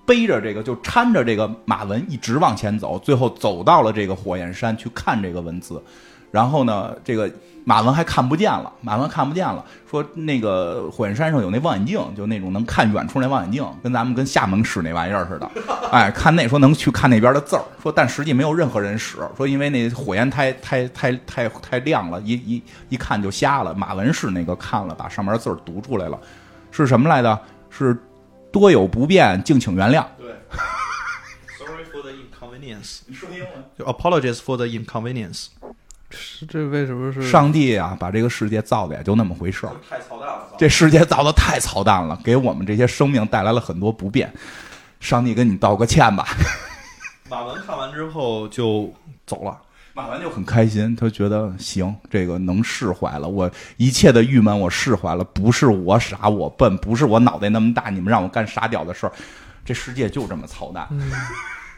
[0.06, 5.84] 背着这个就搀着这个马文一直往前走，最后走到了这个火焰山去看这个文字。
[6.32, 7.30] 然后呢，这个
[7.66, 15.50] 马文还看不见了，马文看不见了，说那个火焰山上有那望远镜，就那种能看远处那望远镜，跟咱们跟厦门使那玩意儿似的。
[15.92, 23.74] 哎，看那说能去看那边的字儿，说但实际没有任何人使，说因为那火焰太太太太太亮了，一一一看就瞎了。
[23.74, 26.20] 马文是那个看了，把上面的字儿读出来了，
[26.72, 27.40] 是什么来的？
[27.70, 27.98] 是
[28.52, 30.06] 多有不便，敬请原谅。
[30.20, 30.32] 对，
[31.58, 33.50] Sorry for the inconvenience，你说英文。
[33.78, 35.48] 就 Apologies for the inconvenience。
[36.16, 39.74] 是这为什么是上帝啊，把这个世界造的也就那么回事儿。
[39.90, 44.32] 太操蛋了，这世界造的太操蛋了，给我们这些生命带来了很多不便。
[45.00, 46.26] 上帝跟你道个歉吧。
[47.30, 48.94] 马文看完之后就
[49.26, 49.58] 走了。
[49.96, 59.14] 马文就很开心，他觉得行，这个能释怀了，我一切的郁闷我释怀了，不是我傻我笨，不是我脑袋那么大，你们让我干傻屌的事儿，
[59.64, 60.88] 这世界就这么操蛋。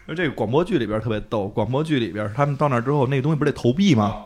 [0.07, 4.23] 而这个广播剧里边特别逗，广播剧里边他们到那儿之后，那个东西不是得投币吗？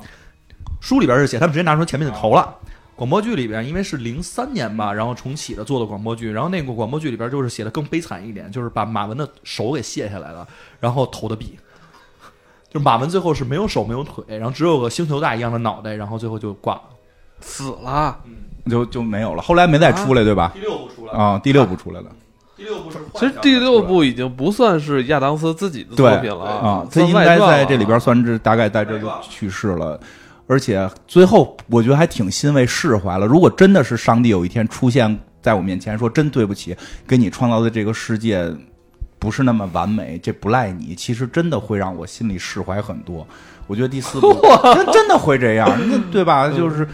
[0.82, 2.56] 书里边是写他们直接拿出前面就投了。
[2.96, 10.46] 广播剧里边，因为是零三年吧，然后重启的做的广播剧，然后那个广播剧里边就是写的更悲惨一点，就是把马文的手给卸下来了，
[10.82, 11.58] 然后投的币。
[12.70, 16.82] 就是马文最后是没有手没有腿，然后只有个星球大一样的脑袋，然后最后就挂了。
[17.40, 18.20] 死了？
[18.70, 20.52] 就就没有了，后来没再出来，对吧？
[20.54, 22.12] 第六部出来啊，第六部出来了，
[22.60, 29.98] 第六部是其实第六部已经不算是亚当斯自己的作品了啊，他应该在这里边算是大概在这就去世了。
[30.46, 33.26] 而且最后，我觉得还挺欣慰释怀了。
[33.26, 36.76] 如果真的是上帝有一天出现在我面前，说真对不起，
[37.08, 38.52] 给你创造的这个世界
[39.18, 43.26] 不是那么完美，这不赖你，其实真的会让我心里释怀很多。
[43.68, 44.36] 我觉得第四部
[44.76, 46.50] 真真的会这样，那对吧？
[46.50, 46.86] 就是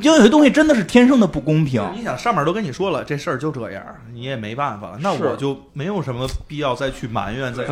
[0.00, 1.82] 因为有些东西真的是天生的不公平。
[1.94, 3.82] 你想上面都跟你说了，这事儿就这样，
[4.12, 7.70] 你也没办法了，那我就没有什么必要再去埋怨，再去。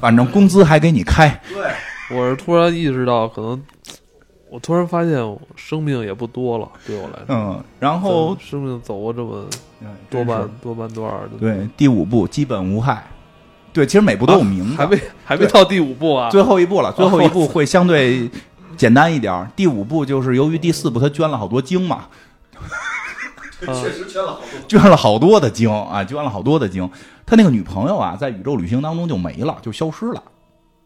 [0.00, 3.62] 反正工资还给你开，对，我是突然意识到，可能
[4.50, 9.44] 我突然发现我生命也不多了，对我来说，嗯，然后生命走过这么
[10.10, 13.02] 多半多半段儿，对，第五部基本无害。
[13.72, 18.26] 对，其实每部都有名字，还没还没到第五部啊，最后一部了，最后一部会相对
[18.76, 19.50] 简单一点儿。
[19.56, 22.06] 第五部就是由于第四部他捐了好多精嘛，
[23.60, 24.60] 确实捐了好多。
[24.68, 26.88] 捐了好多的精啊，捐了好多的精。
[27.24, 30.22] 他那个女朋友啊，在宇宙旅行当中就没了，就消失了，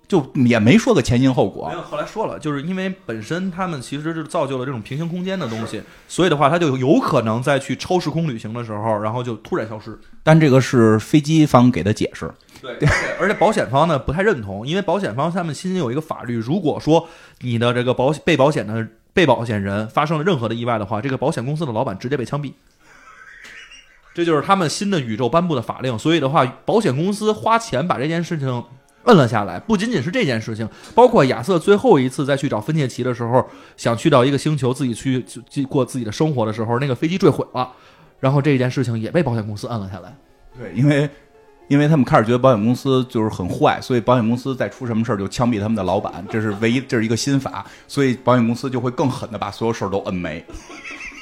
[0.09, 1.75] 就也没说个前因后果没。
[1.75, 9.99] 有，后来说了，就是因为本身他们其实是造就了这种平行空间的东西，所以的话，他就有可能在去超时空旅行的时候，然后就突然消失。
[10.23, 12.79] 但这个是飞机方给的解释，对，
[13.19, 17.09] 而且保险方呢不太认同，因为保险方他们新有一个法律，如果说
[17.41, 22.53] 你的这个保被保险的被保险人发生了任何的意外的话，这个保险公司的老板直接被枪毙。
[24.13, 28.65] 这就是他们新的宇宙颁布的法令，所以的话，保险公司花钱把这件事情
[29.05, 29.59] 摁了下来。
[29.59, 37.71] 不仅仅是这件事情，包括亚瑟最后一次再去找芬切奇的时候，想去到一个星球自己去去过自己的生活的时候，那个飞机坠毁了，
[38.19, 40.15] 然后这件事情也被保险公司摁了下来。
[40.59, 41.09] 对，因为
[41.71, 50.45] 因为他们开始觉得保险公司就是很坏，所以保险公司再出什么事儿就枪毙他们的老板，这是唯一，这是一个新法，所以保险公司就会更狠的把所有事儿都摁没。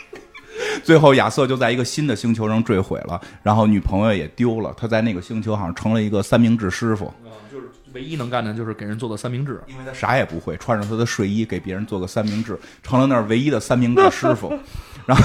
[0.83, 7.13] 最后，亚瑟就在一个新的星球上坠毁了，然后女朋友也丢了，他在那个星球好像成了一个三明治师傅，
[7.53, 9.63] 就是唯一能干的就是给人做的三明治。
[9.67, 14.51] 因为他啥也不会，穿上他的睡衣给别人做个三明治，成了那儿唯一的三明治师傅。
[15.05, 15.25] 然后，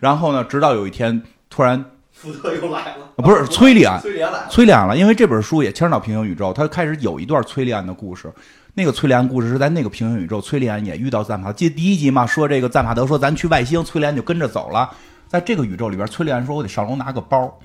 [0.00, 1.82] 然后呢，直到有一天突然
[2.20, 4.46] 福特又来了，不是崔利安，崔莲来了。
[4.50, 8.30] 崔利安了，因为这本书也牵扯到平行宇宙，他开始有一段崔利安的故事。
[8.74, 14.90] 那个崔利安故事是在那个平行宇宙，崔利安也遇到赞法，记得第一集嘛，说这个赞法德说咱去外星，崔利安就跟着走了。
[15.28, 17.58] 在这个宇宙里边，崔利安说我得上楼拿个包，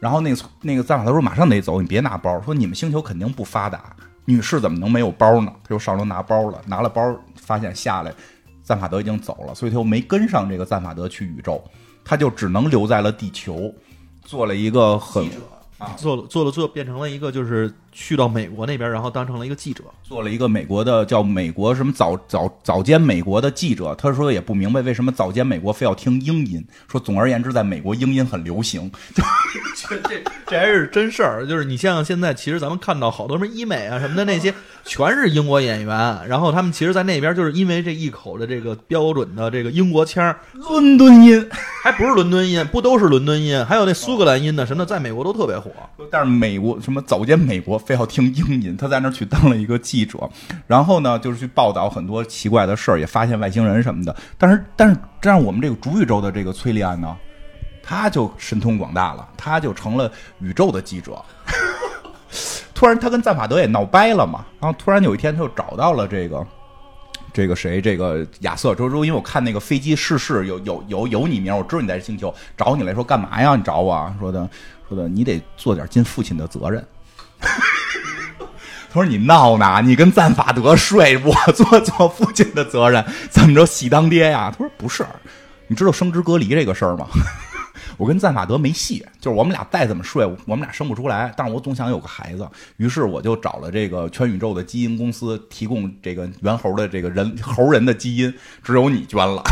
[0.00, 5.52] 然后那个那个赞法德说马上得走，你别拿包，说你们星球肯定不发达，女士怎么能没有包呢？
[5.62, 8.12] 他就上楼拿包了，拿了包发现下来
[8.64, 11.62] 赞法德已经走了，所以他又没跟上这个赞法德去宇宙，
[12.04, 13.72] 他就只能留在了地球，
[14.24, 15.28] 做了一个很
[15.96, 19.84] 做了做了做，变成了一个就是去到美国那边，然后当成了一个记者。
[20.02, 28.90] 做了一个美国的叫美国什么早早早间美国的记者，他说也不明白为什么早间美国非要听英音，说总而言之，在美国英音很流行。
[29.88, 31.46] 这这这还是真事儿。
[31.46, 34.52] 就是你像现在，其实咱们看到好多什么医美啊什么的那些，
[34.84, 36.26] 全是英国演员。
[36.28, 41.48] 然后他们其实，在那边就是因为这一口的这个标准的这个英国腔儿，伦敦音。
[41.82, 45.70] 还不是伦敦音，不都是伦敦音，还有那苏格兰音的什么的，在美国都特别火。
[46.10, 48.76] 但是美国什么早间美国，非要听英音。
[48.76, 50.28] 他在那儿去当了一个记者，
[50.66, 54.14] 然后呢，就是去报道很多奇怪的事儿，也发现外星人什么的。
[54.38, 57.16] 但是，但是这样我们这个主宇宙的这个崔利安呢，
[57.82, 60.10] 他就神通广大了，他就成了
[60.40, 61.22] 宇宙的记者。
[62.74, 66.46] 突然，他跟赞法德也闹掰了嘛，然后突然有一天，他就找到了这个。
[67.34, 67.80] 这个谁？
[67.80, 73.56] 这个亚瑟周周，因为我看那个飞机逝世有有有有你名，我知道你在星球，找你来说干嘛呀？
[73.56, 74.46] 你找我说的
[74.86, 76.86] 说的，你得做点尽父亲的责任。
[78.92, 79.80] 他说你闹呢？
[79.82, 84.50] 你跟赞法德睡， 我做做父亲的责任，怎么着喜当爹呀？
[84.52, 85.02] 他说不是，
[85.66, 87.06] 你知道生殖隔离这个事儿吗？
[87.96, 91.32] 我跟赞法德没戏，就是我们俩再怎么睡，我们俩生不出来。
[91.34, 92.46] 但是我总想有个孩子，
[92.76, 99.42] 于是我就找了这个全宇宙的基因公司，提供这个猿猴的这个人猴人的基因，只有你捐了。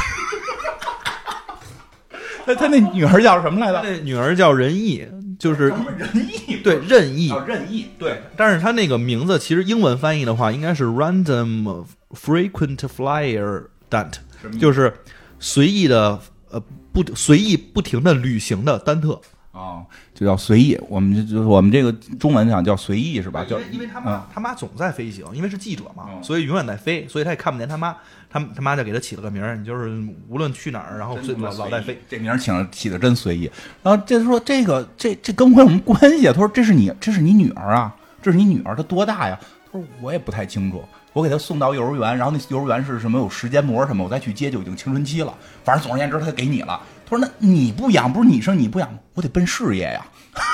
[2.45, 3.83] 他他那女儿叫什么来着？
[3.83, 5.07] 那女儿叫仁义，
[5.39, 8.23] 就是仁义，对任意任意，对。
[8.37, 14.15] 但是他那个名字其实英文翻译的话，应该是 Random Frequent Flyer Dant，
[14.59, 14.95] 就是
[15.39, 16.21] 随意的。
[16.53, 16.61] 呃，
[16.93, 19.21] 不随意不停的旅行的丹特
[19.53, 19.87] 啊，
[20.21, 20.79] 就叫随意。
[20.87, 23.43] 我们就是我们这个中文讲叫随意是吧？
[23.49, 27.97] 叫因为他妈他妈总在飞行，因为是记者嘛，所以永远在飞，所以他也看不见他妈。
[28.33, 32.01] 他他妈就给他起了个名儿，你就是无论去哪儿，然后老老在飞。
[32.09, 33.51] 这名儿起起的真随意。
[33.83, 36.27] 然后这说这个这这跟我有什么关系？
[36.27, 37.93] 他说这是你这是你女儿啊，
[38.23, 39.37] 这是你女儿，她多大呀？
[39.73, 40.85] 他说我也不太清楚。
[41.13, 45.35] 我给他送到幼儿园，然后那幼儿园是什么有时间膜什么，我再去接就已经青春期了。
[45.65, 46.81] 反正总而言之，他给你了。
[47.11, 50.07] 他说：“那你不养，不是你生你不养吗，我得奔事业呀。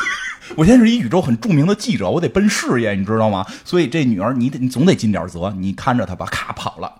[0.57, 3.45] 我现在是一宇宙很著名的记者，我得奔事业，你知道吗？
[3.63, 6.25] 所以这女儿，你得你总得尽点责，你看着她吧。
[6.31, 6.93] 咔跑了，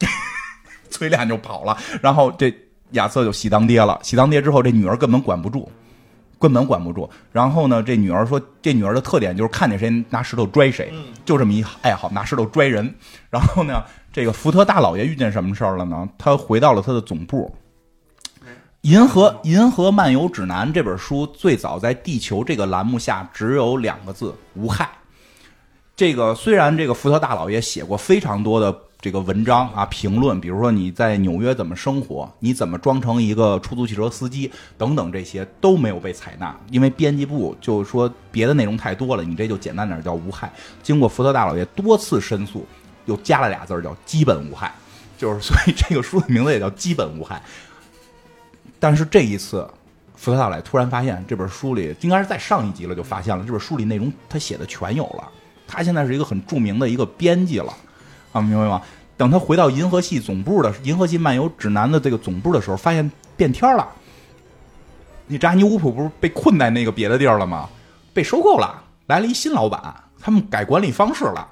[0.90, 2.54] 崔亮就跑了，然后这
[2.90, 3.98] 亚瑟就喜当爹了。
[4.02, 5.70] 喜当爹之后，这女儿根本管不住。”
[6.40, 7.06] 根本管不住。
[7.32, 10.90] 然后呢，这女儿说，这女儿的特点就是看见谁拿石头拽谁，
[11.22, 12.94] 就这么一爱好，拿石头拽人。
[13.28, 16.08] 然后呢，这个福特大老爷遇见什么事儿了呢？
[16.16, 17.54] 他回到了他的总部。
[18.82, 24.88] 《银河银河漫游指南》这本书最早在地球这个栏目下只有两个字：无害。
[25.94, 28.76] 这个虽然这个福特大老爷写过非常多的。
[29.02, 40.52] 这个文章啊，评论，比如说你在纽约怎么生活，你怎么装成一个出租汽车司机等等，这些都没有被采纳，因为编辑部就说别的内容太多了，你这就简单点叫无害。
[40.82, 42.66] 经过福特大老爷多次申诉，
[43.06, 44.70] 又加了俩字叫基本无害，
[45.16, 47.42] 就是所以这个书的名字也叫基本无害。
[48.80, 49.68] 但是这一次，
[50.16, 55.28] 福特大来突然发现这本书里应该是在上一集了，就发现了这本书里内容他写的全有了，
[55.68, 57.72] 他现在是一个很著名的一个编辑了。
[58.32, 58.80] 啊，明白吗？
[59.16, 63.86] 等他回到银河系总部的《银河系漫游指南》的这个总部的时候，发现变天了。
[65.26, 67.68] 你扎尼乌普不是被困在那个别的地儿了吗？
[68.14, 71.46] 被收购了，来了一新老板，他们改管理方式了。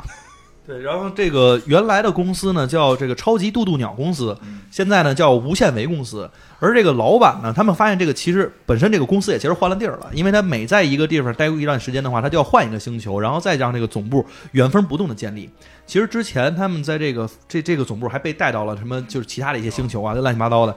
[0.68, 4.36] 对，然后这个原来的公司呢叫这个超级渡渡鸟公司，
[4.70, 6.30] 现在呢叫无限维公司。
[6.60, 14.22] 而这个老板呢，他们发现这个其实本身这个公司也其实换了地儿了，因为他每在一个地方待过一段时间的话，他就要换一个星球，然后再让这个总部
[14.52, 15.48] 原封不动的建立。
[15.86, 20.76] 其实之前他们在这个这这个总部还被带到了什么就是其他的一些星球啊，就乱七八糟的。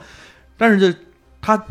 [0.56, 0.98] 但是这
[1.42, 1.62] 他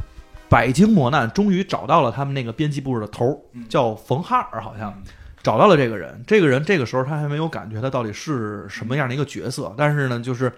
[0.47, 4.95] 百经磨难，终于找到了他们那个编辑部的头，叫冯哈尔，好像。
[5.43, 10.53] 找到了这个人，这个人这个时候他还没有感觉他到底是什么样的一个角色，但是呢，就是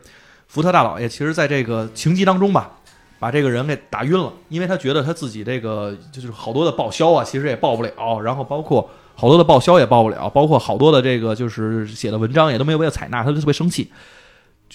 [0.49, 2.73] 福特大老爷，其实在这个情急当中吧，
[3.21, 13.89] 把这个人给打晕了，因为他觉得他自己这个就是好多的报销啊，其实也报不了，然后包括好多的报销也报不了，包括好多的这个就是写的文章也都没有被采纳，他就特别生气，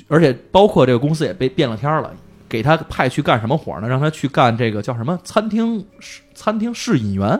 [0.07, 2.13] 而且包括这个公司也被变了天了，
[2.47, 3.89] 给他派去干什么活呢？
[3.89, 5.19] 让他去干这个叫什么？
[5.25, 5.85] 餐厅
[6.33, 7.37] 餐厅试饮员。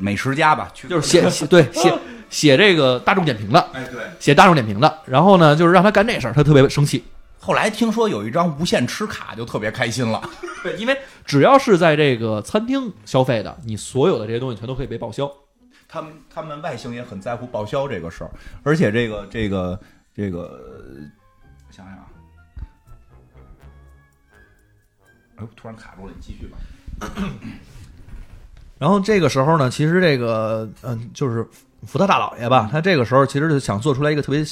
[0.00, 1.98] 美食家吧，就是写写对写
[2.30, 4.98] 写这个大众点评的，哎对，写大众点评的。
[5.06, 7.04] 然后呢，就是让他干这事儿，他特别生气。
[7.38, 10.22] 后来听说有一张无限吃卡，就特别开心了。
[10.64, 15.30] 对，因为只要是在这个餐厅消费的，你所有的这些东西全都可以被报销。
[15.86, 18.30] 他们他们外星也很在乎报销这个事儿，
[18.62, 19.78] 而且这个这个
[20.16, 20.60] 这个，
[21.70, 21.96] 想想，
[25.36, 26.56] 哎，突然卡住了，你继续吧。
[28.78, 31.46] 然后这个时候呢，其实这个嗯，就是
[31.86, 34.44] 福特大老爷吧，他这个时候其实就想做出来一个特别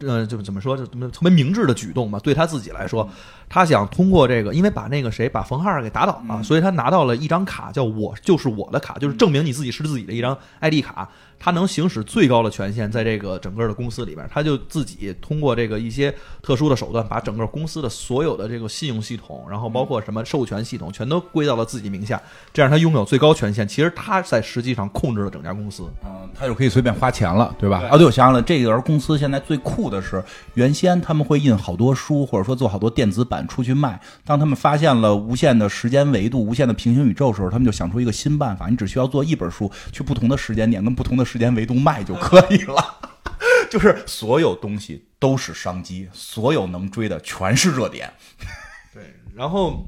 [0.00, 2.18] 呃，就怎么说，就特别明智的举动吧。
[2.20, 3.08] 对他自己来说，
[3.50, 11.06] 他想通过这个，因为把那个谁把冯哈尔给打倒了，嗯所以他拿到了一张卡，叫我就是我的卡，就是证明你自己是自己的一张 ID 卡。
[11.42, 22.20] 他能行使最高的权限，在这个整个的公司里边，他就自己通过这个一些特殊的手段，把整个公司的所有的这个信用系统，然后包括什么授权系统，全都归到了自己名下，
[22.52, 23.66] 这样他拥有最高权限。
[23.66, 25.84] 其实他在实际上控制了整家公司。
[26.04, 27.80] 嗯，他就可以随便花钱了，对吧？
[27.80, 30.22] 对啊，对，我想想了，这个公司现在最酷的是，
[30.52, 34.00] 原先他们会印好多书，或者说做好多电子版出去卖。
[34.24, 42.96] 当他们发现了无限的时间维度、无限的平行宇宙的时候，他们就想出一个新办法，你只需要做一本书，去不同的时间点跟不同的时间维度卖就可以了。
[43.70, 48.12] 就是所有东西都是商机，所有能追的全是热点。
[48.92, 49.86] 对，然后，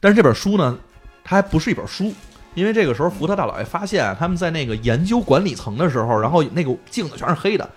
[0.00, 0.76] 但是这本书呢，
[1.22, 2.12] 它还不是一本书，
[2.54, 7.70] 因为这个时候福特大老爷发现他们在那个研究管理层的时候，然后那个镜子全是黑的。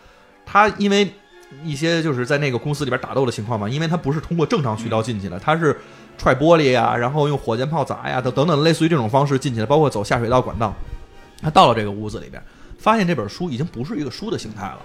[0.46, 1.14] 他因为
[1.64, 5.78] 一些就是在那个公司里边打斗的情况嘛，因为他不是通过正常渠道进去的，他是
[6.18, 10.74] 踹玻璃呀，然后用火箭炮砸呀，等等等类似于这种方式进去的，包括走下水道管道。
[11.42, 12.42] 他到了这个屋子里边，
[12.78, 14.80] 发现这本书已经不是一个书的形态了，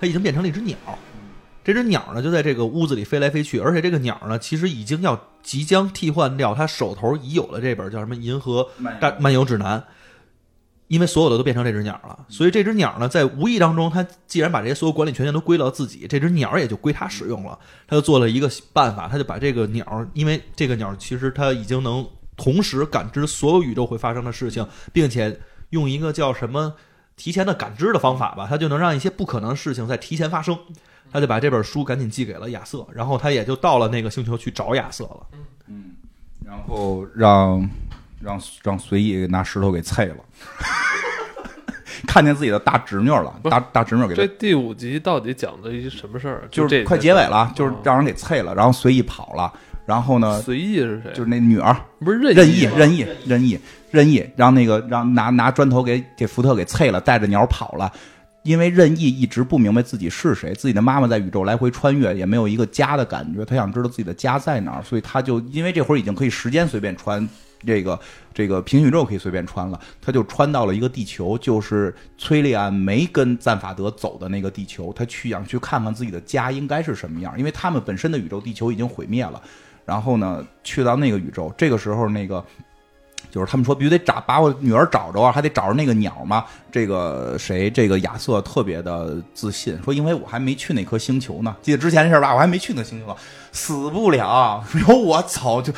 [0.00, 0.76] 它已经变成了一只鸟。
[1.62, 9.78] 这只鸟呢，就在这个屋子里飞来飞去，而且这个鸟呢，其实已经要即将替换掉他手头已有的这本叫什么《银河漫漫游指南》，
[10.90, 17.56] 因为所有的都变成这只鸟了，所以这只鸟呢，在无意当中，它既然把这些所有管理权限都归到自己，这只鸟也就归它使用了。
[17.86, 22.04] 他就做了一个办法，他就把这个鸟，因为这个鸟其实它已经能
[22.36, 26.74] 同时感知所有宇宙会发生的事情，并且用一个叫什么
[27.14, 30.58] 提前的感知的方法吧，它就能让一些不可能的事情在提前发生。
[31.12, 35.26] 他就把这本书赶紧寄给了亚瑟，然后他也就到了那个星球去找亚瑟了。
[35.68, 35.94] 嗯
[36.44, 37.68] 然后让
[38.20, 40.16] 让让随意拿石头给啐了，
[42.06, 46.48] 看见自己的大侄女了，大大侄女给他这第五集到底讲的一什么事儿？
[46.50, 49.52] 就是快结尾了，就是哦让人给啐了，然后随意跑了，
[49.86, 51.12] 然后呢，随意是谁？
[51.12, 53.58] 就是那女儿不是任意任意任意
[53.90, 57.92] 任意，让那个让拿拿砖头给给福特给啐了，带着鸟跑了。
[58.42, 67.28] 因为任意一直不明白自己是谁，自己的妈妈在宇宙来回穿越，也没有一个家的感觉，他想知道自己的家在哪儿，所以他就因为这会儿已经可以时间随便穿，
[67.66, 67.98] 这个
[68.32, 79.40] 这个平行宇宙可以随便穿了，他就穿到了一个地球，就是崔利安没跟赞法德走的那个地球，他去想去看看自己的家应该是什么样，因为他们本身的宇宙地球已经毁灭了，
[79.84, 82.44] 然后呢去到那个宇宙，这个时候那个。
[83.30, 86.44] 就是他们说必须得找把我女儿找着啊，还得找着那个鸟嘛。
[86.70, 91.54] 这个谁，这个亚瑟特别的自信，说因为我还没去那颗星球呢。
[91.62, 92.34] 记得之前的事儿吧？
[92.34, 93.16] 我还没去那星球，
[93.52, 95.72] 死不了， 有我走就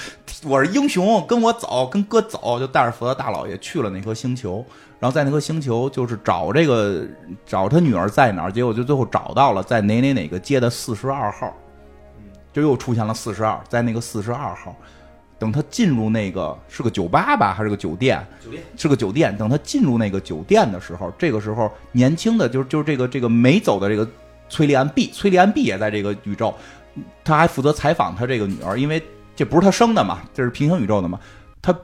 [0.45, 4.65] 我是英雄，跟我走，跟哥走，就带着福特大老爷去了那颗星球。
[4.99, 7.05] 然后在那颗星球就是找这个
[7.45, 11.53] 找他女儿在哪儿，结果就最后找到了，在哪哪哪个街的四十二号，
[12.53, 14.77] 就又出现了四十二，在那个四十二号。
[15.43, 18.25] 等他进入那个是个酒吧吧，还是个酒店？
[18.45, 19.37] 酒店是个酒店。
[19.37, 24.09] 等他进入那个酒店的时候，这个时候年轻的就是就是这个这个没走的这个
[24.49, 26.55] 崔利安 B，崔利安 B 也在这个宇宙，
[27.25, 29.03] 他还负责采访他这个女儿，因为
[29.35, 31.19] 这不是他生的嘛，这是平行宇宙的嘛。
[31.61, 31.77] 他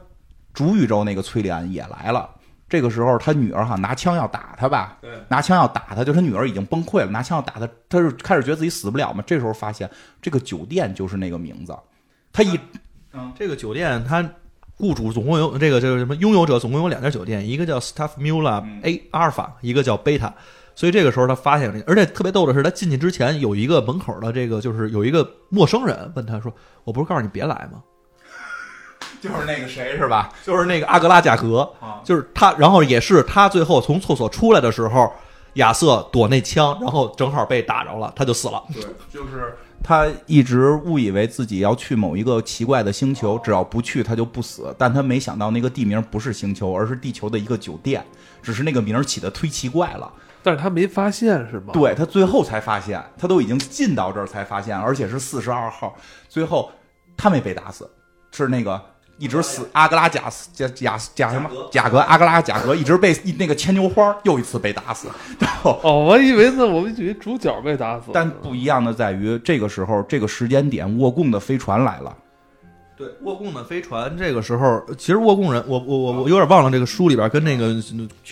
[0.54, 2.30] 主宇宙那个崔利安也来了。
[2.68, 4.98] 这个时候，他女儿哈拿枪要打他吧？
[5.00, 9.24] 对，拿枪要打他，就他女儿已经崩溃了，拿枪要打他，他是开始觉得自己死不了嘛。
[9.26, 9.90] 这时候发现
[10.22, 11.76] 这个酒店就是那个名字，
[12.32, 12.60] 他一
[13.36, 14.28] 这个酒店它
[14.76, 20.32] 雇主总共有这个这个什么拥有者总共有两家酒店，一个叫 Staff Mula 嗯 A 阿尔法，一个叫贝塔。
[20.74, 26.54] 所以这个时候他发现了，而且特别逗的是，他进去之前有一个门口的这个就是有一个陌生人问他说
[26.84, 27.82] ：“我不是告诉你别来吗
[29.20, 35.12] 就是那个谁是吧？？”就是那个阿格拉贾格，啊，就是他，然后也是他最后从厕所出来的时候，
[35.58, 38.62] 亚瑟躲那枪，然后正好被打着了，他就死了。
[38.72, 38.82] 对，
[39.12, 44.74] 就是他一直误以为自己要去某一个奇怪的星球，只要不去他就不死。
[44.78, 48.04] 但他没想到那个地名不是星球，而是地球的一个酒店，
[48.40, 50.10] 只是那个名儿起的忒奇怪了。
[50.42, 51.72] 但是他没发现是吗？
[51.72, 55.94] 对他最后才发现，他都已经进到这儿才发现，而且是四十二号。
[56.28, 56.70] 最后
[57.16, 57.90] 他没被打死，
[58.30, 58.80] 是那个
[59.18, 65.08] 一直死阿格拉贾斯贾贾贾什么贾格阿格拉贾格一直被那个牵牛花又一次被打死，
[65.38, 65.78] 然后。
[65.82, 72.16] 哦，我以为是，我们以为主角被打死，但不一样的在于，这个时候这个时间点，沃贡的飞船来了。
[72.96, 77.74] 对，沃贡的飞船这个时候，其实沃贡人，我我我我有点忘了这个书里边跟那个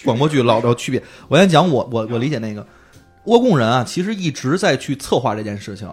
[0.04, 1.02] 广播剧老的区别。
[1.28, 2.66] 我先讲我我我理解那个
[3.24, 5.88] 沃贡人啊，其实一直在去策划这件事情。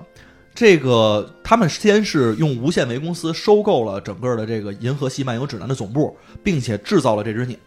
[0.53, 7.57] 这个他们先是用无限维公司收购了整个的这个《银河系漫游指南》的总部，并且制造了这只鸟。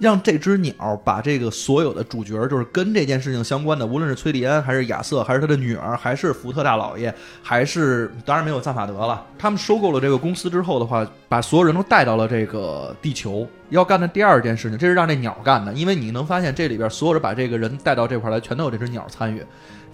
[0.00, 9.24] 让这只鸟把这个所有的主角，就是跟这件事情相关的，无论是崔利安，还是亚瑟，还是他的女儿，还是福特大老爷，还是当然没有赞法德了。
[9.38, 13.46] 他们收购了这个公司之后的话，把所有人都带到了这个地球。
[13.70, 19.42] 要干的第二件事情，这是让这鸟干的，因为你能发现这里边所有人把这个人带到这块来，全都有这只鸟参与。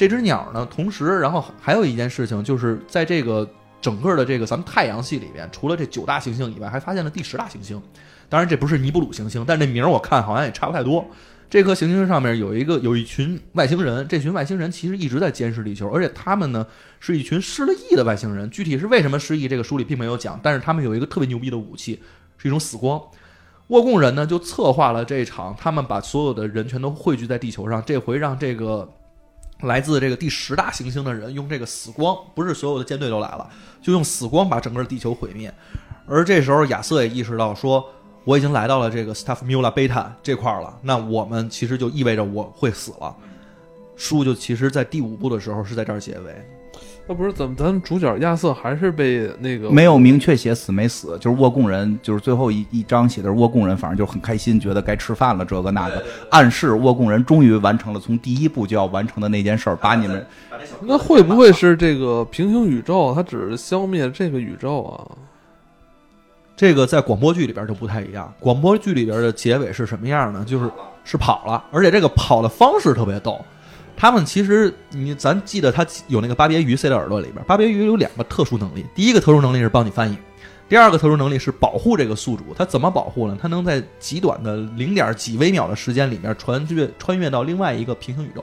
[0.00, 3.46] 这只鸟呢，同时，然后还有一件事情，就是在这个
[3.82, 7.78] 整个的这个咱们太阳系里边，除了这九大行星以外，还发现了第十大行星。
[8.26, 11.04] 当然，这不是尼布鲁行星，但这名儿我看好像也差不太多。
[11.50, 16.66] 这颗行星上面有一个有一群外星人，这群外星人其实一直在监视地球，而且他们呢
[16.98, 18.48] 是一群失了忆的外星人。
[18.48, 22.00] 具体是为什么失忆，这个书里并没有讲，但是他们有一个特别牛逼的武器，
[22.38, 22.98] 是一种死光。
[23.66, 28.90] 沃贡人呢就策划了这场，他们把所有的人全都汇聚在地球上，这回让这个
[29.62, 33.48] 来自这个第十大行星的人用这个死光，不是所有的舰队都来了，
[33.82, 35.52] 就用死光把整个地球毁灭。
[36.06, 37.84] 而这时候亚瑟也意识到说。
[38.22, 43.16] 我已经来到了这个 Staff Mula Beta 这块儿了，那我们其实就意味着我会死了。
[43.96, 46.59] 书就其实，在第五部的时候是在这儿结尾。
[47.10, 47.56] 那不是怎么？
[47.56, 60.24] 咱们主角亚瑟还是被那个没有明确写死没死，就是沃贡人，就是最后一一章写的是沃贡人，反正就很开心，觉得该吃饭了，这个那个，暗示沃贡人终于完成了从第一步就要完成的那件事儿，把你们。
[60.82, 63.12] 那会不会是这个平行宇宙？
[63.12, 65.02] 它只是消灭这个宇宙啊？
[66.54, 68.32] 这个在广播剧里边就不太一样。
[68.38, 70.44] 广播剧里边的结尾是什么样呢？
[70.46, 70.70] 就是
[71.02, 73.44] 是跑了，而且这个跑的方式特别逗。
[74.00, 77.44] 他们其实你咱记得他有那个巴别鱼塞到耳朵里边。
[77.44, 80.16] 巴别鱼有两个特殊能力，第一个特殊能力是帮你翻译，
[80.70, 82.54] 第二个特殊能力是保护这个宿主。
[82.56, 83.36] 他怎么保护呢？
[83.38, 88.42] 他能在极短的零点几微秒的时间里面穿越穿越到另外一个平行宇宙。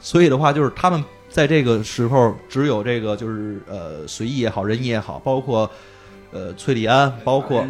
[0.00, 5.70] 所以的话，就是他们在这个时候只有这个就是呃随意也好，仁义也好，包括。
[6.32, 7.60] 呃，崔利安包括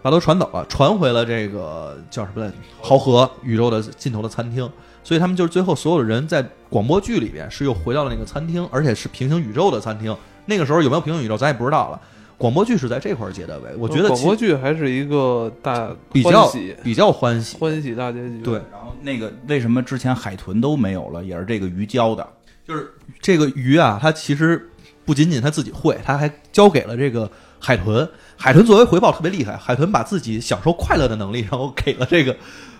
[0.00, 2.52] 把都传走了，传回了这个叫什么来？
[2.80, 4.70] 豪河宇宙的尽头的餐厅。
[5.08, 10.14] 所以他们就是最后所有的人在广播剧里边是又回到了那个餐厅，而且是平行宇宙的餐厅。
[10.44, 11.98] 那个时候有没有平行宇宙，咱也不知道了。
[12.36, 16.52] 广播剧是在这块儿结的尾，我觉得广播剧还是一个大比较
[16.82, 18.42] 比较欢喜欢喜大结局。
[18.42, 22.28] 对，然后那个为什么之前海豚都没有了，也是这个鱼教的，
[22.66, 24.68] 就是这个鱼啊，它其实
[25.06, 27.30] 不仅仅它自己会，它还教给了这个。
[27.60, 29.56] 海豚，海豚作为回报特别厉害。
[29.56, 32.36] 海豚把自己享受快乐的能力，然后给了这个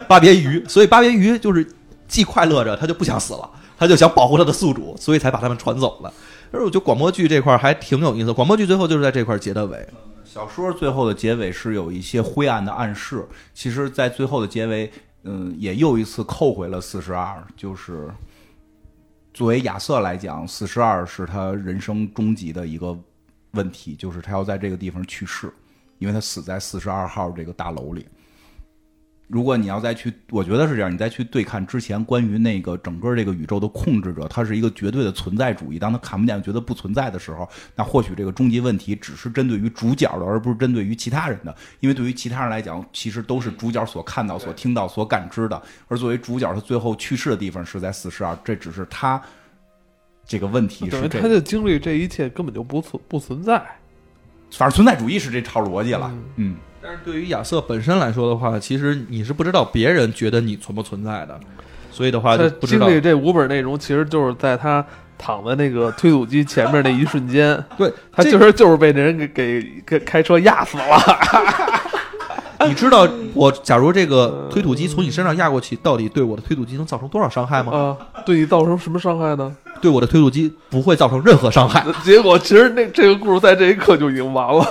[0.07, 1.67] 巴别鱼，所以巴别鱼就是
[2.09, 6.13] 既快乐着，他就不想死了，他就想保护他的宿主，所以才把他们传走了。
[6.51, 9.87] 而我觉得广播剧这块还挺有意思，广播剧最后就是在这块结的尾。
[10.25, 13.25] 小说最后的结尾是有一些灰暗的暗示，
[13.55, 14.91] 其实，在最后的结尾，
[15.23, 18.09] 嗯，也又一次扣回了四十二，就是
[19.33, 22.99] 作为亚瑟来讲，四十二是他人生终极的一个。
[23.53, 25.51] 问题就是他要在这个地方去世，
[25.99, 28.07] 因为他死在四十二号这个大楼里。
[29.29, 35.79] 如果你要再去，我觉得是这样，你再去对看之前关于那个整个这个宇宙的控制者，他是一个绝对的存在主义。
[35.79, 41.55] 当他看不见、觉得不存在的时候，那或许这个终极问题只是针对于主角的，而不是针对于其他人的。
[41.81, 45.63] 因为对于其他人来讲，其实都是主角所看到、所听到、所感知的。
[45.89, 49.23] 而作为主角，他最后去世的地方是在四十二，这只是他。
[50.31, 53.57] 这个问题是，他的经历这一切根本就不存不存在，
[54.51, 56.15] 反正存在主义是这套逻辑了。
[56.37, 61.39] 嗯，但是对于亚瑟本身来说的话，其实你是不知道别人觉得你存不存在的，
[61.91, 64.85] 所以的话，他经历这五本内容，其实就是在他
[65.19, 70.85] 躺在那个推土机前面那一瞬间，对他就是就是被那人给给给开车压死了。
[72.67, 77.73] 你知道我假如这个推土机从你身上压过去，到底对我的推土机能造成多少伤害吗？
[77.73, 77.97] 啊，
[78.27, 79.57] 对你造成什么伤害呢？
[79.81, 81.85] 对我的推土机不会造成任何伤害。
[82.03, 84.65] 结果其实那这个故事在这一刻就已经完了。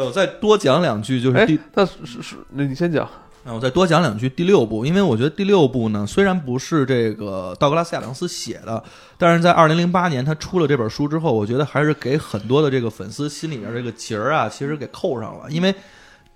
[0.00, 3.06] 哎呦，再多讲两句就是第，那是是那你先讲。
[3.44, 8.82] 那我再多讲两句第六部，因为我觉得第六部呢，虽然不是这个道格拉斯亚当斯写的，
[9.18, 15.74] 但是在二零零八年他出了这本书之后，我觉得还是给很多的这个粉丝心里面这个结儿啊，其实给扣上了，因为。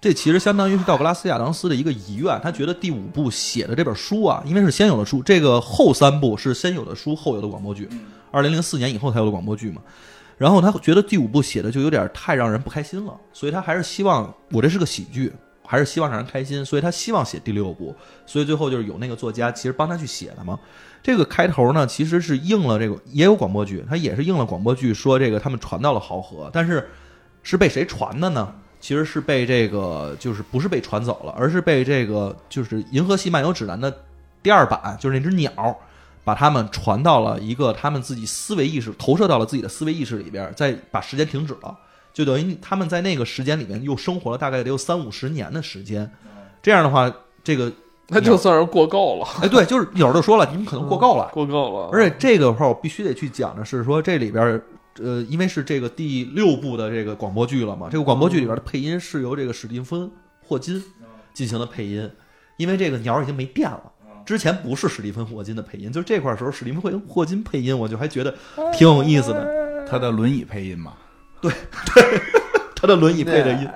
[0.00, 7.88] 这其实相当于是道格拉斯亚当斯的一个遗愿，他觉得第五部写的这本书啊，因为是先有的书，这个后三部是先有的书后有的广播剧，
[8.30, 9.80] 二零零四年以后才有的广播剧嘛。
[10.36, 15.32] 然后他觉得第五部写的就有点太让人不开心了，所以他还是希望我这是个喜剧，
[15.64, 17.94] 还是希望让人开心，所以他希望写第六部，
[18.26, 20.58] 所以最后就是有那个作家其实帮他去写的嘛。
[21.02, 26.88] 这个开头呢，其实是应了这个也有广播剧，他也是应了广播剧说这个他们传到了豪河，但是
[27.42, 28.54] 是被谁传的呢？
[28.80, 34.04] 其实是被这个，就是不是被传走了，而是被这个，就是《银河系漫游指南》的
[34.42, 35.50] 第二版，就是那只鸟，
[36.24, 41.76] 把他们传到了一个他们自己思维意识，投射到了自己的思维意识里边，再把时间停止了，
[42.12, 46.10] 就等于他们在那个时间里面又生活了大概得有三五十年的时间，
[46.62, 47.70] 这样的话，这个
[48.08, 51.28] 那就算是过够了， 哎，对，就是有人就说了，你们可能过够了。
[51.34, 51.88] 过够了。
[51.92, 54.64] 而且这个话我必须得去讲的是说，这里边儿
[54.98, 60.10] 呃，因为是这个第六部的这个广播剧了嘛，这个广播剧里边的配音是由这个史蒂芬
[60.42, 60.82] 霍金
[61.32, 62.10] 进行的配音，
[62.56, 63.90] 因为这个鸟儿已经没电了。
[64.24, 68.34] 之前不是史蒂芬霍金的配音，就是这块儿时候史蒂芬霍霍金配音，我就还觉得
[68.72, 69.84] 挺有意思的。
[69.86, 70.94] 他的轮椅配音嘛，
[71.40, 71.52] 对
[71.94, 72.20] 对
[72.74, 73.68] 他的轮椅配的音，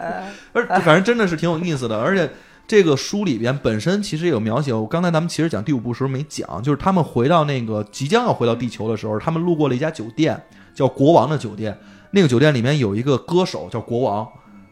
[0.54, 2.00] 而反正真的是挺有意思的。
[2.00, 2.30] 而且
[2.66, 10.42] 这个书里边本身其实也有描写，我刚才咱们其实讲第五部时候没讲，就是他们回到那个即将要回到地球的时候，他们路过了一家酒店，
[10.74, 11.78] 叫国王的酒店。
[12.10, 14.26] 那个酒店里面有一个歌手叫国王，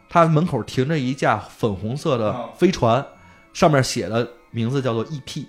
[0.09, 3.05] 他门口停着一架粉红色的飞船，
[3.53, 5.47] 上面写的名字叫做 E.P。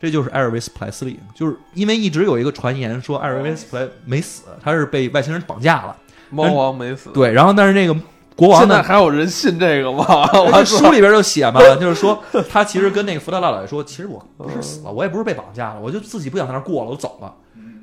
[0.00, 5.96] 这就是艾尔维斯·普莱斯利，就是因为一直有一个传言说艾尔维斯·普莱没死，他是被外星人绑架了。
[6.30, 7.96] 猫王没死，对，然后但是那个
[8.36, 10.04] 国王现在，还有人信这个吗？
[10.30, 17.34] 这 我书里边就写嘛，就是说他其实跟那个福特大老爷说，其实我不是死了，我也不是被绑架了，我就自己不想在那儿过了，我走了。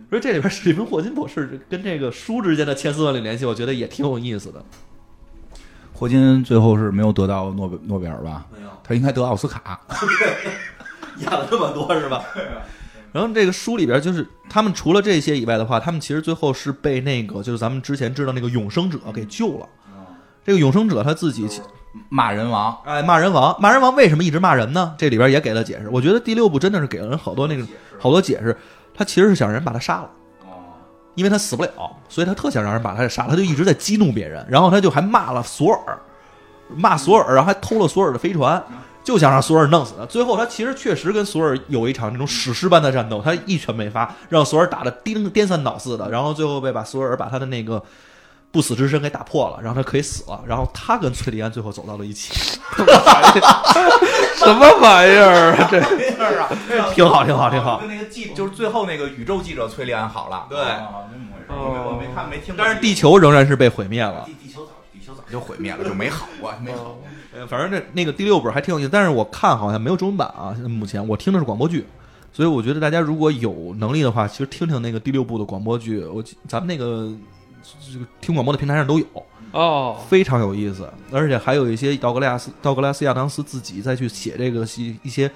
[0.10, 4.64] 所以这里边史蒂芬霍金博士跟这个书之间的千丝万缕联系，我觉得也挺有意思的。
[5.92, 8.46] 霍金最后是没有得到诺贝诺贝尔吧？
[8.56, 9.82] 没有他应该得奥斯卡。
[11.22, 12.24] 演了这么多是吧？
[13.12, 19.68] 然后这个书里边就是他们除了这些以外的话，他们其实最后是被那个就是咱们之前知道那个永生者给救了。
[20.46, 21.50] 这个永生者他自己
[22.10, 24.94] 骂人王，哎骂人王，骂人王为什么一直骂人呢？
[24.98, 25.90] 这里边也给了解释。
[25.90, 27.66] 我觉得第六部真的是给了人好多那个
[28.00, 28.56] 好多解释。
[28.94, 30.10] 他其实是想让人把他杀了。
[31.16, 31.72] 因为他死不了，
[32.10, 35.98] 所以他特想让人把他给杀了，他就一直在激怒别人，然后他就还骂了索尔，
[36.76, 38.62] 骂索尔，然后还偷了索尔的飞船，
[39.06, 40.06] 就想让索尔弄死他。
[40.06, 47.82] 最后他其实确实跟索尔有一场那种史诗般的战斗，他一拳没发，让索尔打的颠颠三倒四的，然后最后被把索尔把他的那个
[48.52, 52.34] 不死之身给打破了，然后他可以死了，然后他跟崔利安最后走到了一起，
[54.38, 55.68] 什么玩意儿啊？
[55.70, 55.80] 这
[56.94, 57.80] 挺好，挺好，挺好。
[57.80, 60.48] 跟那个记就是最后那个宇宙记者崔利安好了。
[60.50, 61.46] 对啊这么回事。
[61.54, 62.56] 我没看没听。
[62.58, 64.24] 但是地球仍然是被毁灭了。
[64.26, 67.04] 地地球早地球早就毁灭了，就没好过，没好过。
[67.36, 70.56] 呃，反正这那个第六本还挺有意思，但是我看好像没有中文版啊。
[70.70, 71.86] 目前我听的是广播剧，
[72.32, 77.12] 所以我觉得大家如果有能力的话，其实听听那个第六部的广播剧，我咱们那个
[77.92, 79.06] 这个听广播的平台上都有，
[79.52, 85.30] 哦，非常有意思，而且还有一些道格拉斯道格拉斯亚当斯自己再去写这个一一些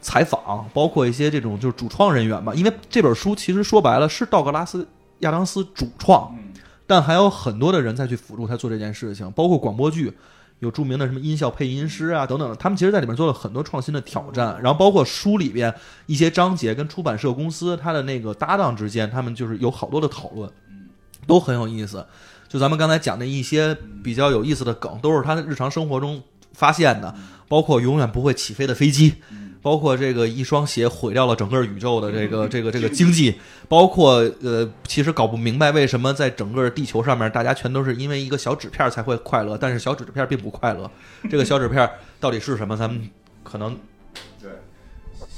[0.00, 4.84] 采访，包括一些这种就是主创人员吧，因为这本书其实说白了是道格拉斯
[5.20, 6.34] 亚当斯主创，
[6.84, 10.12] 但还有很多的人再去辅助他做这件事情，包括广播剧。
[10.64, 15.72] 有著名的什么音效配音师啊等等，他们其实在里面做了很多创新的挑战，然后包括书里边
[16.06, 20.50] 一些章节跟出版社公司他的那个搭档之间，他们就是有好多的讨论，
[21.26, 22.04] 都很有意思。
[22.48, 26.22] 就咱们刚才讲的一些比较有意思的梗，都是他日常生活中
[26.54, 27.14] 发现的，
[27.46, 29.14] 包括永远不会起飞的飞机，
[29.64, 33.34] 包括这个一双鞋毁掉了整个宇宙的这个这个这个经济，
[33.66, 40.90] 包括呃，其实搞不明白为什么在整个地球上面，大家全都是因为一个小纸片才会快乐，但是小纸片并不快乐。
[41.30, 41.88] 这个小纸片
[42.20, 42.76] 到底是什么？
[42.76, 43.08] 咱们
[43.42, 43.74] 可能
[44.38, 44.50] 对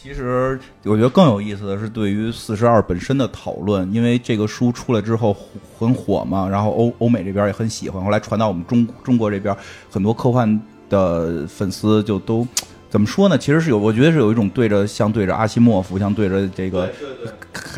[0.02, 5.36] 其实我觉得更有意思的是对于四十二本身的讨论，因为这个书出来之后
[5.78, 9.56] 很火嘛，然后欧欧美这边也很喜欢，后来传到我们中中国这边，
[9.88, 12.46] 很多科幻的粉丝就都
[12.88, 13.36] 怎么说呢？
[13.36, 16.90] 其实是有，我觉得是有一种对着像对着阿西莫夫，像对着这个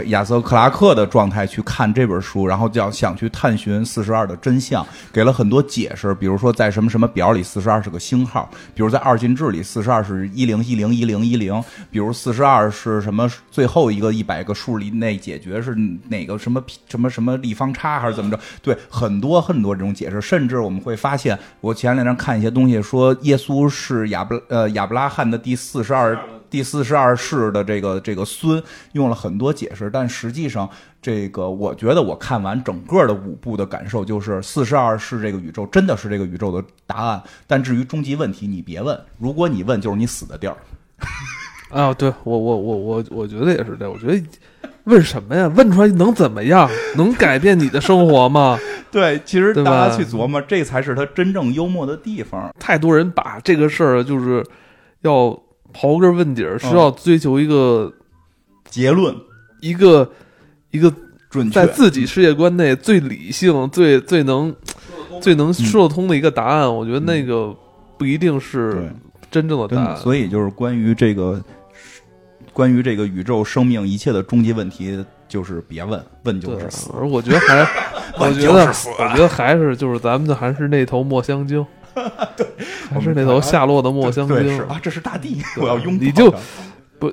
[0.06, 15.74] 亚瑟克拉克的状态去看这本书，然后就要想去探寻四十二的真相，给了很多解释，比如说在什么什么表里四十二是个星号，比如在二进制里四十二是一零一零一零一零，比如四十二是什么最后一个一百个数里内解决是
[16.08, 18.38] 哪个什么什么什么立方差还是怎么着？
[18.62, 26.18] 对，很多很多这种解释，甚至我们会发现，我前两天看一些东西说耶稣是亚伯呃亚伯拉罕的第四十二。
[26.50, 28.62] 第四十二世的这个这个孙
[28.92, 30.66] 用了很多解释，但实际上，
[31.02, 40.56] 这个我觉得我看完整个的五部的感受就是，四十二世这个宇宙真的是这个宇宙的答案，但至于终极问题你别问，如果你问就是你死的地儿。
[41.68, 44.26] 啊，对我我我我我觉得也是这样，我觉得
[44.84, 45.46] 问什么呀？
[45.54, 46.66] 问出来能怎么样？
[46.96, 48.58] 能改变你的生活吗？
[48.90, 52.50] 对，其实大家去琢磨，这才是他真正幽默的地方。
[52.58, 54.42] 太多人把这个事儿就是
[55.02, 55.38] 要
[55.72, 57.92] 刨根问底儿，是嗯要追求一个、
[58.68, 59.14] 结论
[59.60, 60.10] 一个
[60.70, 60.92] 一个
[61.30, 64.54] 准确在，自己世界观内最理性、最最能
[65.20, 66.74] 最能说得通的一个答案。
[66.74, 67.54] 我觉得那个
[67.96, 68.90] 不一定是
[69.30, 69.96] 真正的答案。
[69.96, 71.42] 所以就是关于这个，
[72.52, 77.60] 关于这个宇宙生命一切的终极问题，就是别问，问就对是死。，而我觉得还，
[78.18, 78.66] 我觉得
[78.98, 81.46] 我觉得还是就是咱们的还是那头墨香
[82.36, 82.46] 精。
[82.90, 84.62] 还是那头下落的墨香对，鲸是。
[84.62, 86.32] 啊，这是大地， 我要拥抱你就
[86.98, 87.12] 不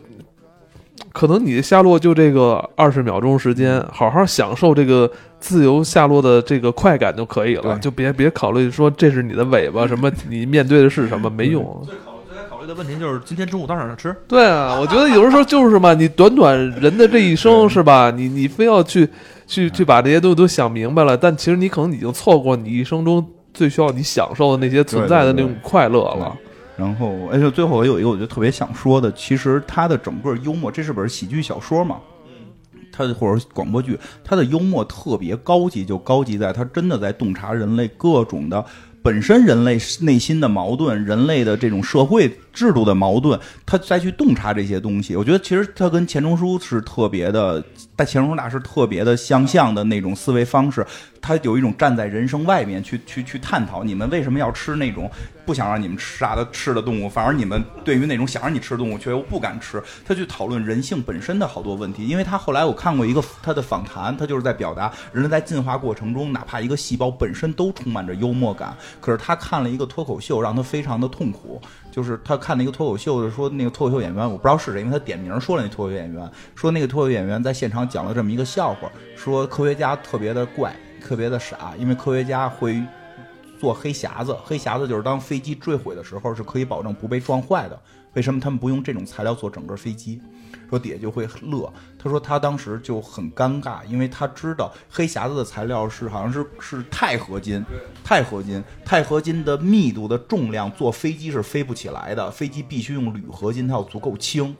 [1.11, 5.09] 可能你下落就这个二十秒钟时间，好好享受这个
[5.39, 11.63] 自由下落的这个快感就可以了，就别别考虑说这是你的尾巴，什么 你面对的是什么，没用。
[11.85, 14.13] 最考最该考虑的问题就是今天中午到哪儿吃？
[14.27, 18.11] 对啊，我觉得有的时候就是嘛，你短短人的这一生是吧？
[18.11, 19.07] 你你非要去
[19.47, 23.25] 去去把这些东西都想明白了，但其实你可能已经错过你一生中
[23.55, 26.37] 最需要你享受的那些存在的那种快乐了。
[26.77, 31.99] 然后，而且最后我有一个我就特别想说的，其实他的整个幽默，这是本喜剧小说嘛，
[32.91, 38.63] 他的或者广播剧，他的幽默特别高级，就高级在他真的在洞察人类各种的
[39.01, 45.15] 本身人类内心的矛盾，人类的这种社会制度的矛盾，他再去洞察这些东西。
[45.15, 47.63] 我觉得其实他跟钱钟书是特别的，
[47.95, 50.85] 但钱钟书大师特别的相像的那种思维方式，
[51.25, 55.09] 他有一种站在人生外面去去去探讨你们为什么要吃那种
[55.43, 62.07] 不想让你们吃杀的吃的动物，反而你们对于那种想让你吃的动物却又不敢吃，他去讨论人性本身的好多问题。
[62.07, 71.59] 因为他后来我看过一个他的访谈，他就是在表达人类在进化过程中，哪怕一个细胞本身都充满着幽默感，可是他看了一个脱口秀，让他非常的痛苦。
[71.91, 82.81] 就是他看了一个脱口秀的，说那个脱口秀演员我不知道是谁，因为他点名说了那脱口秀演员，说那个脱口秀演员在现场讲了这么一个笑话，说科学家特别的怪，特别的傻，因为科学家会
[83.59, 87.79] 做黑匣子，黑匣子就是当飞机坠毁的时候是可以保证不被撞坏的。
[88.13, 90.19] 为什么他们不用这种材料做整个飞机？
[90.69, 91.71] 说底下就会乐。
[91.99, 97.63] 他说他当时就很尴尬，因为他知道黑匣子的材料是好像是是钛合金，
[98.03, 104.55] 钛合金，钛合金的密度的重量坐飞机是飞不起来的，飞机必须用铝合金，它要足够轻。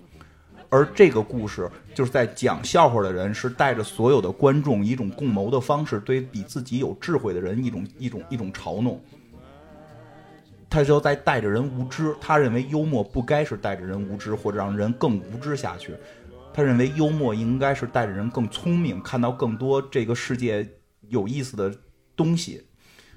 [0.69, 9.01] 而这个故事就是在讲笑话的人是带着所有的观众以一种共谋的方式，对比自己有智慧的人一种一种一种嘲弄。
[10.69, 15.95] 他就在带着人无知，他认为幽默不该是带着人无知，或者让人更无知下去。
[16.53, 20.67] 他认为幽默应该是带着人更聪明，看到更多这个世界
[21.07, 21.73] 有意思的
[22.13, 22.67] 东西。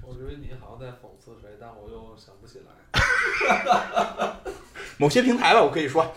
[0.01, 2.65] 我觉得你好像在讽刺谁，但我又想不起来。
[4.97, 6.09] 某些平台吧，我可以说，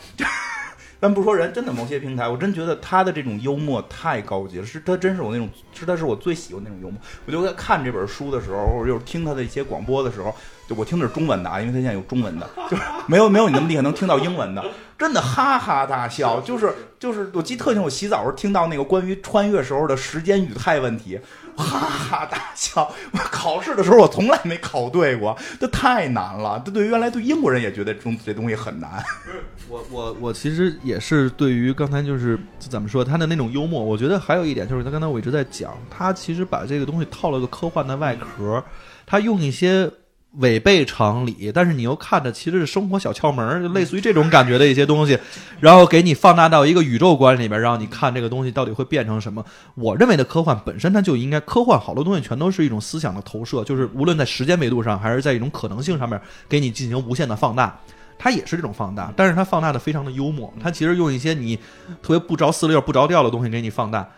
[1.02, 7.00] 但不说人，真的某些平台，我真觉得他的这种幽默太高级了，是他真是我那种，是他是我最喜欢那种幽默。
[7.26, 10.32] 我就在看这本书的时候，或者就是听他的一些广播的时候，
[10.68, 14.64] 就我听的是中文的啊，因为他现在有中文的，就是没有没有你那么厉害能听到英文的，
[14.98, 21.18] 真的哈哈大笑，就是就是我记得特清，我洗澡时候听到那个关于穿越时候的时间语态问题。
[21.54, 22.90] 哈哈大笑！
[23.12, 26.60] 我考试的时候我从来没考对过，这太难了。
[26.64, 29.04] 这对于原来对英国人也觉得这这东西很难。
[29.68, 38.64] 我我我其实也是对于刚才就是怎么说他的那种幽默，我觉得还有一点就是他刚才我一直在讲，他其实把这个东西套了个科幻的外壳，
[39.04, 39.90] 他用一些
[40.38, 45.18] 违背常理，但是你又看着其实是生活小窍门，就类似于这种感觉的一些东西，
[45.60, 49.44] 然后给你放大到一个宇宙观里边，让你看这个东西到底会变成什么。
[49.74, 57.78] 我认为的科幻本身它就应该，科幻好多东西全都是一种思想的投射，就是无论在时间维度上，还是在一种可能性上面，给你进行无限的放大。
[58.18, 61.56] 它也是这种放大，但是它放大的非常的幽默，它其实用一些你
[62.00, 64.08] 特别不着四六、不着调的东西给你放大，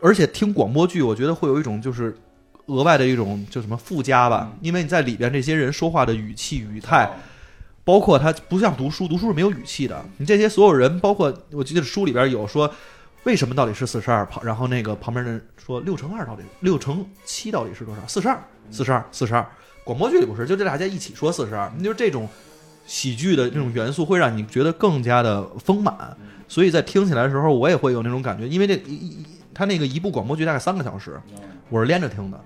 [0.00, 2.16] 而且听广播剧，我觉得会有一种就是
[2.66, 7.10] 额外的一种就什么附加吧，因为你在里边这些人说话的语气语态，
[7.84, 12.72] 包括他不像读书，读书是没有语气的，你这些所有人，包括我记得书里边有说
[13.24, 18.02] 为什么到底是四十二，然后那个旁边人说六乘二到底六乘七到底是多少？
[18.06, 19.46] 四十二，四十二，四十二。
[19.84, 22.28] 广播剧里不是，就这大家一起说四十二，就是这种
[22.86, 26.16] 喜剧的这种元素会让你觉得更加的丰满，
[26.46, 31.20] 所以在听起来的时候，我也会有那种感觉，因为这一一他那个一部广播剧大概三个小时，
[31.68, 32.40] 我是连着听的，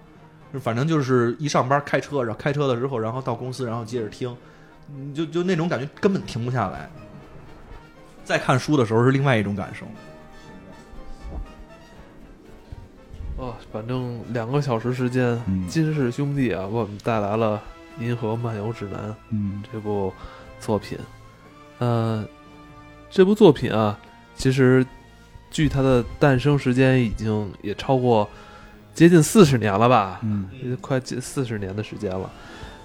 [0.61, 4.35] 反正就是一上班开车，然后开车了之后，然后到公司，然后接着听，
[4.91, 6.89] 嗯就就那种感觉根本停不下来。
[8.24, 9.87] 再看书的时候是另外一种感受。
[13.39, 17.62] 哦，反正两个小时时间，嗯金氏兄弟啊，为我们带来了
[18.03, 20.12] 《银河漫游指南》嗯这部
[20.59, 20.99] 作品。
[21.78, 22.27] 呃，
[23.11, 23.99] 这部作品啊，
[24.35, 24.85] 其实
[25.57, 28.28] 距它的诞生时间已经也超过
[28.93, 32.31] 接近四十年了吧，嗯也快近四十年的时间了。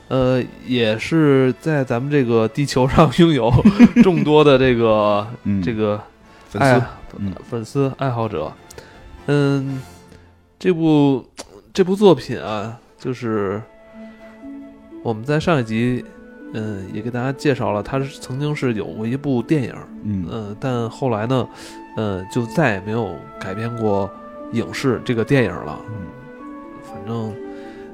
[0.07, 3.51] 呃，也是在咱们这个地球上拥有
[4.01, 6.01] 众多的这个 嗯，这个
[6.47, 6.85] 粉丝，
[7.17, 8.49] 嗯粉丝爱好者。
[9.25, 9.81] 嗯，
[10.57, 11.25] 这部
[11.73, 13.61] 这部作品啊，就是
[15.03, 16.05] 我们在上一集，
[16.53, 21.47] 嗯，也给大家介绍了，他是曾经是有过一部电影，嗯嗯，但后来呢，
[21.95, 24.09] 呃，就再也没有改编过
[24.53, 25.79] 影视这个电影了。
[25.89, 26.07] 嗯
[26.83, 27.33] 反正，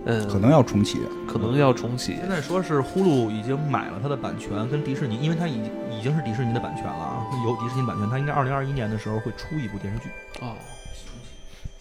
[0.06, 0.98] 嗯，可能要重启。
[1.28, 2.16] 可能要重启。
[2.16, 10.10] 现在说是呼噜已经买了它的版权，跟迪士尼，因为它已经已经是迪士尼的版权了啊，有迪士尼版权，它应该二零二一年的时候会出一部电视剧。
[10.42, 10.56] 哦，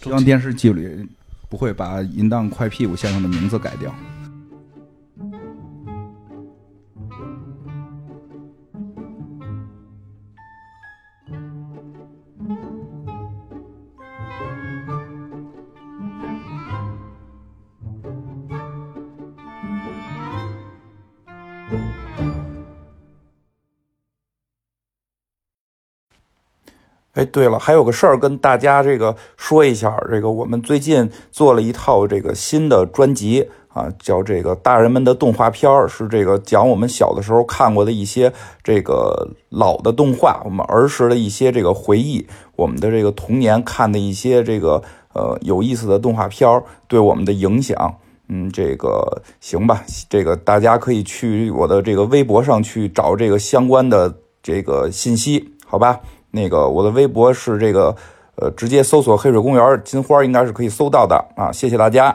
[0.03, 1.09] 希望电视剧里
[1.49, 3.93] 不会把淫荡快屁股先生的名字改掉。
[27.17, 38.31] 哎，对了，还有个事儿跟大家这个说一下，这个我们最近做了一套这个新的专辑啊，叫这个大人们的动画片儿，是这个讲我们小的时候看过的一些
[38.63, 44.83] 这个老的动画，我们儿时的一些这个回忆，我们的这个童年看的一些这个
[45.15, 47.97] 呃有意思的动画片儿对我们的影响。
[48.29, 54.13] 嗯，这个行吧，这个大家可以去我的这个微博上去找这个相关的
[54.43, 56.01] 这个信息，好吧？
[56.37, 57.97] 那个我的微博是这个，
[58.37, 61.51] 呃，直接搜索“黑水公园金花”，应该是可以搜到的啊。
[61.51, 62.15] 谢谢大家。